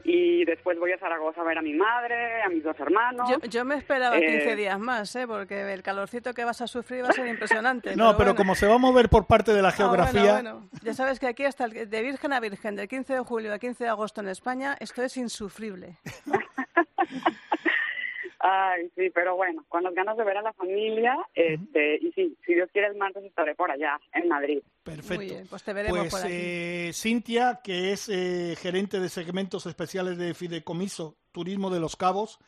y 0.06 0.46
después 0.46 0.80
voy 0.80 0.94
a 0.94 0.98
Zaragoza 0.98 1.42
a 1.42 1.44
ver 1.44 1.58
a 1.58 1.62
mi 1.62 1.74
madre, 1.74 2.42
a 2.42 2.48
mis 2.48 2.64
dos 2.64 2.80
hermanos. 2.80 3.30
Yo, 3.50 3.66
me 3.66 3.76
esperaba 3.76 4.18
15 4.18 4.52
eh, 4.52 4.56
días 4.56 4.80
más, 4.80 5.14
¿eh? 5.18 5.28
porque 5.28 5.74
el 5.74 5.84
calorcito 5.84 6.34
que 6.34 6.46
vas 6.46 6.62
a 6.62 6.68
sufrir 6.68 7.04
va 7.04 7.10
a 7.10 7.12
ser 7.12 7.28
impresionante. 7.28 7.96
no, 7.98 8.16
pero, 8.16 8.34
como 8.34 8.56
se 8.56 8.66
va 8.66 8.76
a 8.76 8.78
mover 8.78 9.10
por 9.10 9.28
parte 9.28 9.52
de 9.54 9.62
la 9.62 9.70
ah, 9.70 9.74
geografía... 9.74 10.34
bueno, 10.34 10.70
Ya 10.84 10.94
sabes 10.94 11.20
que 11.20 11.28
aquí 11.28 11.44
hasta 11.44 11.66
el, 11.66 11.90
de 11.90 12.02
Virgen 12.02 12.32
a 12.32 12.40
Virgen, 12.40 12.78
del 12.78 12.88
15 12.88 13.16
de 13.16 13.20
julio 13.20 13.52
al 13.52 13.60
15 13.60 13.84
de 13.84 13.90
agosto 13.90 14.22
en 14.22 14.30
España, 14.30 14.78
esto 14.80 15.04
es 15.04 15.18
insufrible. 15.18 15.98
Ay, 18.40 18.90
sí, 18.96 19.10
pero 19.14 19.36
bueno, 19.36 19.66
con 19.68 19.84
las 19.84 19.94
ganas 19.94 20.16
de 20.16 20.24
ver 20.24 20.38
a 20.38 20.42
la 20.42 20.54
familia, 20.54 21.18
este, 21.34 21.98
y 21.98 22.12
sí, 22.14 22.38
si 22.46 22.54
Dios 22.54 22.70
quiere 22.72 22.88
el 22.88 22.96
martes 22.96 23.24
estaré 23.24 23.54
por 23.54 23.70
allá, 23.70 24.00
en 24.14 24.30
Madrid. 24.30 24.62
Perfecto. 24.84 25.36
pues 25.50 25.64
te 25.64 25.74
veremos 25.74 26.00
pues, 26.00 26.12
por 26.12 26.22
aquí. 26.22 26.30
Eh, 26.32 26.92
Cintia, 26.94 27.60
que 27.62 27.92
es 27.92 28.08
eh, 28.08 28.56
gerente 28.58 29.02
de 29.02 29.10
segmentos 29.10 29.66
especiales 29.66 30.18
de 30.18 30.34
Fideicomiso 30.34 31.18
Turismo 31.34 31.70
de 31.70 31.82
Los 31.82 31.98
Cabos, 31.98 32.40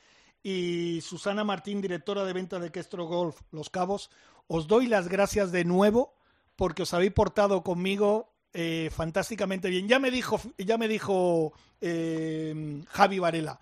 y 0.44 1.02
Susana 1.02 1.44
Martín, 1.44 1.82
directora 1.82 2.24
de 2.24 2.34
venta 2.34 2.60
de 2.60 2.72
Questro 2.72 3.06
Golf 3.06 3.42
Los 3.52 3.70
Cabos, 3.70 4.10
os 4.48 4.68
doy 4.68 4.88
las 4.88 5.08
gracias 5.08 5.52
de 5.52 5.66
nuevo 5.66 6.16
porque 6.56 6.84
os 6.84 6.94
habéis 6.94 7.12
portado 7.12 7.64
conmigo 7.64 8.32
eh, 8.54 8.90
fantásticamente 8.92 9.70
bien. 9.70 9.88
Ya 9.88 10.00
me 10.00 10.12
dijo, 10.12 10.40
ya 10.58 10.78
me 10.78 10.88
dijo 10.88 11.54
eh, 11.80 12.82
Javi 12.90 13.20
Varela, 13.20 13.60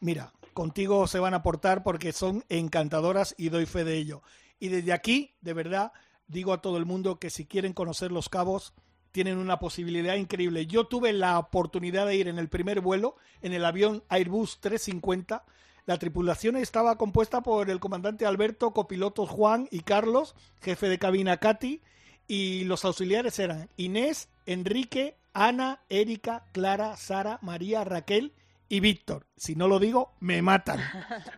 mira, 0.00 0.32
contigo 0.54 1.06
se 1.06 1.18
van 1.18 1.34
a 1.34 1.42
portar 1.42 1.82
porque 1.82 2.12
son 2.12 2.44
encantadoras 2.48 3.34
y 3.36 3.50
doy 3.50 3.66
fe 3.66 3.84
de 3.84 3.96
ello. 3.96 4.22
Y 4.58 4.68
desde 4.68 4.92
aquí, 4.92 5.34
de 5.42 5.52
verdad, 5.52 5.92
digo 6.26 6.52
a 6.52 6.62
todo 6.62 6.78
el 6.78 6.86
mundo 6.86 7.18
que 7.18 7.28
si 7.30 7.44
quieren 7.44 7.74
conocer 7.74 8.10
los 8.12 8.28
cabos, 8.28 8.72
tienen 9.12 9.38
una 9.38 9.58
posibilidad 9.58 10.16
increíble. 10.16 10.66
Yo 10.66 10.86
tuve 10.86 11.12
la 11.12 11.38
oportunidad 11.38 12.06
de 12.06 12.16
ir 12.16 12.28
en 12.28 12.38
el 12.38 12.48
primer 12.48 12.80
vuelo, 12.80 13.16
en 13.42 13.52
el 13.52 13.64
avión 13.64 14.02
Airbus 14.08 14.60
350. 14.60 15.44
La 15.86 15.98
tripulación 15.98 16.56
estaba 16.56 16.96
compuesta 16.96 17.42
por 17.42 17.68
el 17.70 17.78
comandante 17.78 18.26
Alberto, 18.26 18.72
copilotos 18.72 19.28
Juan 19.28 19.68
y 19.70 19.80
Carlos, 19.80 20.34
jefe 20.62 20.88
de 20.88 20.98
cabina 20.98 21.36
Katy, 21.36 21.82
y 22.26 22.64
los 22.64 22.84
auxiliares 22.84 23.38
eran 23.38 23.68
Inés, 23.76 24.30
Enrique, 24.46 25.16
Ana, 25.34 25.82
Erika, 25.90 26.46
Clara, 26.52 26.96
Sara, 26.96 27.38
María, 27.42 27.84
Raquel 27.84 28.32
y 28.68 28.80
Víctor. 28.80 29.26
Si 29.36 29.54
no 29.54 29.68
lo 29.68 29.78
digo, 29.78 30.14
me 30.20 30.42
matan. 30.42 30.80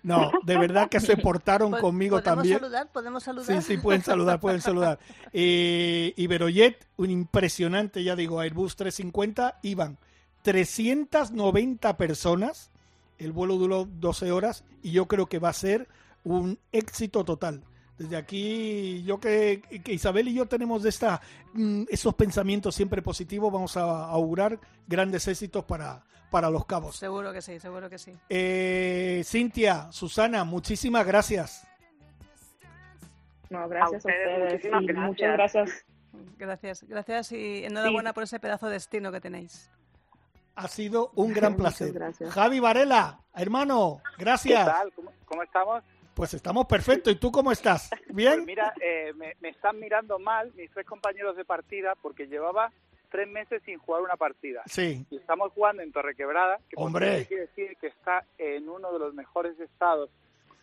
No, 0.02 0.30
de 0.44 0.56
verdad 0.56 0.88
que 0.88 1.00
se 1.00 1.16
portaron 1.16 1.72
conmigo 1.72 2.22
también. 2.22 2.58
¿Podemos 2.58 2.70
saludar? 2.70 2.92
¿Podemos 2.92 3.22
saludar? 3.22 3.62
Sí, 3.62 3.74
sí, 3.74 3.78
pueden 3.78 4.02
saludar, 4.02 4.40
pueden 4.40 4.60
saludar. 4.60 4.98
Eh, 5.32 6.12
Iberojet, 6.16 6.86
un 6.96 7.10
impresionante, 7.10 8.04
ya 8.04 8.14
digo, 8.14 8.40
Airbus 8.40 8.76
350, 8.76 9.58
iban 9.62 9.98
390 10.42 11.96
personas. 11.96 12.70
El 13.18 13.32
vuelo 13.32 13.56
duró 13.56 13.86
12 13.86 14.30
horas 14.30 14.64
y 14.82 14.92
yo 14.92 15.06
creo 15.06 15.26
que 15.26 15.38
va 15.38 15.48
a 15.48 15.54
ser 15.54 15.88
un 16.22 16.58
éxito 16.72 17.24
total. 17.24 17.64
Desde 17.98 18.16
aquí, 18.16 19.02
yo 19.04 19.18
que, 19.18 19.62
Isabel 19.86 20.28
y 20.28 20.34
yo 20.34 20.46
tenemos 20.46 20.82
de 20.82 20.90
esta, 20.90 21.20
mm, 21.54 21.84
esos 21.88 22.14
pensamientos 22.14 22.74
siempre 22.74 23.00
positivos, 23.00 23.50
vamos 23.50 23.76
a 23.76 24.04
augurar 24.04 24.60
grandes 24.86 25.26
éxitos 25.28 25.64
para, 25.64 26.04
para 26.36 26.50
los 26.50 26.66
cabos. 26.66 26.96
Seguro 26.96 27.32
que 27.32 27.40
sí, 27.40 27.58
seguro 27.58 27.88
que 27.88 27.96
sí. 27.96 28.12
Eh, 28.28 29.22
Cintia, 29.24 29.90
Susana, 29.90 30.44
muchísimas 30.44 31.06
gracias. 31.06 31.66
No, 33.48 33.66
gracias 33.66 34.04
a 34.04 34.08
ustedes. 34.08 34.70
Muchas 34.94 35.32
gracias. 35.32 35.86
Gracias, 36.36 36.82
gracias 36.82 37.32
y 37.32 37.64
enhorabuena 37.64 38.12
por 38.12 38.24
ese 38.24 38.38
pedazo 38.38 38.66
de 38.66 38.74
destino 38.74 39.10
que 39.10 39.22
tenéis. 39.22 39.70
Ha 40.56 40.68
sido 40.68 41.10
un 41.14 41.32
gran 41.32 41.56
placer. 41.56 41.94
Javi 42.28 42.60
Varela, 42.60 43.18
hermano, 43.34 44.02
gracias. 44.18 44.66
¿Qué 44.66 44.72
tal? 44.72 44.92
¿Cómo, 45.24 45.42
estamos? 45.42 45.82
Pues 46.12 46.34
estamos 46.34 46.66
perfectos. 46.66 47.14
¿Y 47.14 47.16
tú 47.16 47.32
cómo 47.32 47.50
estás? 47.50 47.88
¿Bien? 48.10 48.34
Pues 48.34 48.46
mira, 48.46 48.74
eh, 48.82 49.14
me, 49.16 49.34
me, 49.40 49.48
están 49.48 49.80
mirando 49.80 50.18
mal 50.18 50.52
mis 50.54 50.70
tres 50.70 50.84
compañeros 50.84 51.34
de 51.34 51.46
partida 51.46 51.94
porque 52.02 52.26
llevaba 52.26 52.70
tres 53.10 53.28
meses 53.28 53.62
sin 53.64 53.78
jugar 53.78 54.02
una 54.02 54.16
partida. 54.16 54.62
Sí. 54.66 55.04
Y 55.10 55.16
estamos 55.16 55.52
jugando 55.52 55.82
en 55.82 55.92
Torrequebrada, 55.92 56.58
que 56.68 56.76
Hombre. 56.76 57.26
quiere 57.26 57.42
decir 57.46 57.76
que 57.80 57.88
está 57.88 58.24
en 58.38 58.68
uno 58.68 58.92
de 58.92 58.98
los 58.98 59.14
mejores 59.14 59.58
estados 59.60 60.10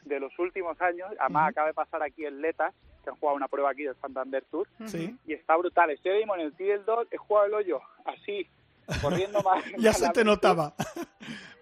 de 0.06 0.20
los 0.20 0.38
últimos 0.40 0.80
años. 0.82 1.10
Además, 1.20 1.50
acaba 1.50 1.68
de 1.68 1.74
pasar 1.74 2.04
aquí 2.04 2.26
el 2.26 2.42
Letas, 2.42 2.74
que 3.04 3.10
han 3.10 3.16
jugado 3.18 3.36
una 3.38 3.48
prueba 3.48 3.72
aquí 3.72 3.84
del 3.84 3.96
Santander 4.02 4.44
Tour. 4.50 4.68
Sí. 4.86 5.16
Y 5.26 5.34
está 5.34 5.56
brutal. 5.58 5.90
Estoy 5.92 6.22
en 6.22 6.30
el 6.40 6.54
Tidal 6.54 6.86
2, 6.86 7.08
he 7.12 7.18
jugado 7.18 7.48
el 7.48 7.54
hoyo 7.54 7.82
así, 8.06 8.48
corriendo 9.02 9.42
más. 9.44 9.64
ya 9.78 9.94
se 9.94 10.10
te 10.10 10.24
notaba. 10.24 10.74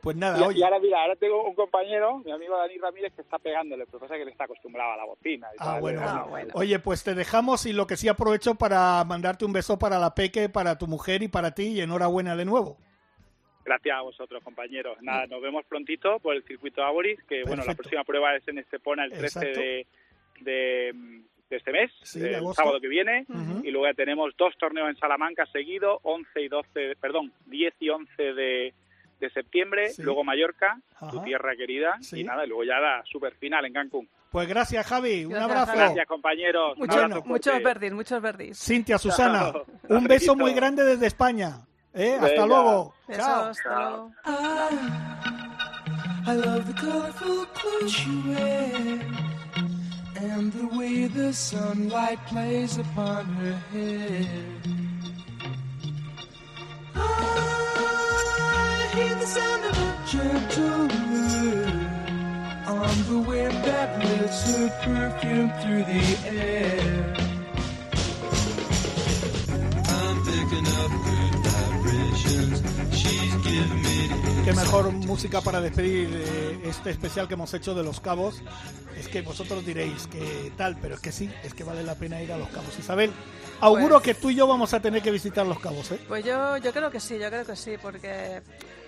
Pues 0.02 0.16
nada, 0.16 0.40
y, 0.40 0.44
oye. 0.44 0.60
Y 0.60 0.64
ahora, 0.64 0.80
mira, 0.80 1.02
ahora 1.02 1.16
tengo 1.16 1.44
un 1.44 1.54
compañero, 1.54 2.20
mi 2.20 2.32
amigo 2.32 2.58
Dani 2.58 2.78
Ramírez, 2.78 3.14
que 3.14 3.22
está 3.22 3.38
pegándole, 3.38 3.86
pero 3.86 4.00
pasa 4.00 4.18
que 4.18 4.26
le 4.26 4.32
está 4.32 4.46
acostumbrado 4.46 4.94
a 4.94 4.98
la 4.98 5.06
bocina. 5.06 5.48
ah, 5.60 5.78
bueno, 5.80 6.02
ah, 6.04 6.26
bueno. 6.28 6.52
Oye, 6.56 6.80
pues 6.80 7.04
te 7.04 7.14
dejamos 7.14 7.66
y 7.66 7.74
lo 7.74 7.86
que 7.86 7.98
sí 7.98 8.08
aprovecho 8.08 8.56
para 8.56 9.04
mandarte 9.04 9.46
un 9.46 9.54
beso 9.54 9.78
para 9.78 10.00
la 10.00 10.16
Peque, 10.16 10.50
para 10.50 10.78
tu 10.78 10.88
mujer 10.88 11.22
y 11.22 11.28
para 11.28 11.54
ti, 11.54 11.68
y 11.68 11.82
enhorabuena 11.82 12.36
de 12.36 12.46
nuevo. 12.46 12.78
Gracias 13.64 13.96
a 13.96 14.02
vosotros, 14.02 14.44
compañeros. 14.44 14.98
Nada, 15.02 15.28
nos 15.28 15.42
vemos 15.42 15.64
prontito 15.66 16.20
por 16.20 16.36
el 16.36 16.44
circuito 16.44 16.84
Aboris, 16.84 17.22
que 17.30 17.44
bueno, 17.44 17.64
la 17.66 17.76
próxima 17.76 18.04
prueba 18.04 18.36
es 18.36 18.48
en 18.48 18.58
Estepona 18.58 19.06
el 19.06 19.12
13 19.12 19.40
de, 19.40 19.86
de, 20.40 20.94
este 21.52 21.72
mes, 21.72 21.92
el 22.16 22.42
sábado 22.56 22.80
que 22.80 22.88
viene, 22.88 23.26
y 23.64 23.70
luego 23.70 23.86
ya 23.86 23.94
tenemos 23.94 24.34
dos 24.36 24.58
torneos 24.58 24.90
en 24.90 24.96
Salamanca 24.96 25.46
seguido, 25.48 26.00
11 26.04 26.42
y 26.42 26.48
12, 26.48 26.96
perdón, 27.00 27.32
10 27.46 27.74
y 27.80 27.90
11 27.90 28.34
de 28.34 28.74
de 29.22 29.30
septiembre, 29.30 29.92
luego 30.00 30.24
Mallorca, 30.24 30.78
tu 31.12 31.22
tierra 31.24 31.56
querida, 31.56 31.98
y 32.12 32.24
nada, 32.24 32.44
y 32.44 32.50
luego 32.50 32.66
ya 32.66 32.80
la 32.80 33.04
super 33.06 33.34
final 33.36 33.64
en 33.66 33.74
Cancún. 33.74 34.10
Pues 34.32 34.48
gracias, 34.48 34.86
Javi. 34.88 35.26
un 35.26 35.36
abrazo. 35.36 35.74
Gracias, 35.74 36.08
compañeros. 36.08 36.78
muchos 37.26 37.64
verdis, 37.64 37.94
muchos 37.94 38.22
verdis. 38.22 38.58
Cintia, 38.58 38.98
Susana, 38.98 39.54
un 39.90 40.04
beso 40.06 40.36
muy 40.36 40.54
grande 40.54 40.84
desde 40.84 41.08
España. 41.08 41.62
¿Eh? 41.94 42.18
Hasta 42.20 42.46
luego. 42.46 42.94
Chao. 43.14 43.50
Hasta 43.50 43.80
luego. 43.80 44.12
I 46.24 46.34
love 46.36 46.68
the 46.68 46.74
colorful 46.80 47.46
clothes 47.48 48.06
you 48.06 48.22
wear 48.32 49.02
And 50.16 50.54
the 50.54 50.78
way 50.78 51.08
the 51.08 51.34
sunlight 51.34 52.20
plays 52.28 52.78
upon 52.78 53.26
her 53.26 53.54
hair 53.74 54.72
hear 58.94 59.16
the 59.16 59.26
sound 59.26 59.64
of 59.66 59.78
a 59.78 59.92
gentle 60.06 60.88
wind 60.88 61.88
on 62.68 62.96
the 63.10 63.20
wind 63.30 63.54
that 63.64 63.90
lifts 64.00 64.42
her 64.52 64.70
perfume 64.84 65.50
through 65.62 65.84
the 65.92 66.04
air. 66.28 67.14
I'm 69.88 70.18
picking 70.28 70.68
up 70.80 70.92
good 71.08 71.34
vibrations. 71.48 72.58
She's 72.98 73.36
giving 73.46 73.82
me 73.82 74.08
the 74.08 74.44
qué 74.44 74.54
mejor 74.54 74.92
música 74.92 75.42
para 75.42 75.62
despedir 75.62 76.10
eh, 76.12 76.60
este 76.66 76.90
especial 76.90 77.28
que 77.28 77.36
hemos 77.36 77.54
hecho 77.54 77.74
de 77.74 77.84
Los 77.84 78.00
Cabos. 78.02 78.42
Es 78.98 79.08
que 79.08 79.22
vosotros 79.22 79.66
diréis 79.66 80.08
que 80.08 80.52
tal, 80.58 80.78
pero 80.82 80.96
es 80.96 81.02
que 81.02 81.12
sí, 81.12 81.30
es 81.44 81.54
que 81.54 81.64
vale 81.64 81.84
la 81.84 81.96
pena 81.96 82.22
ir 82.22 82.32
a 82.34 82.38
Los 82.38 82.50
Cabos. 82.50 82.78
Isabel, 82.78 83.12
auguro 83.62 83.96
pues 83.96 84.04
que 84.04 84.14
tú 84.16 84.30
y 84.30 84.36
yo 84.36 84.48
vamos 84.48 84.74
a 84.74 84.80
tener 84.80 85.02
que 85.02 85.12
visitar 85.12 85.46
Los 85.46 85.60
Cabos, 85.60 85.92
¿eh? 85.92 86.00
Pues 86.08 86.26
yo, 86.26 86.58
yo 86.58 86.72
creo 86.74 86.92
que 86.92 87.00
sí, 87.00 87.18
yo 87.18 87.30
creo 87.30 87.46
que 87.46 87.56
sí, 87.56 87.76
porque 87.82 88.42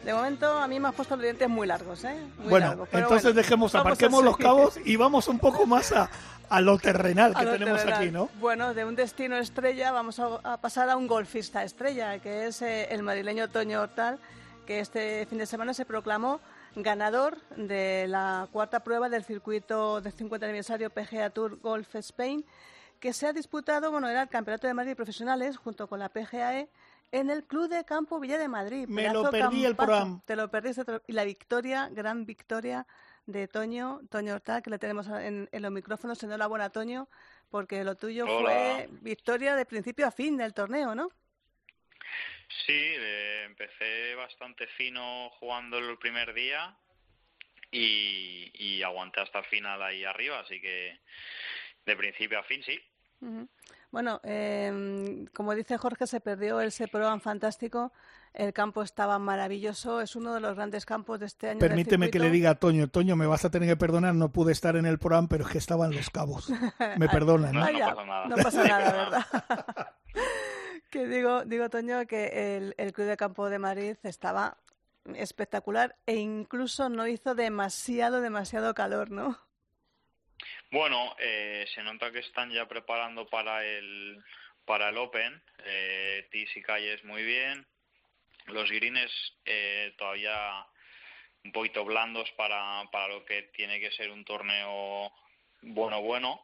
de 0.04 0.14
momento 0.14 0.58
a 0.58 0.68
mí 0.68 0.80
me 0.80 0.89
has 0.89 0.95
puesto 0.95 1.16
los 1.16 1.24
dientes 1.24 1.49
muy 1.49 1.68
largos, 1.68 2.04
¿eh? 2.04 2.18
bueno, 2.49 2.88
entonces 2.91 3.34
dejemos, 3.34 3.74
aparquemos 3.76 4.24
Los 4.24 4.38
Cabos 4.38 4.80
y 4.84 4.95
vamos 4.95 5.28
un 5.28 5.39
poco 5.39 5.66
más 5.66 5.91
a, 5.91 6.10
a 6.49 6.62
lo 6.62 6.78
terrenal 6.78 7.34
que 7.36 7.45
tenemos 7.45 7.86
aquí, 7.86 8.12
¿no? 8.12 8.30
Bueno, 8.39 8.74
de 8.74 8.86
un 8.86 8.95
destino 8.95 9.38
estrella 9.38 9.91
vamos 9.91 10.20
a, 10.20 10.58
pasar 10.58 10.89
a 10.89 10.97
un 10.97 11.08
golfista 11.08 11.64
estrella, 11.64 12.20
que 12.20 12.47
es 12.47 12.62
eh, 12.62 12.88
el 12.91 13.04
madrileño 13.04 13.49
Toño 13.49 13.82
Hortal, 13.82 14.20
que 14.66 14.80
este 14.80 15.26
fin 15.26 15.39
de 15.39 15.45
semana 15.45 15.74
se 15.74 15.86
proclamó 15.86 16.39
ganador 16.76 17.38
de 17.56 18.06
la 18.08 18.47
cuarta 18.51 18.84
prueba 18.84 19.10
del 19.10 19.24
circuito 19.24 20.01
del 20.01 20.14
50 20.14 20.45
aniversario 20.45 20.89
PGA 20.89 21.30
Tour 21.30 21.60
Golf 21.60 21.95
Spain, 21.95 22.45
que 22.99 23.14
se 23.14 23.28
ha 23.28 23.34
disputado, 23.34 23.91
bueno, 23.91 24.08
era 24.08 24.24
el 24.24 24.30
Campeonato 24.30 24.68
de 24.68 24.74
Madrid 24.74 24.95
Profesionales 24.95 25.58
junto 25.58 25.88
con 25.88 25.99
la 25.99 26.10
PGAE 26.10 26.70
en 27.14 27.30
el 27.30 27.45
Club 27.45 27.70
de 27.70 27.86
Campo 27.86 28.20
Villa 28.20 28.39
de 28.39 28.47
Madrid. 28.47 28.88
Me 28.88 29.07
lo 29.14 29.30
perdí 29.30 29.64
el 29.66 29.76
programa. 29.76 30.22
Te 30.26 30.36
lo 30.36 30.49
perdiste. 30.49 30.84
Y 31.07 31.14
la 31.14 31.24
victoria, 31.24 31.88
gran 31.91 32.26
victoria 32.26 32.88
de 33.28 33.47
Toño, 33.47 34.01
Toño 34.09 34.34
Hortal, 34.34 34.64
que 34.64 34.72
le 34.72 34.80
tenemos 34.80 35.07
en, 35.07 35.47
los 35.51 35.72
micrófonos. 35.72 36.22
Enhorabuena, 36.24 36.72
Toño, 36.72 37.07
porque 37.51 37.84
lo 37.84 37.95
tuyo 37.95 38.26
fue 38.26 38.89
victoria 39.01 39.55
de 39.55 39.66
principio 39.66 40.07
a 40.07 40.11
fin 40.11 40.38
del 40.38 40.55
torneo, 40.55 40.95
¿no? 40.95 41.11
Sí, 42.66 42.93
empecé 43.45 44.16
bastante 44.16 44.66
fino 44.68 45.30
jugando 45.39 45.78
el 45.78 45.97
primer 45.99 46.34
día 46.34 46.76
y, 47.72 48.82
aguanté 48.82 49.22
hasta 49.22 49.39
el 49.39 49.45
final 49.45 49.82
ahí 49.84 50.03
arriba, 50.03 50.39
así 50.39 50.59
que 50.59 50.99
de 51.86 51.95
principio 51.95 52.39
a 52.39 52.43
fin 52.43 52.64
sí. 52.64 52.82
Bueno, 53.94 54.20
eh, 54.24 55.28
como 55.36 55.54
dice 55.54 55.78
Jorge, 55.78 56.08
se 56.08 56.20
perdió 56.20 56.60
el 56.62 56.72
Seproan 56.72 57.22
fantástico. 57.22 57.91
El 58.34 58.52
campo 58.52 58.82
estaba 58.82 59.20
maravilloso. 59.20 60.02
Es 60.02 60.16
uno 60.16 60.34
de 60.34 60.39
los 60.39 60.56
grandes 60.56 60.84
campos 60.84 61.20
de 61.20 61.28
este 61.28 61.50
año. 61.50 61.60
Permíteme 61.60 62.10
que 62.10 62.18
le 62.18 62.32
diga 62.32 62.50
a 62.50 62.56
Toño. 62.56 62.88
Toño, 62.88 63.16
me 63.16 63.28
vas 63.28 63.46
a 63.46 63.52
tener 63.52 63.70
que 63.70 63.78
perdonar. 63.78 64.16
No 64.16 64.32
pude 64.32 64.52
estar 64.52 64.76
en 64.78 64.88
el 64.88 64.98
programa, 64.98 65.28
pero 65.28 65.46
es 65.46 65.52
que 65.52 65.60
estaban 65.60 65.91
los 65.91 66.10
cabos. 66.10 66.52
Me 66.98 67.08
perdonan. 67.08 67.54
No, 67.54 67.60
no, 67.60 67.68
pasa 67.72 68.04
nada. 68.04 68.26
No 68.26 68.36
pasa 68.38 68.64
nada, 68.64 68.91
¿verdad? 69.04 69.26
que 70.89 71.06
digo, 71.06 71.46
digo, 71.46 71.70
Toño, 71.70 72.08
que 72.08 72.58
el, 72.58 72.74
el 72.80 72.94
Club 72.94 73.06
de 73.06 73.16
Campo 73.16 73.48
de 73.48 73.60
Madrid 73.60 73.96
estaba 74.02 74.58
espectacular 75.14 75.98
e 76.08 76.16
incluso 76.16 76.89
no 76.89 77.06
hizo 77.06 77.36
demasiado, 77.36 78.22
demasiado 78.22 78.74
calor, 78.74 79.12
¿no? 79.12 79.38
Bueno, 80.74 81.15
eh, 81.19 81.67
se 81.76 81.84
nota 81.84 82.11
que 82.11 82.17
están 82.17 82.49
ya 82.49 82.67
preparando 82.67 83.28
para 83.28 83.63
el 83.63 84.17
para 84.65 84.89
el 84.89 84.97
Open. 84.97 85.39
Eh, 85.65 86.28
y 86.32 86.61
calles 86.63 87.03
muy 87.03 87.21
bien. 87.21 87.63
Los 88.47 88.71
greens 88.71 89.11
eh, 89.45 89.93
todavía 89.99 90.65
un 91.43 91.51
poquito 91.51 91.86
blandos 91.86 92.28
para, 92.32 92.89
para 92.91 93.07
lo 93.09 93.24
que 93.24 93.43
tiene 93.53 93.80
que 93.80 93.91
ser 93.91 94.09
un 94.09 94.26
torneo 94.26 95.11
bueno 95.61 96.01
bueno. 96.01 96.41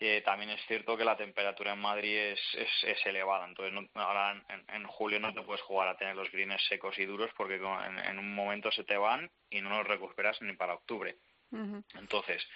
Eh, 0.00 0.22
también 0.24 0.50
es 0.50 0.60
cierto 0.66 0.96
que 0.96 1.04
la 1.04 1.16
temperatura 1.16 1.74
en 1.74 1.78
Madrid 1.78 2.16
es, 2.16 2.40
es, 2.82 3.06
elevada, 3.06 3.46
entonces 3.46 3.90
ahora 3.94 4.44
en, 4.68 4.86
julio 4.86 5.20
no 5.20 5.32
te 5.32 5.42
puedes 5.42 5.62
jugar 5.62 5.88
a 5.88 5.96
tener 5.96 6.16
los 6.16 6.30
greens 6.32 6.64
secos 6.66 6.98
y 6.98 7.04
duros 7.04 7.30
porque 7.36 7.56
en, 7.56 8.18
un 8.18 8.34
momento 8.34 8.72
se 8.72 8.82
te 8.82 8.96
van 8.96 9.30
y 9.50 9.60
no 9.60 9.70
los 9.70 9.86
recuperas 9.86 10.40
ni 10.42 10.52
para 10.54 10.74
octubre. 10.74 11.16
Entonces, 11.94 12.46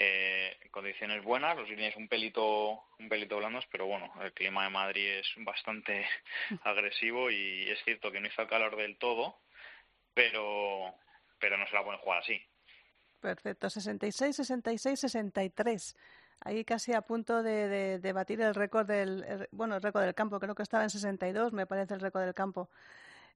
eh, 0.00 0.56
condiciones 0.70 1.24
buenas, 1.24 1.56
los 1.56 1.68
greens 1.68 1.96
un 1.96 2.06
pelito, 2.06 2.84
un 3.00 3.08
pelito 3.08 3.36
blandos, 3.36 3.66
pero 3.68 3.86
bueno, 3.86 4.12
el 4.22 4.32
clima 4.32 4.62
de 4.62 4.70
Madrid 4.70 5.08
es 5.18 5.26
bastante 5.38 6.06
agresivo 6.62 7.32
y 7.32 7.68
es 7.68 7.82
cierto 7.82 8.12
que 8.12 8.20
no 8.20 8.28
hizo 8.28 8.46
calor 8.46 8.76
del 8.76 8.96
todo, 8.96 9.40
pero, 10.14 10.94
pero 11.40 11.56
no 11.56 11.66
se 11.66 11.74
la 11.74 11.82
pueden 11.82 12.00
jugar 12.00 12.20
así. 12.20 12.40
Perfecto, 13.20 13.68
66, 13.68 14.36
66, 14.36 15.00
63. 15.00 15.96
Ahí 16.44 16.64
casi 16.64 16.92
a 16.92 17.00
punto 17.02 17.42
de, 17.42 17.98
de, 17.98 18.12
batir 18.12 18.40
el 18.40 18.54
récord 18.54 18.86
del, 18.86 19.48
bueno, 19.50 19.74
el 19.74 19.82
récord 19.82 20.04
del 20.04 20.14
campo, 20.14 20.38
creo 20.38 20.54
que 20.54 20.62
estaba 20.62 20.84
en 20.84 20.90
62, 20.90 21.52
me 21.52 21.66
parece 21.66 21.94
el 21.94 22.00
récord 22.00 22.22
del 22.22 22.34
campo. 22.34 22.70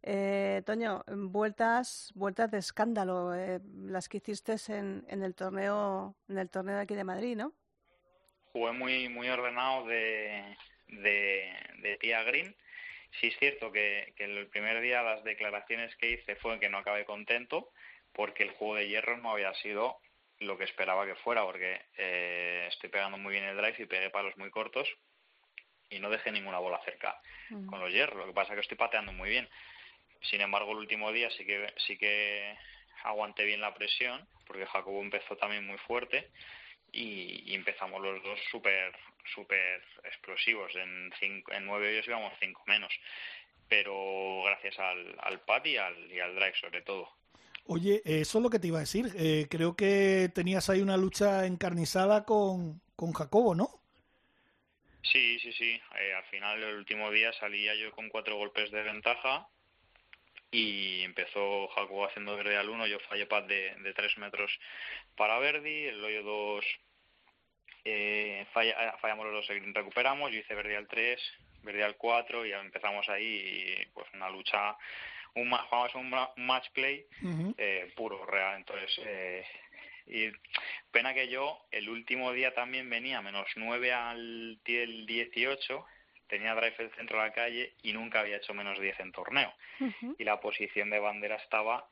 Eh, 0.03 0.63
Toño, 0.67 1.05
vueltas, 1.07 2.13
vueltas 2.15 2.51
de 2.51 2.59
escándalo, 2.59 3.35
eh, 3.35 3.61
las 3.85 4.09
que 4.09 4.17
hiciste 4.17 4.57
en, 4.69 5.05
en, 5.09 5.23
el 5.23 5.35
torneo, 5.35 6.17
en 6.29 6.39
el 6.39 6.51
torneo 6.51 6.77
de 6.77 6.83
aquí 6.83 6.95
de 6.95 7.05
Madrid, 7.05 7.37
¿no? 7.37 7.53
Jugué 8.53 8.73
muy, 8.73 9.09
muy 9.09 9.29
ordenado 9.29 9.87
de, 9.87 10.57
de, 10.89 11.53
de 11.79 11.97
tía 11.99 12.23
Green. 12.25 12.55
Sí 13.21 13.29
es 13.29 13.37
cierto 13.39 13.71
que, 13.71 14.13
que 14.17 14.25
el 14.25 14.49
primer 14.49 14.81
día 14.81 15.03
las 15.03 15.23
declaraciones 15.23 15.95
que 15.97 16.11
hice 16.11 16.37
fue 16.37 16.59
que 16.59 16.69
no 16.69 16.79
acabé 16.79 17.05
contento 17.05 17.71
porque 18.13 18.43
el 18.43 18.51
juego 18.51 18.77
de 18.77 18.89
hierro 18.89 19.17
no 19.19 19.31
había 19.31 19.55
sido 19.55 19.99
lo 20.41 20.59
que 20.59 20.65
esperaba 20.65 21.07
que 21.07 21.15
fuera, 21.15 21.45
porque 21.45 21.81
eh, 21.97 22.67
estoy 22.69 22.91
pegando 22.91 23.19
muy 23.19 23.33
bien 23.33 23.45
el 23.45 23.57
drive 23.57 23.77
y 23.79 23.87
pegué 23.87 24.11
palos 24.11 24.37
muy 24.37 24.51
cortos 24.51 24.89
y 25.89 26.01
no 26.01 26.11
dejé 26.11 26.33
ninguna 26.33 26.59
bola 26.59 26.81
cerca 26.85 27.21
con 27.67 27.81
los 27.81 27.93
hierros. 27.93 28.19
Lo 28.19 28.27
que 28.27 28.33
pasa 28.33 28.53
es 28.53 28.57
que 28.57 28.63
estoy 28.63 28.79
pateando 28.79 29.13
muy 29.13 29.29
bien. 29.29 29.49
Sin 30.23 30.41
embargo, 30.41 30.73
el 30.73 30.79
último 30.79 31.13
día 31.13 31.31
sí 31.31 31.45
que, 31.45 31.73
sí 31.87 31.97
que 31.97 32.57
aguanté 33.05 33.45
bien 33.45 33.61
la 33.61 33.75
presión, 33.75 34.27
porque 34.47 34.67
Jacobo 34.67 35.01
empezó 35.03 35.37
también 35.37 35.67
muy 35.67 35.79
fuerte 35.79 36.31
y, 36.93 37.55
empezamos 37.55 38.01
los 38.01 38.23
dos 38.23 38.39
súper 38.51 38.93
super 39.35 39.83
explosivos. 40.05 40.75
En, 40.77 41.13
cinco, 41.19 41.53
en 41.53 41.65
nueve 41.65 41.89
hoyos 41.89 42.07
íbamos 42.07 42.33
cinco 42.41 42.63
menos, 42.67 42.93
pero 43.69 44.43
gracias 44.45 44.79
al, 44.79 45.17
al 45.21 45.41
pad 45.41 45.65
y 45.65 45.77
al, 45.77 46.13
y 46.13 46.21
al 46.21 46.35
drive 46.35 46.55
sobre 46.61 46.83
todo. 46.83 47.09
Oye, 47.67 48.03
eso 48.05 48.39
es 48.39 48.43
lo 48.43 48.51
que 48.51 48.59
te 48.59 48.67
iba 48.67 48.79
a 48.79 48.81
decir. 48.81 49.07
Eh, 49.17 49.47
creo 49.49 49.77
que 49.77 50.29
tenías 50.35 50.69
ahí 50.69 50.81
una 50.81 50.97
lucha 50.97 51.47
encarnizada 51.47 52.25
con, 52.25 52.81
con 52.97 53.13
Jacobo, 53.13 53.55
¿no? 53.55 53.69
Sí, 55.03 55.39
sí, 55.39 55.53
sí. 55.53 55.81
Eh, 56.01 56.15
al 56.15 56.25
final, 56.25 56.63
el 56.63 56.77
último 56.77 57.11
día 57.11 57.33
salía 57.35 57.75
yo 57.75 57.93
con 57.93 58.09
cuatro 58.09 58.37
golpes 58.37 58.71
de 58.71 58.83
ventaja 58.83 59.49
y 60.53 61.03
empezó 61.03 61.67
Jacobo 61.69 62.07
haciendo 62.07 62.37
verde 62.37 62.57
al 62.57 62.69
1, 62.69 62.87
yo 62.87 63.01
fallé 63.09 63.27
pad 63.27 63.45
de, 63.45 63.75
de 63.77 63.95
3 63.95 64.19
metros 64.19 64.57
para 65.17 65.39
Verdi, 65.39 65.87
el 65.87 66.05
hoyo 66.05 66.23
2 66.23 66.65
eh, 67.85 68.47
falla, 68.53 68.97
fallamos 69.01 69.27
los 69.27 69.47
dos, 69.47 69.57
recuperamos, 69.75 70.31
yo 70.31 70.39
hice 70.39 70.55
verde 70.55 70.77
al 70.77 70.87
3, 70.87 71.21
verde 71.63 71.83
al 71.83 71.97
4 71.97 72.47
y 72.47 72.53
empezamos 72.53 73.09
ahí 73.09 73.25
y, 73.81 73.87
pues 73.87 74.07
una 74.15 74.31
lucha, 74.31 74.77
un, 75.35 75.51
jugamos 75.51 75.95
un, 75.97 76.11
match 76.45 76.71
play 76.73 77.07
eh, 77.59 77.93
puro, 77.97 78.25
real, 78.25 78.57
entonces 78.59 79.01
eh, 79.05 79.45
y 80.07 80.31
pena 80.93 81.15
que 81.15 81.29
yo 81.29 81.65
el 81.71 81.89
último 81.89 82.33
día 82.33 82.55
también 82.55 82.89
venía 82.89 83.21
menos 83.21 83.49
9 83.57 83.93
al 83.93 84.61
18 84.65 85.87
tenía 86.33 86.55
drive 86.55 86.75
el 86.79 86.91
centro 86.93 87.19
de 87.19 87.27
la 87.27 87.33
calle 87.35 87.75
y 87.83 87.93
nunca 87.93 88.21
había 88.21 88.39
hecho 88.39 88.55
menos 88.55 88.81
10 88.81 89.01
en 89.01 89.13
torneo. 89.13 89.53
Y 90.17 90.25
la 90.25 90.41
posición 90.41 90.89
de 90.89 90.99
bandera 90.99 91.37
estaba 91.37 91.87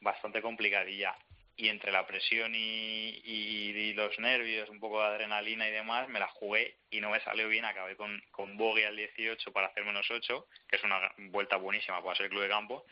bastante 0.00 0.42
complicadilla. 0.42 1.16
Y 1.56 1.68
entre 1.68 1.92
la 1.92 2.04
presión 2.04 2.52
y, 2.56 3.92
los 3.94 4.18
nervios, 4.18 4.68
un 4.68 4.80
poco 4.80 5.00
de 5.00 5.06
adrenalina 5.06 5.68
y 5.68 5.70
demás, 5.70 6.08
me 6.08 6.18
la 6.18 6.26
jugué 6.26 6.78
y 6.90 7.00
no 7.00 7.10
me 7.10 7.20
salió 7.20 7.48
bien. 7.48 7.64
Acabé 7.64 7.94
con, 7.94 8.20
con 8.32 8.56
bogey 8.56 8.82
al 8.82 8.96
18 8.96 9.52
para 9.52 9.68
hacer 9.68 9.84
menos 9.84 10.10
8, 10.10 10.48
que 10.68 10.74
es 10.74 10.82
una 10.82 10.98
vuelta 11.30 11.54
buenísima 11.56 12.02
para 12.02 12.16
ser 12.16 12.28
club 12.28 12.42
de 12.42 12.48
campo. 12.48 12.84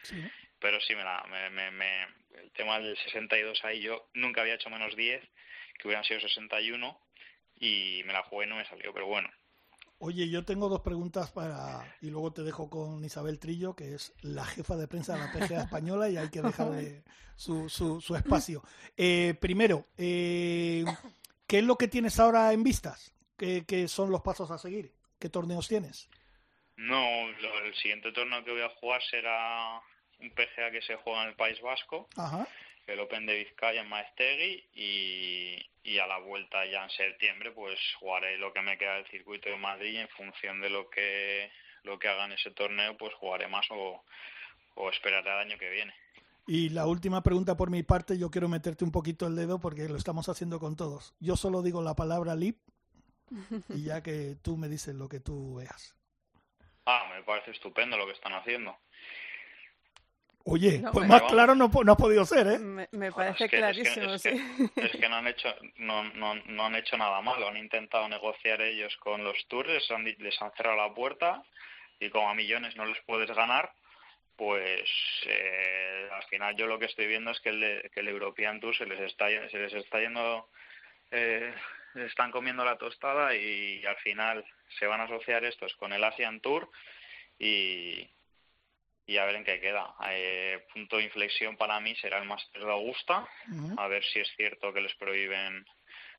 Pero 0.61 0.80
sí, 0.82 0.94
me 0.94 1.03
la, 1.03 1.24
me, 1.50 1.72
me, 1.72 2.03
el 2.40 2.53
tema 2.53 2.78
del 2.78 2.96
62 2.96 3.64
ahí, 3.64 3.80
yo 3.80 4.09
nunca 4.14 4.42
había 4.42 4.55
hecho 4.55 4.70
menos 4.70 4.94
10, 4.94 5.20
que 5.78 5.88
hubieran 5.88 6.05
sido 6.05 6.20
61, 6.20 6.96
y 7.59 8.03
me 8.05 8.12
la 8.12 8.22
jugué 8.22 8.46
y 8.46 8.48
no 8.48 8.57
me 8.57 8.64
salió. 8.66 8.94
Pero 8.94 9.07
bueno, 9.09 9.28
Oye, 10.05 10.28
yo 10.28 10.44
tengo 10.44 10.68
dos 10.68 10.80
preguntas 10.80 11.30
para 11.30 11.96
y 12.00 12.11
luego 12.11 12.32
te 12.32 12.42
dejo 12.42 12.68
con 12.68 13.05
Isabel 13.05 13.38
Trillo, 13.38 13.76
que 13.76 13.94
es 13.94 14.12
la 14.22 14.44
jefa 14.44 14.76
de 14.76 14.88
prensa 14.88 15.14
de 15.14 15.20
la 15.20 15.32
PGA 15.32 15.62
española 15.62 16.11
y 16.11 16.16
hay 16.16 16.28
que 16.28 16.42
dejarle 16.42 17.05
su, 17.36 17.68
su, 17.68 18.00
su 18.00 18.16
espacio. 18.16 18.64
Eh, 18.96 19.34
primero, 19.40 19.86
eh, 19.96 20.84
¿qué 21.46 21.59
es 21.59 21.64
lo 21.64 21.76
que 21.78 21.86
tienes 21.86 22.18
ahora 22.18 22.53
en 22.53 22.64
vistas? 22.64 23.14
¿Qué, 23.38 23.64
¿Qué, 23.64 23.86
son 23.86 24.11
los 24.11 24.22
pasos 24.22 24.50
a 24.50 24.59
seguir? 24.59 24.92
¿Qué 25.20 25.28
torneos 25.28 25.68
tienes? 25.68 26.11
No, 26.74 27.28
el 27.28 27.74
siguiente 27.76 28.11
torneo 28.11 28.42
que 28.42 28.50
voy 28.50 28.62
a 28.62 28.70
jugar 28.80 29.00
será 29.09 29.80
un 30.18 30.30
PGA 30.30 30.72
que 30.72 30.82
se 30.82 30.96
juega 30.96 31.22
en 31.22 31.28
el 31.28 31.36
País 31.36 31.61
Vasco. 31.62 32.09
Ajá 32.16 32.48
el 32.87 33.01
Open 33.01 33.26
de 33.26 33.39
Vizcaya 33.39 33.83
en 33.83 33.89
Maestegui 33.89 34.64
y, 34.74 35.99
a 35.99 36.07
la 36.07 36.18
vuelta 36.18 36.64
ya 36.66 36.83
en 36.85 36.91
septiembre 36.91 37.53
pues 37.53 37.78
jugaré 38.01 38.39
lo 38.39 38.53
que 38.53 38.62
me 38.62 38.78
queda 38.78 38.95
del 38.95 39.07
circuito 39.07 39.49
de 39.49 39.57
Madrid 39.57 39.93
y 39.93 39.99
en 39.99 40.09
función 40.09 40.61
de 40.61 40.70
lo 40.70 40.89
que 40.91 41.51
lo 41.85 41.99
que 41.99 42.09
haga 42.09 42.24
en 42.24 42.33
ese 42.33 42.51
torneo 42.51 42.97
pues 42.97 43.14
jugaré 43.14 43.47
más 43.47 43.66
o, 43.70 44.03
o 44.74 44.91
esperaré 44.91 45.30
al 45.30 45.41
año 45.41 45.59
que 45.59 45.70
viene. 45.70 45.95
Y 46.47 46.70
la 46.70 46.87
última 46.87 47.22
pregunta 47.22 47.57
por 47.57 47.70
mi 47.70 47.83
parte, 47.83 48.18
yo 48.18 48.30
quiero 48.30 48.49
meterte 48.49 48.85
un 48.85 48.91
poquito 48.91 49.26
el 49.26 49.37
dedo 49.37 49.61
porque 49.61 49.89
lo 49.89 49.97
estamos 49.97 50.28
haciendo 50.28 50.59
con 50.59 50.76
todos. 50.76 51.14
Yo 51.20 51.37
solo 51.37 51.62
digo 51.62 51.83
la 51.83 51.95
palabra 51.95 52.35
lip 52.35 52.59
y 53.68 53.85
ya 53.85 54.03
que 54.03 54.37
tú 54.43 54.57
me 54.57 54.68
dices 54.68 54.95
lo 54.95 55.09
que 55.09 55.20
tú 55.20 55.57
veas. 55.57 55.97
Ah, 56.85 57.09
me 57.14 57.22
parece 57.22 57.53
estupendo 57.53 57.97
lo 57.97 58.07
que 58.07 58.12
están 58.12 58.33
haciendo. 58.33 58.76
Oye, 60.45 60.82
pues 60.93 61.07
más 61.07 61.22
claro 61.22 61.55
no, 61.55 61.70
no, 61.84 61.93
ha 61.93 61.97
podido 61.97 62.24
ser, 62.24 62.47
¿eh? 62.47 62.59
Me, 62.59 63.12
parece 63.12 63.49
clarísimo, 63.49 64.18
sí. 64.18 64.30
es 64.76 64.93
que 64.93 65.09
no 65.09 65.16
han 65.16 65.28
hecho 65.28 65.49
no, 65.76 66.03
no, 66.14 66.34
no, 66.34 66.66
han 66.66 66.74
hecho 66.74 66.97
nada 66.97 67.20
malo. 67.20 67.49
Han 67.49 67.57
intentado 67.57 68.09
negociar 68.09 68.61
ellos 68.61 68.97
con 68.99 69.22
los 69.22 69.36
tours, 69.49 69.68
les 69.68 69.90
han, 69.90 70.05
les 70.05 70.43
han 70.43 70.53
cerrado 70.53 70.76
la 70.76 70.95
puerta 70.95 71.43
y 72.01 72.11
como 72.11 72.28
a 72.28 72.34
millones 72.34 72.76
no 72.76 72.84
les 72.84 72.99
puedes 73.03 73.30
ganar, 73.30 73.72
pues 74.36 74.90
eh, 75.26 76.09
al 76.12 76.24
final 76.24 76.57
yo 76.57 76.66
lo 76.66 76.78
que 76.78 76.86
estoy 76.86 77.07
viendo 77.07 77.30
es 77.30 77.40
que 77.40 77.51
el, 77.51 77.90
que 77.95 78.01
el 78.01 78.09
European 78.09 78.59
Tour 78.59 78.76
se 78.76 78.86
les 78.86 79.01
está, 79.01 79.26
se 79.51 79.59
les 79.59 79.72
está 79.72 80.01
yendo, 80.01 80.49
eh, 81.12 81.55
están 81.95 82.32
comiendo 82.32 82.64
la 82.64 82.78
tostada 82.78 83.36
y 83.36 83.84
al 83.86 83.97
final 83.97 84.45
se 84.78 84.86
van 84.86 85.01
a 85.01 85.05
asociar 85.05 85.45
estos 85.45 85.74
con 85.76 85.93
el 85.93 86.03
Asian 86.03 86.40
Tour 86.40 86.70
y, 87.38 88.09
y 89.07 89.16
a 89.16 89.24
ver 89.24 89.36
en 89.36 89.44
qué 89.44 89.61
queda. 89.61 89.94
Eh, 90.09 90.64
punto 90.72 90.96
de 90.96 91.05
inflexión 91.05 91.57
para 91.57 91.80
mí 91.80 91.94
será 91.96 92.18
el 92.18 92.24
Master 92.24 92.64
de 92.64 92.70
Augusta, 92.70 93.28
a 93.76 93.88
ver 93.88 94.05
si 94.05 94.20
es 94.20 94.28
cierto 94.36 94.72
que 94.72 94.80
les 94.80 94.94
prohíben 94.94 95.64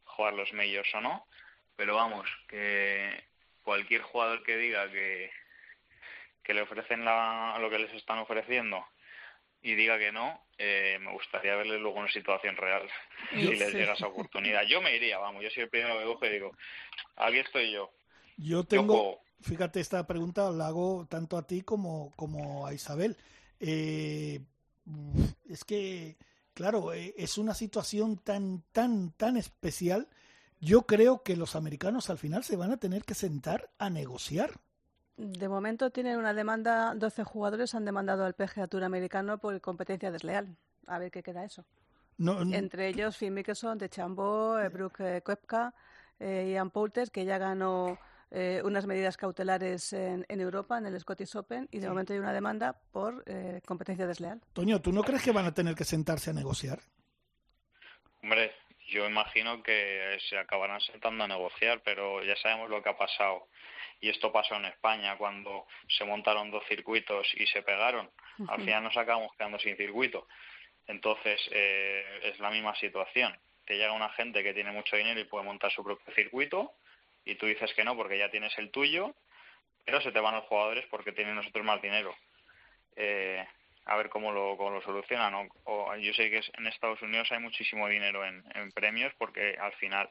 jugar 0.03 0.33
los 0.33 0.51
majors 0.53 0.93
o 0.95 1.01
no, 1.01 1.27
pero 1.75 1.95
vamos, 1.95 2.29
que 2.47 3.23
cualquier 3.63 4.01
jugador 4.01 4.43
que 4.43 4.57
diga 4.57 4.91
que, 4.91 5.31
que 6.43 6.53
le 6.53 6.61
ofrecen 6.61 7.05
la, 7.05 7.57
lo 7.59 7.69
que 7.69 7.79
les 7.79 7.93
están 7.93 8.19
ofreciendo 8.19 8.85
y 9.63 9.75
diga 9.75 9.97
que 9.97 10.11
no, 10.11 10.45
eh, 10.57 10.97
me 10.99 11.11
gustaría 11.13 11.55
verle 11.55 11.79
luego 11.79 11.99
una 11.99 12.11
situación 12.11 12.57
real 12.57 12.87
si 13.31 13.55
les 13.55 13.73
llega 13.73 13.93
esa 13.93 14.07
oportunidad. 14.07 14.63
Yo 14.63 14.81
me 14.81 14.95
iría, 14.95 15.17
vamos, 15.17 15.41
yo 15.41 15.49
soy 15.49 15.63
el 15.63 15.69
primero 15.69 15.97
que 15.97 16.05
coge 16.05 16.27
y 16.27 16.33
digo, 16.33 16.51
aquí 17.15 17.39
estoy 17.39 17.71
yo. 17.71 17.91
Yo 18.37 18.63
tengo, 18.65 19.22
fíjate, 19.43 19.79
esta 19.79 20.07
pregunta 20.07 20.49
la 20.51 20.67
hago 20.67 21.05
tanto 21.09 21.37
a 21.37 21.45
ti 21.45 21.61
como, 21.61 22.11
como 22.15 22.65
a 22.65 22.73
Isabel. 22.73 23.17
Eh, 23.59 24.41
es 25.47 25.63
que, 25.63 26.17
claro, 26.53 26.93
eh, 26.93 27.13
es 27.17 27.37
una 27.37 27.53
situación 27.53 28.17
tan, 28.17 28.63
tan, 28.71 29.11
tan 29.11 29.37
especial. 29.37 30.07
Yo 30.59 30.83
creo 30.83 31.23
que 31.23 31.35
los 31.35 31.55
americanos 31.55 32.09
al 32.09 32.17
final 32.17 32.43
se 32.43 32.55
van 32.55 32.71
a 32.71 32.77
tener 32.77 33.03
que 33.03 33.13
sentar 33.13 33.69
a 33.77 33.89
negociar. 33.89 34.51
De 35.17 35.47
momento 35.47 35.91
tienen 35.91 36.17
una 36.17 36.33
demanda, 36.33 36.95
12 36.95 37.23
jugadores 37.23 37.75
han 37.75 37.85
demandado 37.85 38.25
al 38.25 38.33
PGA 38.33 38.67
Tour 38.67 38.83
americano 38.83 39.37
por 39.37 39.59
competencia 39.61 40.11
desleal. 40.11 40.57
A 40.87 40.97
ver 40.97 41.11
qué 41.11 41.21
queda 41.21 41.43
eso. 41.43 41.65
Entre 42.17 42.87
ellos 42.87 43.17
Phil 43.17 43.31
Mickelson, 43.31 43.77
De 43.77 43.89
Chambó, 43.89 44.57
eh, 44.57 44.69
Brooke 44.69 45.21
Koepka, 45.21 45.73
Ian 46.19 46.71
Poulter, 46.71 47.11
que 47.11 47.25
ya 47.25 47.37
ganó 47.37 47.97
eh, 48.35 48.61
unas 48.65 48.87
medidas 48.87 49.15
cautelares 49.15 49.93
en, 49.93 50.25
Europa, 50.27 50.79
en 50.79 50.87
el 50.87 50.99
Scottish 50.99 51.35
Open, 51.35 51.69
y 51.71 51.77
de 51.77 51.87
momento 51.87 52.13
hay 52.13 52.19
una 52.19 52.33
demanda 52.33 52.75
por 52.91 53.23
eh, 53.27 53.61
competencia 53.63 54.07
desleal. 54.07 54.41
Toño, 54.53 54.81
¿tú 54.81 54.91
no 54.91 55.03
crees 55.03 55.21
que 55.21 55.31
van 55.31 55.45
a 55.45 55.53
tener 55.53 55.75
que 55.75 55.83
sentarse 55.83 56.31
a 56.31 56.33
negociar? 56.33 56.79
Hombre, 58.23 58.51
yo 58.87 59.07
imagino 59.07 59.61
que 59.61 60.17
se 60.27 60.39
acabarán 60.39 60.81
sentando 60.81 61.23
a 61.23 61.27
negociar, 61.27 61.81
pero 61.85 62.23
ya 62.23 62.35
sabemos 62.37 62.71
lo 62.71 62.81
que 62.81 62.89
ha 62.89 62.97
pasado. 62.97 63.49
Y 64.01 64.09
esto 64.09 64.31
pasó 64.31 64.55
en 64.55 64.65
España 64.65 65.15
cuando 65.15 65.67
se 65.87 66.03
montaron 66.03 66.49
dos 66.49 66.63
circuitos 66.67 67.27
y 67.35 67.45
se 67.45 67.61
pegaron. 67.61 68.09
Al 68.47 68.61
final 68.61 68.83
nos 68.83 68.97
acabamos 68.97 69.31
quedando 69.37 69.59
sin 69.59 69.77
circuito. 69.77 70.27
Entonces, 70.87 71.39
eh, 71.51 72.03
es 72.23 72.39
la 72.39 72.49
misma 72.49 72.75
situación. 72.75 73.37
Te 73.65 73.77
llega 73.77 73.93
una 73.93 74.09
gente 74.09 74.41
que 74.41 74.55
tiene 74.55 74.71
mucho 74.71 74.97
dinero 74.97 75.19
y 75.19 75.25
puede 75.25 75.45
montar 75.45 75.71
su 75.71 75.83
propio 75.83 76.13
circuito 76.15 76.73
y 77.25 77.35
tú 77.35 77.45
dices 77.45 77.73
que 77.73 77.83
no 77.83 77.95
porque 77.95 78.17
ya 78.17 78.29
tienes 78.29 78.57
el 78.57 78.71
tuyo, 78.71 79.15
pero 79.85 80.01
se 80.01 80.11
te 80.11 80.19
van 80.19 80.35
los 80.35 80.45
jugadores 80.45 80.85
porque 80.89 81.11
tienen 81.11 81.35
nosotros 81.35 81.65
más 81.65 81.81
dinero. 81.81 82.15
Eh, 82.95 83.45
a 83.85 83.97
ver 83.97 84.09
cómo 84.09 84.31
lo, 84.31 84.55
cómo 84.57 84.71
lo 84.71 84.81
solucionan. 84.81 85.49
O, 85.65 85.95
yo 85.95 86.13
sé 86.13 86.29
que 86.29 86.41
en 86.57 86.67
Estados 86.67 87.01
Unidos 87.01 87.31
hay 87.31 87.39
muchísimo 87.39 87.87
dinero 87.87 88.25
en, 88.25 88.71
premios 88.73 89.13
porque 89.17 89.57
al 89.59 89.73
final 89.73 90.09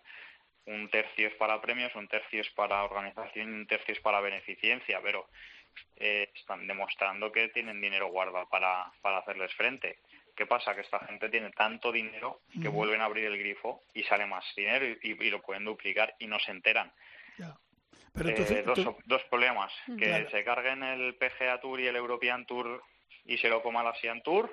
un 0.67 0.89
tercio 0.91 1.29
es 1.29 1.35
para 1.35 1.61
premios, 1.61 1.95
un 1.95 2.09
tercio 2.09 2.41
es 2.41 2.51
para 2.51 2.85
organización 2.85 3.51
y 3.51 3.55
un 3.55 3.67
tercio 3.67 3.95
es 3.95 4.01
para 4.01 4.21
beneficencia, 4.21 5.01
pero 5.03 5.27
eh, 5.97 6.31
están 6.35 6.67
demostrando 6.67 7.33
que 7.33 7.49
tienen 7.49 7.81
dinero 7.81 8.09
guardado 8.09 8.49
para, 8.49 8.93
para 9.01 9.19
hacerles 9.19 9.53
frente. 9.55 9.99
¿Qué 10.35 10.47
pasa? 10.47 10.75
Que 10.75 10.81
esta 10.81 10.99
gente 11.01 11.29
tiene 11.29 11.51
tanto 11.51 11.93
dinero 11.93 12.41
que 12.61 12.69
vuelven 12.69 13.01
a 13.01 13.05
abrir 13.05 13.27
el 13.27 13.39
grifo 13.39 13.83
y 13.93 14.03
sale 14.05 14.27
más 14.27 14.45
dinero 14.57 14.87
y, 15.03 15.31
lo 15.31 15.43
pueden 15.43 15.65
duplicar 15.65 16.15
y 16.19 16.27
no 16.27 16.39
se 16.39 16.53
enteran. 16.53 16.91
Eh, 17.39 18.65
dos, 19.05 19.23
problemas. 19.25 19.73
Que 19.99 20.29
se 20.31 20.45
carguen 20.45 20.83
el 20.83 21.15
PGA 21.17 21.61
Tour 21.61 21.81
y 21.81 21.87
el 21.87 21.97
European 21.97 22.47
Tour 22.47 22.83
y 23.25 23.39
se 23.39 23.49
lo 23.49 23.63
coma 23.63 23.83
el 23.83 23.89
Asian 23.89 24.23
Tour. 24.23 24.53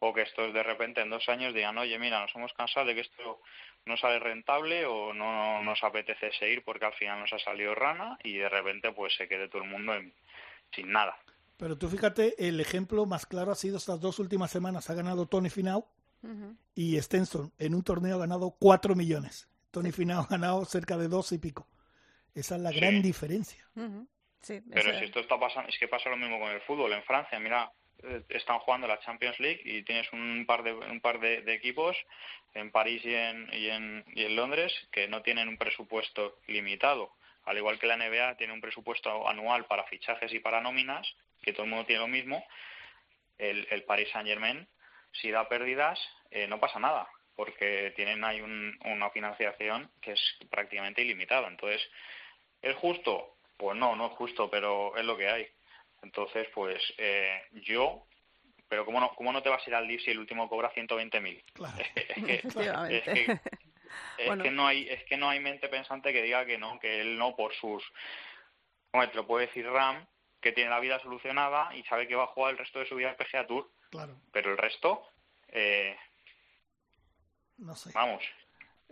O 0.00 0.12
que 0.12 0.22
estos 0.22 0.52
de 0.52 0.62
repente 0.62 1.00
en 1.00 1.10
dos 1.10 1.28
años 1.28 1.54
digan, 1.54 1.78
oye, 1.78 1.96
mira, 1.98 2.20
nos 2.20 2.34
hemos 2.34 2.52
cansado 2.54 2.86
de 2.86 2.94
que 2.96 3.02
esto 3.02 3.40
no 3.84 3.96
sale 3.96 4.18
rentable 4.18 4.84
o 4.84 5.14
no 5.14 5.62
nos 5.62 5.82
apetece 5.84 6.32
seguir 6.32 6.64
porque 6.64 6.86
al 6.86 6.94
final 6.94 7.20
nos 7.20 7.32
ha 7.32 7.38
salido 7.38 7.74
rana 7.74 8.18
y 8.22 8.36
de 8.36 8.48
repente 8.48 8.92
pues 8.92 9.14
se 9.14 9.28
quede 9.28 9.48
todo 9.48 9.62
el 9.62 9.70
mundo 9.70 9.94
sin 10.72 10.90
nada. 10.90 11.16
Pero 11.62 11.78
tú 11.78 11.88
fíjate, 11.88 12.34
el 12.48 12.58
ejemplo 12.58 13.06
más 13.06 13.24
claro 13.24 13.52
ha 13.52 13.54
sido 13.54 13.76
estas 13.76 14.00
dos 14.00 14.18
últimas 14.18 14.50
semanas. 14.50 14.90
Ha 14.90 14.94
ganado 14.94 15.26
Tony 15.26 15.48
Finau 15.48 15.86
y 16.74 17.00
Stenson 17.00 17.52
en 17.56 17.76
un 17.76 17.84
torneo 17.84 18.16
ha 18.16 18.18
ganado 18.18 18.56
cuatro 18.58 18.96
millones. 18.96 19.48
Tony 19.70 19.92
Finau 19.92 20.22
ha 20.22 20.26
ganado 20.26 20.64
cerca 20.64 20.96
de 20.96 21.06
dos 21.06 21.30
y 21.30 21.38
pico. 21.38 21.68
Esa 22.34 22.56
es 22.56 22.62
la 22.62 22.72
gran 22.72 23.00
diferencia. 23.00 23.64
Pero 23.74 24.98
si 24.98 25.04
esto 25.04 25.20
está 25.20 25.38
pasando, 25.38 25.68
es 25.68 25.78
que 25.78 25.86
pasa 25.86 26.10
lo 26.10 26.16
mismo 26.16 26.40
con 26.40 26.50
el 26.50 26.60
fútbol. 26.62 26.94
En 26.94 27.04
Francia, 27.04 27.38
mira, 27.38 27.70
eh, 28.02 28.24
están 28.30 28.58
jugando 28.58 28.88
la 28.88 28.98
Champions 28.98 29.38
League 29.38 29.62
y 29.64 29.84
tienes 29.84 30.12
un 30.12 30.44
par 30.44 30.64
de 30.64 30.72
un 30.74 31.00
par 31.00 31.20
de, 31.20 31.44
equipos 31.54 31.96
en 32.54 32.72
París 32.72 33.02
y 33.04 33.14
en, 33.14 33.48
y 33.52 33.68
en, 33.68 34.04
y 34.16 34.24
en 34.24 34.34
Londres 34.34 34.72
que 34.90 35.06
no 35.06 35.22
tienen 35.22 35.46
un 35.46 35.58
presupuesto 35.58 36.40
limitado 36.48 37.12
al 37.44 37.58
igual 37.58 37.78
que 37.78 37.86
la 37.86 37.96
NBA 37.96 38.36
tiene 38.36 38.52
un 38.52 38.60
presupuesto 38.60 39.28
anual 39.28 39.66
para 39.66 39.84
fichajes 39.84 40.32
y 40.32 40.38
para 40.38 40.60
nóminas, 40.60 41.14
que 41.42 41.52
todo 41.52 41.64
el 41.64 41.70
mundo 41.70 41.86
tiene 41.86 42.00
lo 42.00 42.08
mismo, 42.08 42.44
el, 43.38 43.66
el 43.70 43.84
Paris 43.84 44.08
Saint 44.10 44.28
Germain, 44.28 44.68
si 45.12 45.30
da 45.30 45.48
pérdidas, 45.48 45.98
eh, 46.30 46.46
no 46.46 46.60
pasa 46.60 46.78
nada, 46.78 47.08
porque 47.34 47.92
tienen 47.96 48.24
ahí 48.24 48.40
una 48.40 49.10
financiación 49.10 49.90
que 50.00 50.12
es 50.12 50.38
prácticamente 50.50 51.02
ilimitada. 51.02 51.48
Entonces, 51.48 51.82
¿es 52.62 52.76
justo? 52.76 53.36
Pues 53.56 53.76
no, 53.76 53.96
no 53.96 54.06
es 54.06 54.12
justo, 54.12 54.48
pero 54.50 54.96
es 54.96 55.04
lo 55.04 55.16
que 55.16 55.28
hay. 55.28 55.48
Entonces, 56.02 56.48
pues 56.54 56.82
eh, 56.98 57.42
yo 57.52 58.06
pero 58.72 58.86
¿cómo 58.86 59.00
no, 59.00 59.14
¿cómo 59.14 59.34
no 59.34 59.42
te 59.42 59.50
vas 59.50 59.60
a 59.66 59.68
ir 59.68 59.74
al 59.76 59.86
DIF 59.86 60.02
si 60.02 60.12
el 60.12 60.18
último 60.18 60.48
cobra 60.48 60.72
120.000? 60.72 61.44
Claro. 61.52 61.76
es, 61.94 63.04
que, 63.04 63.38
es 64.16 64.42
que 64.42 64.50
no 64.50 64.66
hay 64.66 64.88
es 64.88 65.04
que 65.04 65.18
no 65.18 65.28
hay 65.28 65.40
mente 65.40 65.68
pensante 65.68 66.10
que 66.10 66.22
diga 66.22 66.46
que 66.46 66.56
no 66.56 66.80
que 66.80 67.02
él 67.02 67.18
no 67.18 67.36
por 67.36 67.52
sus 67.52 67.84
como 68.90 69.06
te 69.10 69.14
lo 69.14 69.26
puede 69.26 69.48
decir 69.48 69.66
Ram 69.66 70.06
que 70.42 70.52
tiene 70.52 70.68
la 70.68 70.80
vida 70.80 71.00
solucionada 71.00 71.74
y 71.74 71.82
sabe 71.84 72.06
que 72.06 72.16
va 72.16 72.24
a 72.24 72.34
jugar 72.34 72.52
el 72.52 72.58
resto 72.58 72.80
de 72.80 72.86
su 72.86 72.96
vida 72.96 73.08
al 73.08 73.16
PGA 73.16 73.46
Tour. 73.46 73.70
Claro. 73.90 74.16
Pero 74.32 74.50
el 74.50 74.58
resto 74.58 75.06
eh, 75.48 75.96
no 77.58 77.74
sé. 77.74 77.90
vamos 77.94 78.22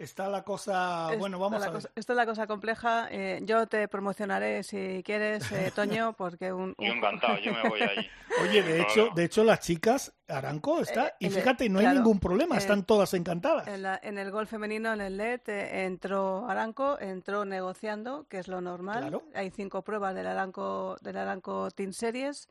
Está 0.01 0.31
la 0.31 0.43
cosa, 0.45 1.15
bueno, 1.19 1.39
vamos 1.39 1.63
a 1.63 1.69
ver. 1.69 1.83
esto 1.95 2.13
es 2.15 2.17
la 2.17 2.25
cosa 2.25 2.47
compleja. 2.47 3.09
Eh, 3.11 3.41
yo 3.43 3.67
te 3.67 3.87
promocionaré 3.87 4.63
si 4.63 5.03
quieres, 5.05 5.53
eh, 5.53 5.71
Toño, 5.77 6.15
porque 6.15 6.55
un, 6.55 6.75
Yo 6.79 6.95
encantado, 6.95 7.39
yo 7.41 7.53
me 7.53 7.69
voy 7.69 7.83
allí. 7.83 8.09
Oye, 8.41 8.63
de 8.63 8.81
hecho, 8.81 9.11
de 9.15 9.25
hecho 9.25 9.45
las 9.45 9.61
chicas, 9.61 10.15
Aranco 10.27 10.81
está, 10.81 11.09
eh, 11.09 11.15
y 11.19 11.29
fíjate, 11.29 11.69
no 11.69 11.81
hay 11.81 11.89
ningún 11.89 12.19
problema, 12.19 12.57
están 12.57 12.85
todas 12.85 13.13
encantadas. 13.13 13.69
En, 13.69 14.17
el 14.17 14.31
gol 14.31 14.47
femenino, 14.47 14.91
en 14.95 15.03
el 15.03 15.19
LED, 15.19 15.43
entró 15.47 16.49
Aranco, 16.49 16.99
entró 16.99 17.45
negociando, 17.45 18.27
que 18.27 18.39
es 18.39 18.49
lo 18.49 18.63
normal. 18.63 19.21
Hay 19.35 19.51
cinco 19.51 19.83
pruebas 19.83 20.15
del 20.15 20.29
Aranco, 20.29 20.97
del 21.03 21.19
Aranco 21.19 21.71
Team 21.73 21.93
Series. 21.93 22.49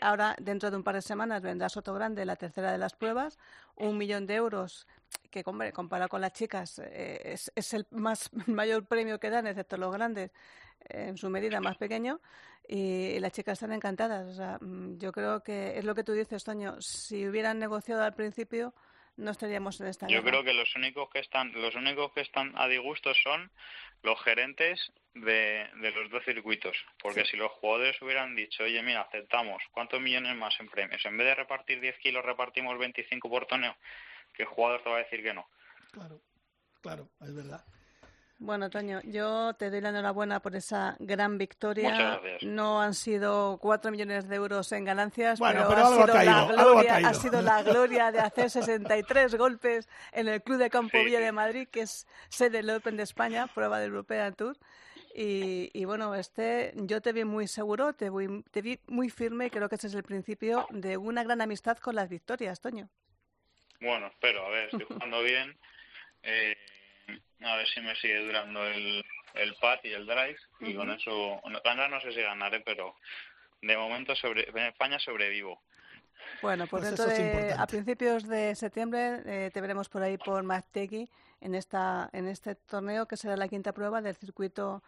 Ahora, 0.00 0.36
dentro 0.38 0.70
de 0.70 0.76
un 0.76 0.84
par 0.84 0.94
de 0.94 1.02
semanas, 1.02 1.42
vendrá 1.42 1.68
Soto 1.68 1.94
Grande, 1.94 2.24
la 2.24 2.36
tercera 2.36 2.70
de 2.70 2.78
las 2.78 2.92
pruebas, 2.92 3.40
un 3.74 3.98
millón 3.98 4.26
de 4.28 4.36
euros 4.36 4.86
que 5.30 5.42
hombre, 5.46 5.72
comparado 5.72 6.08
con 6.08 6.20
las 6.20 6.32
chicas 6.32 6.80
eh, 6.84 7.34
es, 7.54 7.74
el 7.74 7.86
más 7.90 8.30
mayor 8.46 8.86
premio 8.86 9.18
que 9.18 9.30
dan, 9.30 9.46
excepto 9.46 9.76
los 9.76 9.92
grandes, 9.92 10.30
en 10.88 11.16
su 11.16 11.30
medida 11.30 11.60
más 11.60 11.76
pequeño, 11.76 12.20
y, 12.68 13.18
las 13.20 13.32
chicas 13.32 13.54
están 13.54 13.72
encantadas. 13.72 14.26
O 14.26 14.34
sea, 14.34 14.58
mm, 14.60 14.98
yo 14.98 15.12
creo 15.12 15.42
que 15.42 15.78
es 15.78 15.84
lo 15.84 15.94
que 15.94 16.04
tú 16.04 16.12
dices, 16.12 16.44
Toño, 16.44 16.80
si 16.80 17.26
hubieran 17.26 17.58
negociado 17.58 18.02
al 18.02 18.14
principio, 18.14 18.74
no 19.16 19.30
estaríamos 19.30 19.80
en 19.80 19.86
esta. 19.88 20.06
Yo 20.08 20.22
creo 20.22 20.42
que 20.42 20.54
los 20.54 20.74
únicos 20.76 21.08
que 21.10 21.20
están, 21.20 21.52
los 21.52 21.74
únicos 21.74 22.12
que 22.12 22.20
están 22.20 22.52
a 22.56 22.66
disgusto 22.68 23.14
son 23.14 23.50
los 24.02 24.20
gerentes 24.22 24.92
de, 25.14 25.68
de 25.80 25.90
los 25.92 26.10
dos 26.10 26.24
circuitos, 26.24 26.76
porque 27.00 27.24
si 27.24 27.36
los 27.36 27.50
jugadores 27.52 28.00
hubieran 28.02 28.34
dicho, 28.34 28.64
oye, 28.64 28.82
mira, 28.82 29.02
aceptamos, 29.02 29.62
¿cuántos 29.70 30.00
millones 30.00 30.36
más 30.36 30.58
en 30.60 30.68
premios? 30.68 31.04
En 31.06 31.16
vez 31.16 31.28
de 31.28 31.34
repartir 31.36 31.80
10 31.80 31.98
kilos, 31.98 32.24
repartimos 32.24 32.76
25 32.78 33.30
por 33.30 33.46
torneo, 33.46 33.76
¿qué 34.34 34.44
jugador 34.44 34.82
te 34.82 34.90
va 34.90 34.96
a 34.96 34.98
decir 35.00 35.22
que 35.22 35.32
no? 35.34 35.46
Claro, 35.92 36.20
claro, 36.80 37.08
es 37.20 37.34
verdad. 37.34 37.64
Bueno, 38.38 38.68
Toño, 38.68 39.00
yo 39.04 39.54
te 39.54 39.70
doy 39.70 39.80
la 39.80 39.90
enhorabuena 39.90 40.40
por 40.40 40.56
esa 40.56 40.96
gran 40.98 41.38
victoria. 41.38 41.90
Muchas 41.90 42.20
gracias. 42.20 42.42
No 42.42 42.82
han 42.82 42.92
sido 42.92 43.58
cuatro 43.58 43.90
millones 43.90 44.28
de 44.28 44.36
euros 44.36 44.70
en 44.72 44.84
ganancias, 44.84 45.38
Bueno, 45.38 45.64
pero, 45.68 45.68
pero 45.68 45.86
ha, 45.86 45.94
sido 45.94 46.06
caído, 46.06 46.32
la 46.32 46.40
ha 46.40 46.52
gloria, 46.52 46.96
ha 46.96 47.14
sido 47.14 47.42
la 47.42 47.62
gloria 47.62 48.12
de 48.12 48.18
hacer 48.18 48.50
63 48.50 49.36
golpes 49.36 49.88
en 50.12 50.28
el 50.28 50.42
Club 50.42 50.58
de 50.58 50.68
Campo 50.68 50.98
Sí, 50.98 51.04
Villa 51.04 51.18
sí. 51.18 51.24
de 51.24 51.32
Madrid, 51.32 51.68
que 51.70 51.82
es 51.82 52.06
sede 52.28 52.58
del 52.58 52.70
Open 52.70 52.96
de 52.96 53.04
España, 53.04 53.46
prueba 53.46 53.78
del 53.78 53.90
European 53.90 54.34
Tour. 54.34 54.58
Y, 55.14 55.70
y 55.72 55.84
bueno, 55.84 56.14
este, 56.16 56.72
yo 56.74 57.00
te 57.00 57.12
vi 57.12 57.24
muy 57.24 57.46
seguro, 57.46 57.92
te 57.92 58.10
vi, 58.10 58.42
te 58.50 58.62
vi 58.62 58.80
muy 58.88 59.10
firme 59.10 59.46
y 59.46 59.50
creo 59.50 59.68
que 59.68 59.76
ese 59.76 59.86
es 59.86 59.94
el 59.94 60.02
principio 60.02 60.66
de 60.70 60.96
una 60.96 61.22
gran 61.22 61.40
amistad 61.40 61.78
con 61.78 61.94
las 61.94 62.08
victorias, 62.08 62.60
Toño. 62.60 62.90
Bueno, 63.84 64.06
espero, 64.08 64.46
a 64.46 64.50
ver, 64.50 64.64
estoy 64.64 64.86
jugando 64.88 65.22
bien. 65.22 65.56
Eh, 66.22 66.56
a 67.42 67.56
ver 67.56 67.66
si 67.68 67.80
me 67.80 67.94
sigue 67.96 68.24
durando 68.24 68.66
el, 68.66 69.04
el 69.34 69.54
pad 69.56 69.78
y 69.82 69.92
el 69.92 70.06
drive. 70.06 70.38
Y 70.60 70.74
con 70.74 70.90
eso, 70.90 71.40
ganar 71.64 71.90
no 71.90 72.00
sé 72.00 72.12
si 72.12 72.20
ganaré, 72.22 72.60
pero 72.60 72.96
de 73.60 73.76
momento 73.76 74.14
sobre, 74.16 74.48
en 74.48 74.58
España 74.58 74.98
sobrevivo. 74.98 75.60
Bueno, 76.40 76.66
pues, 76.66 76.82
Pues 76.82 76.96
dentro 76.96 77.04
eso 77.04 77.12
es 77.12 77.18
de, 77.18 77.24
importante. 77.26 77.62
a 77.62 77.66
principios 77.66 78.28
de 78.28 78.54
septiembre 78.54 79.22
eh, 79.26 79.50
te 79.52 79.60
veremos 79.60 79.88
por 79.88 80.02
ahí 80.02 80.16
por 80.16 80.42
Maztegui 80.42 81.08
en 81.40 81.54
esta 81.54 82.08
en 82.12 82.28
este 82.28 82.54
torneo 82.54 83.06
que 83.06 83.16
será 83.16 83.36
la 83.36 83.48
quinta 83.48 83.72
prueba 83.72 84.00
del 84.00 84.16
circuito 84.16 84.82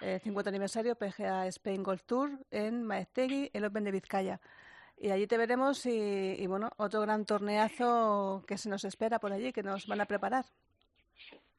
eh, 0.00 0.18
50 0.22 0.48
aniversario 0.48 0.96
PGA 0.96 1.46
Spain 1.48 1.82
Golf 1.82 2.02
Tour 2.04 2.30
en 2.50 2.84
Maestegui, 2.84 3.50
el 3.52 3.64
Open 3.64 3.84
de 3.84 3.90
Vizcaya. 3.90 4.40
Y 5.00 5.10
allí 5.10 5.26
te 5.26 5.36
veremos 5.38 5.86
y, 5.86 5.90
y, 6.38 6.46
bueno, 6.46 6.70
otro 6.76 7.00
gran 7.02 7.24
torneazo 7.24 8.42
que 8.46 8.58
se 8.58 8.68
nos 8.68 8.84
espera 8.84 9.18
por 9.18 9.32
allí, 9.32 9.52
que 9.52 9.62
nos 9.62 9.86
van 9.86 10.00
a 10.00 10.06
preparar. 10.06 10.44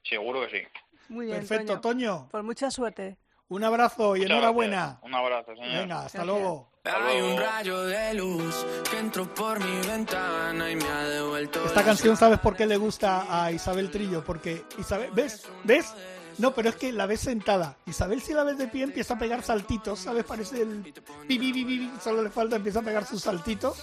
Seguro 0.04 0.42
que 0.42 0.60
sí. 0.60 0.68
Muy 1.10 1.26
bien, 1.26 1.40
Perfecto, 1.40 1.80
Toño. 1.80 2.28
Pues 2.32 2.44
mucha 2.44 2.70
suerte. 2.70 3.18
Un 3.48 3.64
abrazo 3.64 4.16
y 4.16 4.20
Muchas 4.22 4.32
enhorabuena. 4.32 4.78
gracias. 4.78 5.04
Un 5.04 5.16
abrazo, 5.16 5.56
señor. 5.56 5.82
Venga, 5.82 6.06
hasta 6.06 6.24
Gracias. 6.24 6.26
luego. 6.26 6.70
Hay 6.84 7.22
un 7.22 7.38
rayo 7.38 7.84
de 7.84 8.14
luz 8.14 8.66
que 8.90 9.00
entró 9.00 9.32
por 9.34 9.64
mi 9.64 9.88
ventana 9.88 10.72
y 10.72 10.76
me 10.76 10.86
ha 10.88 11.04
devuelto. 11.08 11.64
Esta 11.66 11.84
canción, 11.84 12.16
¿sabes 12.18 12.40
por 12.40 12.56
qué 12.56 12.66
le 12.66 12.78
gusta 12.78 13.26
a 13.44 13.52
Isabel 13.52 13.90
Trillo? 13.92 14.24
Porque 14.24 14.64
Isabel, 14.78 15.10
¿ves? 15.14 15.48
¿Ves? 15.64 15.94
No, 16.40 16.54
pero 16.54 16.70
es 16.70 16.76
que 16.78 16.92
la 16.94 17.06
ves 17.06 17.20
sentada. 17.20 17.78
Isabel, 17.86 18.22
si 18.22 18.34
la 18.34 18.44
ves 18.44 18.58
de 18.58 18.68
pie, 18.68 18.84
empieza 18.84 19.16
a 19.16 19.20
pegar 19.20 19.44
saltitos, 19.44 20.00
¿sabes? 20.00 20.24
Parece 20.24 20.62
el 20.62 20.94
solo 22.02 22.24
le 22.24 22.30
falta, 22.30 22.56
empieza 22.56 22.80
a 22.80 22.84
pegar 22.84 23.06
sus 23.06 23.22
saltitos. 23.22 23.78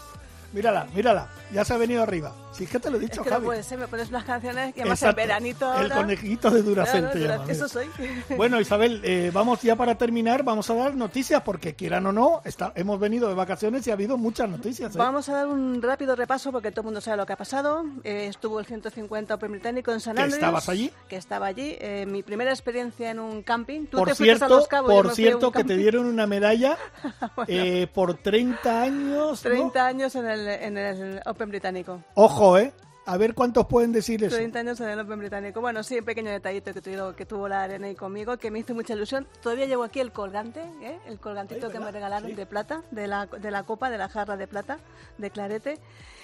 Mírala, 0.57 0.87
mírala, 0.95 1.29
ya 1.53 1.67
se 1.67 1.75
ha 1.75 1.77
venido 1.77 2.03
arriba. 2.03 2.33
Si 2.53 2.65
es 2.65 2.71
que 2.71 2.81
te 2.81 2.89
lo 2.89 2.97
he 2.97 3.05
Es 3.05 3.11
dicho, 3.11 3.23
que 3.23 3.29
no 3.29 3.37
Javi. 3.37 3.45
puede 3.45 3.63
ser, 3.63 3.79
me 3.79 3.87
pones 3.87 4.09
unas 4.09 4.25
canciones 4.25 4.75
y 4.75 4.81
además 4.81 5.03
Exacto. 5.03 5.17
veranito 5.17 5.71
El 5.75 5.83
ahora. 5.83 5.97
conejito 5.97 6.51
de 6.51 6.63
Duracell 6.63 7.11
te 7.11 7.19
Dura- 7.19 7.33
llama, 7.33 7.43
mira. 7.45 7.53
Eso 7.53 7.69
soy. 7.69 7.91
Bueno, 8.39 8.59
Isabel, 8.59 9.03
eh, 9.05 9.31
vamos 9.35 9.61
ya 9.61 9.77
para 9.77 9.97
terminar, 9.97 10.43
vamos 10.45 10.71
a 10.71 10.75
dar 10.75 10.95
noticias, 10.95 11.43
porque 11.43 11.75
quieran 11.75 12.07
o 12.07 12.13
no, 12.13 12.41
está, 12.47 12.73
hemos 12.75 12.99
venido 12.99 13.29
de 13.29 13.35
vacaciones 13.35 13.87
y 13.87 13.91
ha 13.91 13.93
habido 13.93 14.17
muchas 14.17 14.49
noticias. 14.49 14.95
¿eh? 14.95 14.99
Vamos 14.99 15.29
a 15.29 15.35
dar 15.35 15.47
un 15.49 15.83
rápido 15.83 16.17
repaso 16.17 16.51
porque 16.51 16.71
todo 16.71 16.81
el 16.81 16.85
mundo 16.87 17.03
sabe 17.03 17.19
lo 17.19 17.27
que 17.27 17.35
ha 17.35 17.37
pasado. 17.37 17.85
Eh, 18.03 18.29
estuvo 18.29 18.59
el 18.59 18.65
150 18.65 19.35
Open 19.35 19.51
británico 19.53 19.93
en 19.93 20.01
San 20.01 20.17
¿Que 20.17 20.23
Andrews. 20.23 20.39
estabas 20.39 20.69
allí? 20.71 20.91
Que 21.11 21.17
estaba 21.17 21.45
allí. 21.49 21.77
Eh, 21.79 22.07
mi 22.09 22.23
primera 22.23 22.51
experiencia 22.53 23.11
en 23.11 23.19
un 23.21 23.43
camping. 23.43 23.85
Tú 23.89 23.99
Por 23.99 24.07
te 24.09 24.13
a 24.13 24.15
cierto, 24.15 24.49
Los 24.49 24.67
Cabos, 24.67 24.91
por 24.91 25.09
a 25.09 25.15
cierto 25.15 25.53
que 25.53 25.59
te 25.59 25.69
camping. 25.69 25.77
dieron 25.83 26.07
una 26.07 26.27
medalla 26.27 26.79
eh, 27.49 27.87
por 27.93 28.15
30 28.17 28.81
años. 28.81 29.45
¿no? 29.45 29.51
30 29.51 29.87
años 29.87 30.15
en 30.15 30.27
el, 30.27 30.46
en 30.47 30.79
el 30.79 31.21
Open 31.27 31.49
británico. 31.49 32.03
Ojo, 32.15 32.59
¿eh? 32.59 32.73
A 33.09 33.17
ver 33.19 33.35
cuántos 33.35 33.67
pueden 33.67 33.93
decir 33.93 34.25
eso. 34.25 34.35
30 34.35 34.59
años 34.59 34.81
en 34.81 34.89
el 34.89 34.99
Open 34.99 35.19
británico. 35.21 35.61
Bueno, 35.61 35.85
sí, 35.85 35.99
un 36.01 36.05
pequeño 36.05 36.29
detallito 36.31 36.75
que, 36.75 36.81
tuvo, 36.81 37.15
que 37.15 37.25
tuvo 37.25 37.47
la 37.49 37.63
arena 37.63 37.87
ahí 37.87 37.95
conmigo, 37.95 38.37
que 38.37 38.51
me 38.51 38.59
hizo 38.59 38.75
mucha 38.75 38.95
ilusión. 38.95 39.29
Todavía 39.43 39.67
llevo 39.67 39.85
aquí 39.85 40.01
el 40.01 40.11
colgante, 40.11 40.61
¿eh? 40.83 40.99
el 41.07 41.21
colgantito 41.21 41.67
Ay, 41.67 41.73
que 41.73 41.79
me 41.79 41.93
regalaron 41.93 42.31
Sí. 42.31 42.35
de 42.35 42.47
plata, 42.47 42.83
de 42.91 43.07
la, 43.07 43.27
de 43.27 43.51
la 43.53 43.63
copa, 43.63 43.91
de 43.91 43.99
la 43.99 44.09
jarra 44.09 44.37
de 44.37 44.49
plata, 44.49 44.79
de 45.19 45.31
clarete. 45.31 45.79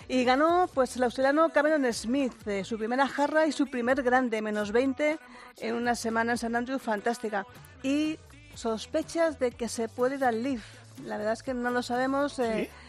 Y 0.08 0.24
ganó 0.24 0.68
pues 0.74 0.96
el 0.96 1.04
australiano 1.04 1.50
Cameron 1.50 1.90
Smith, 1.92 2.32
eh, 2.48 2.64
su 2.64 2.76
primera 2.76 3.06
jarra 3.06 3.46
y 3.46 3.52
su 3.52 3.68
primer 3.70 4.02
grande, 4.02 4.42
menos 4.42 4.72
20 4.72 5.20
en 5.58 5.74
una 5.76 5.94
semana 5.94 6.32
en 6.32 6.38
San 6.38 6.56
Andrews, 6.56 6.82
fantástica. 6.82 7.46
Y 7.84 8.18
sospechas 8.56 9.38
de 9.38 9.52
que 9.52 9.68
se 9.68 9.88
puede 9.88 10.16
ir 10.16 10.24
al 10.24 10.42
Leaf. 10.42 10.64
La 11.04 11.16
verdad 11.16 11.32
es 11.34 11.42
que 11.44 11.54
no 11.54 11.70
lo 11.70 11.82
sabemos. 11.82 12.38
eh, 12.40 12.68
sí, 12.68 12.81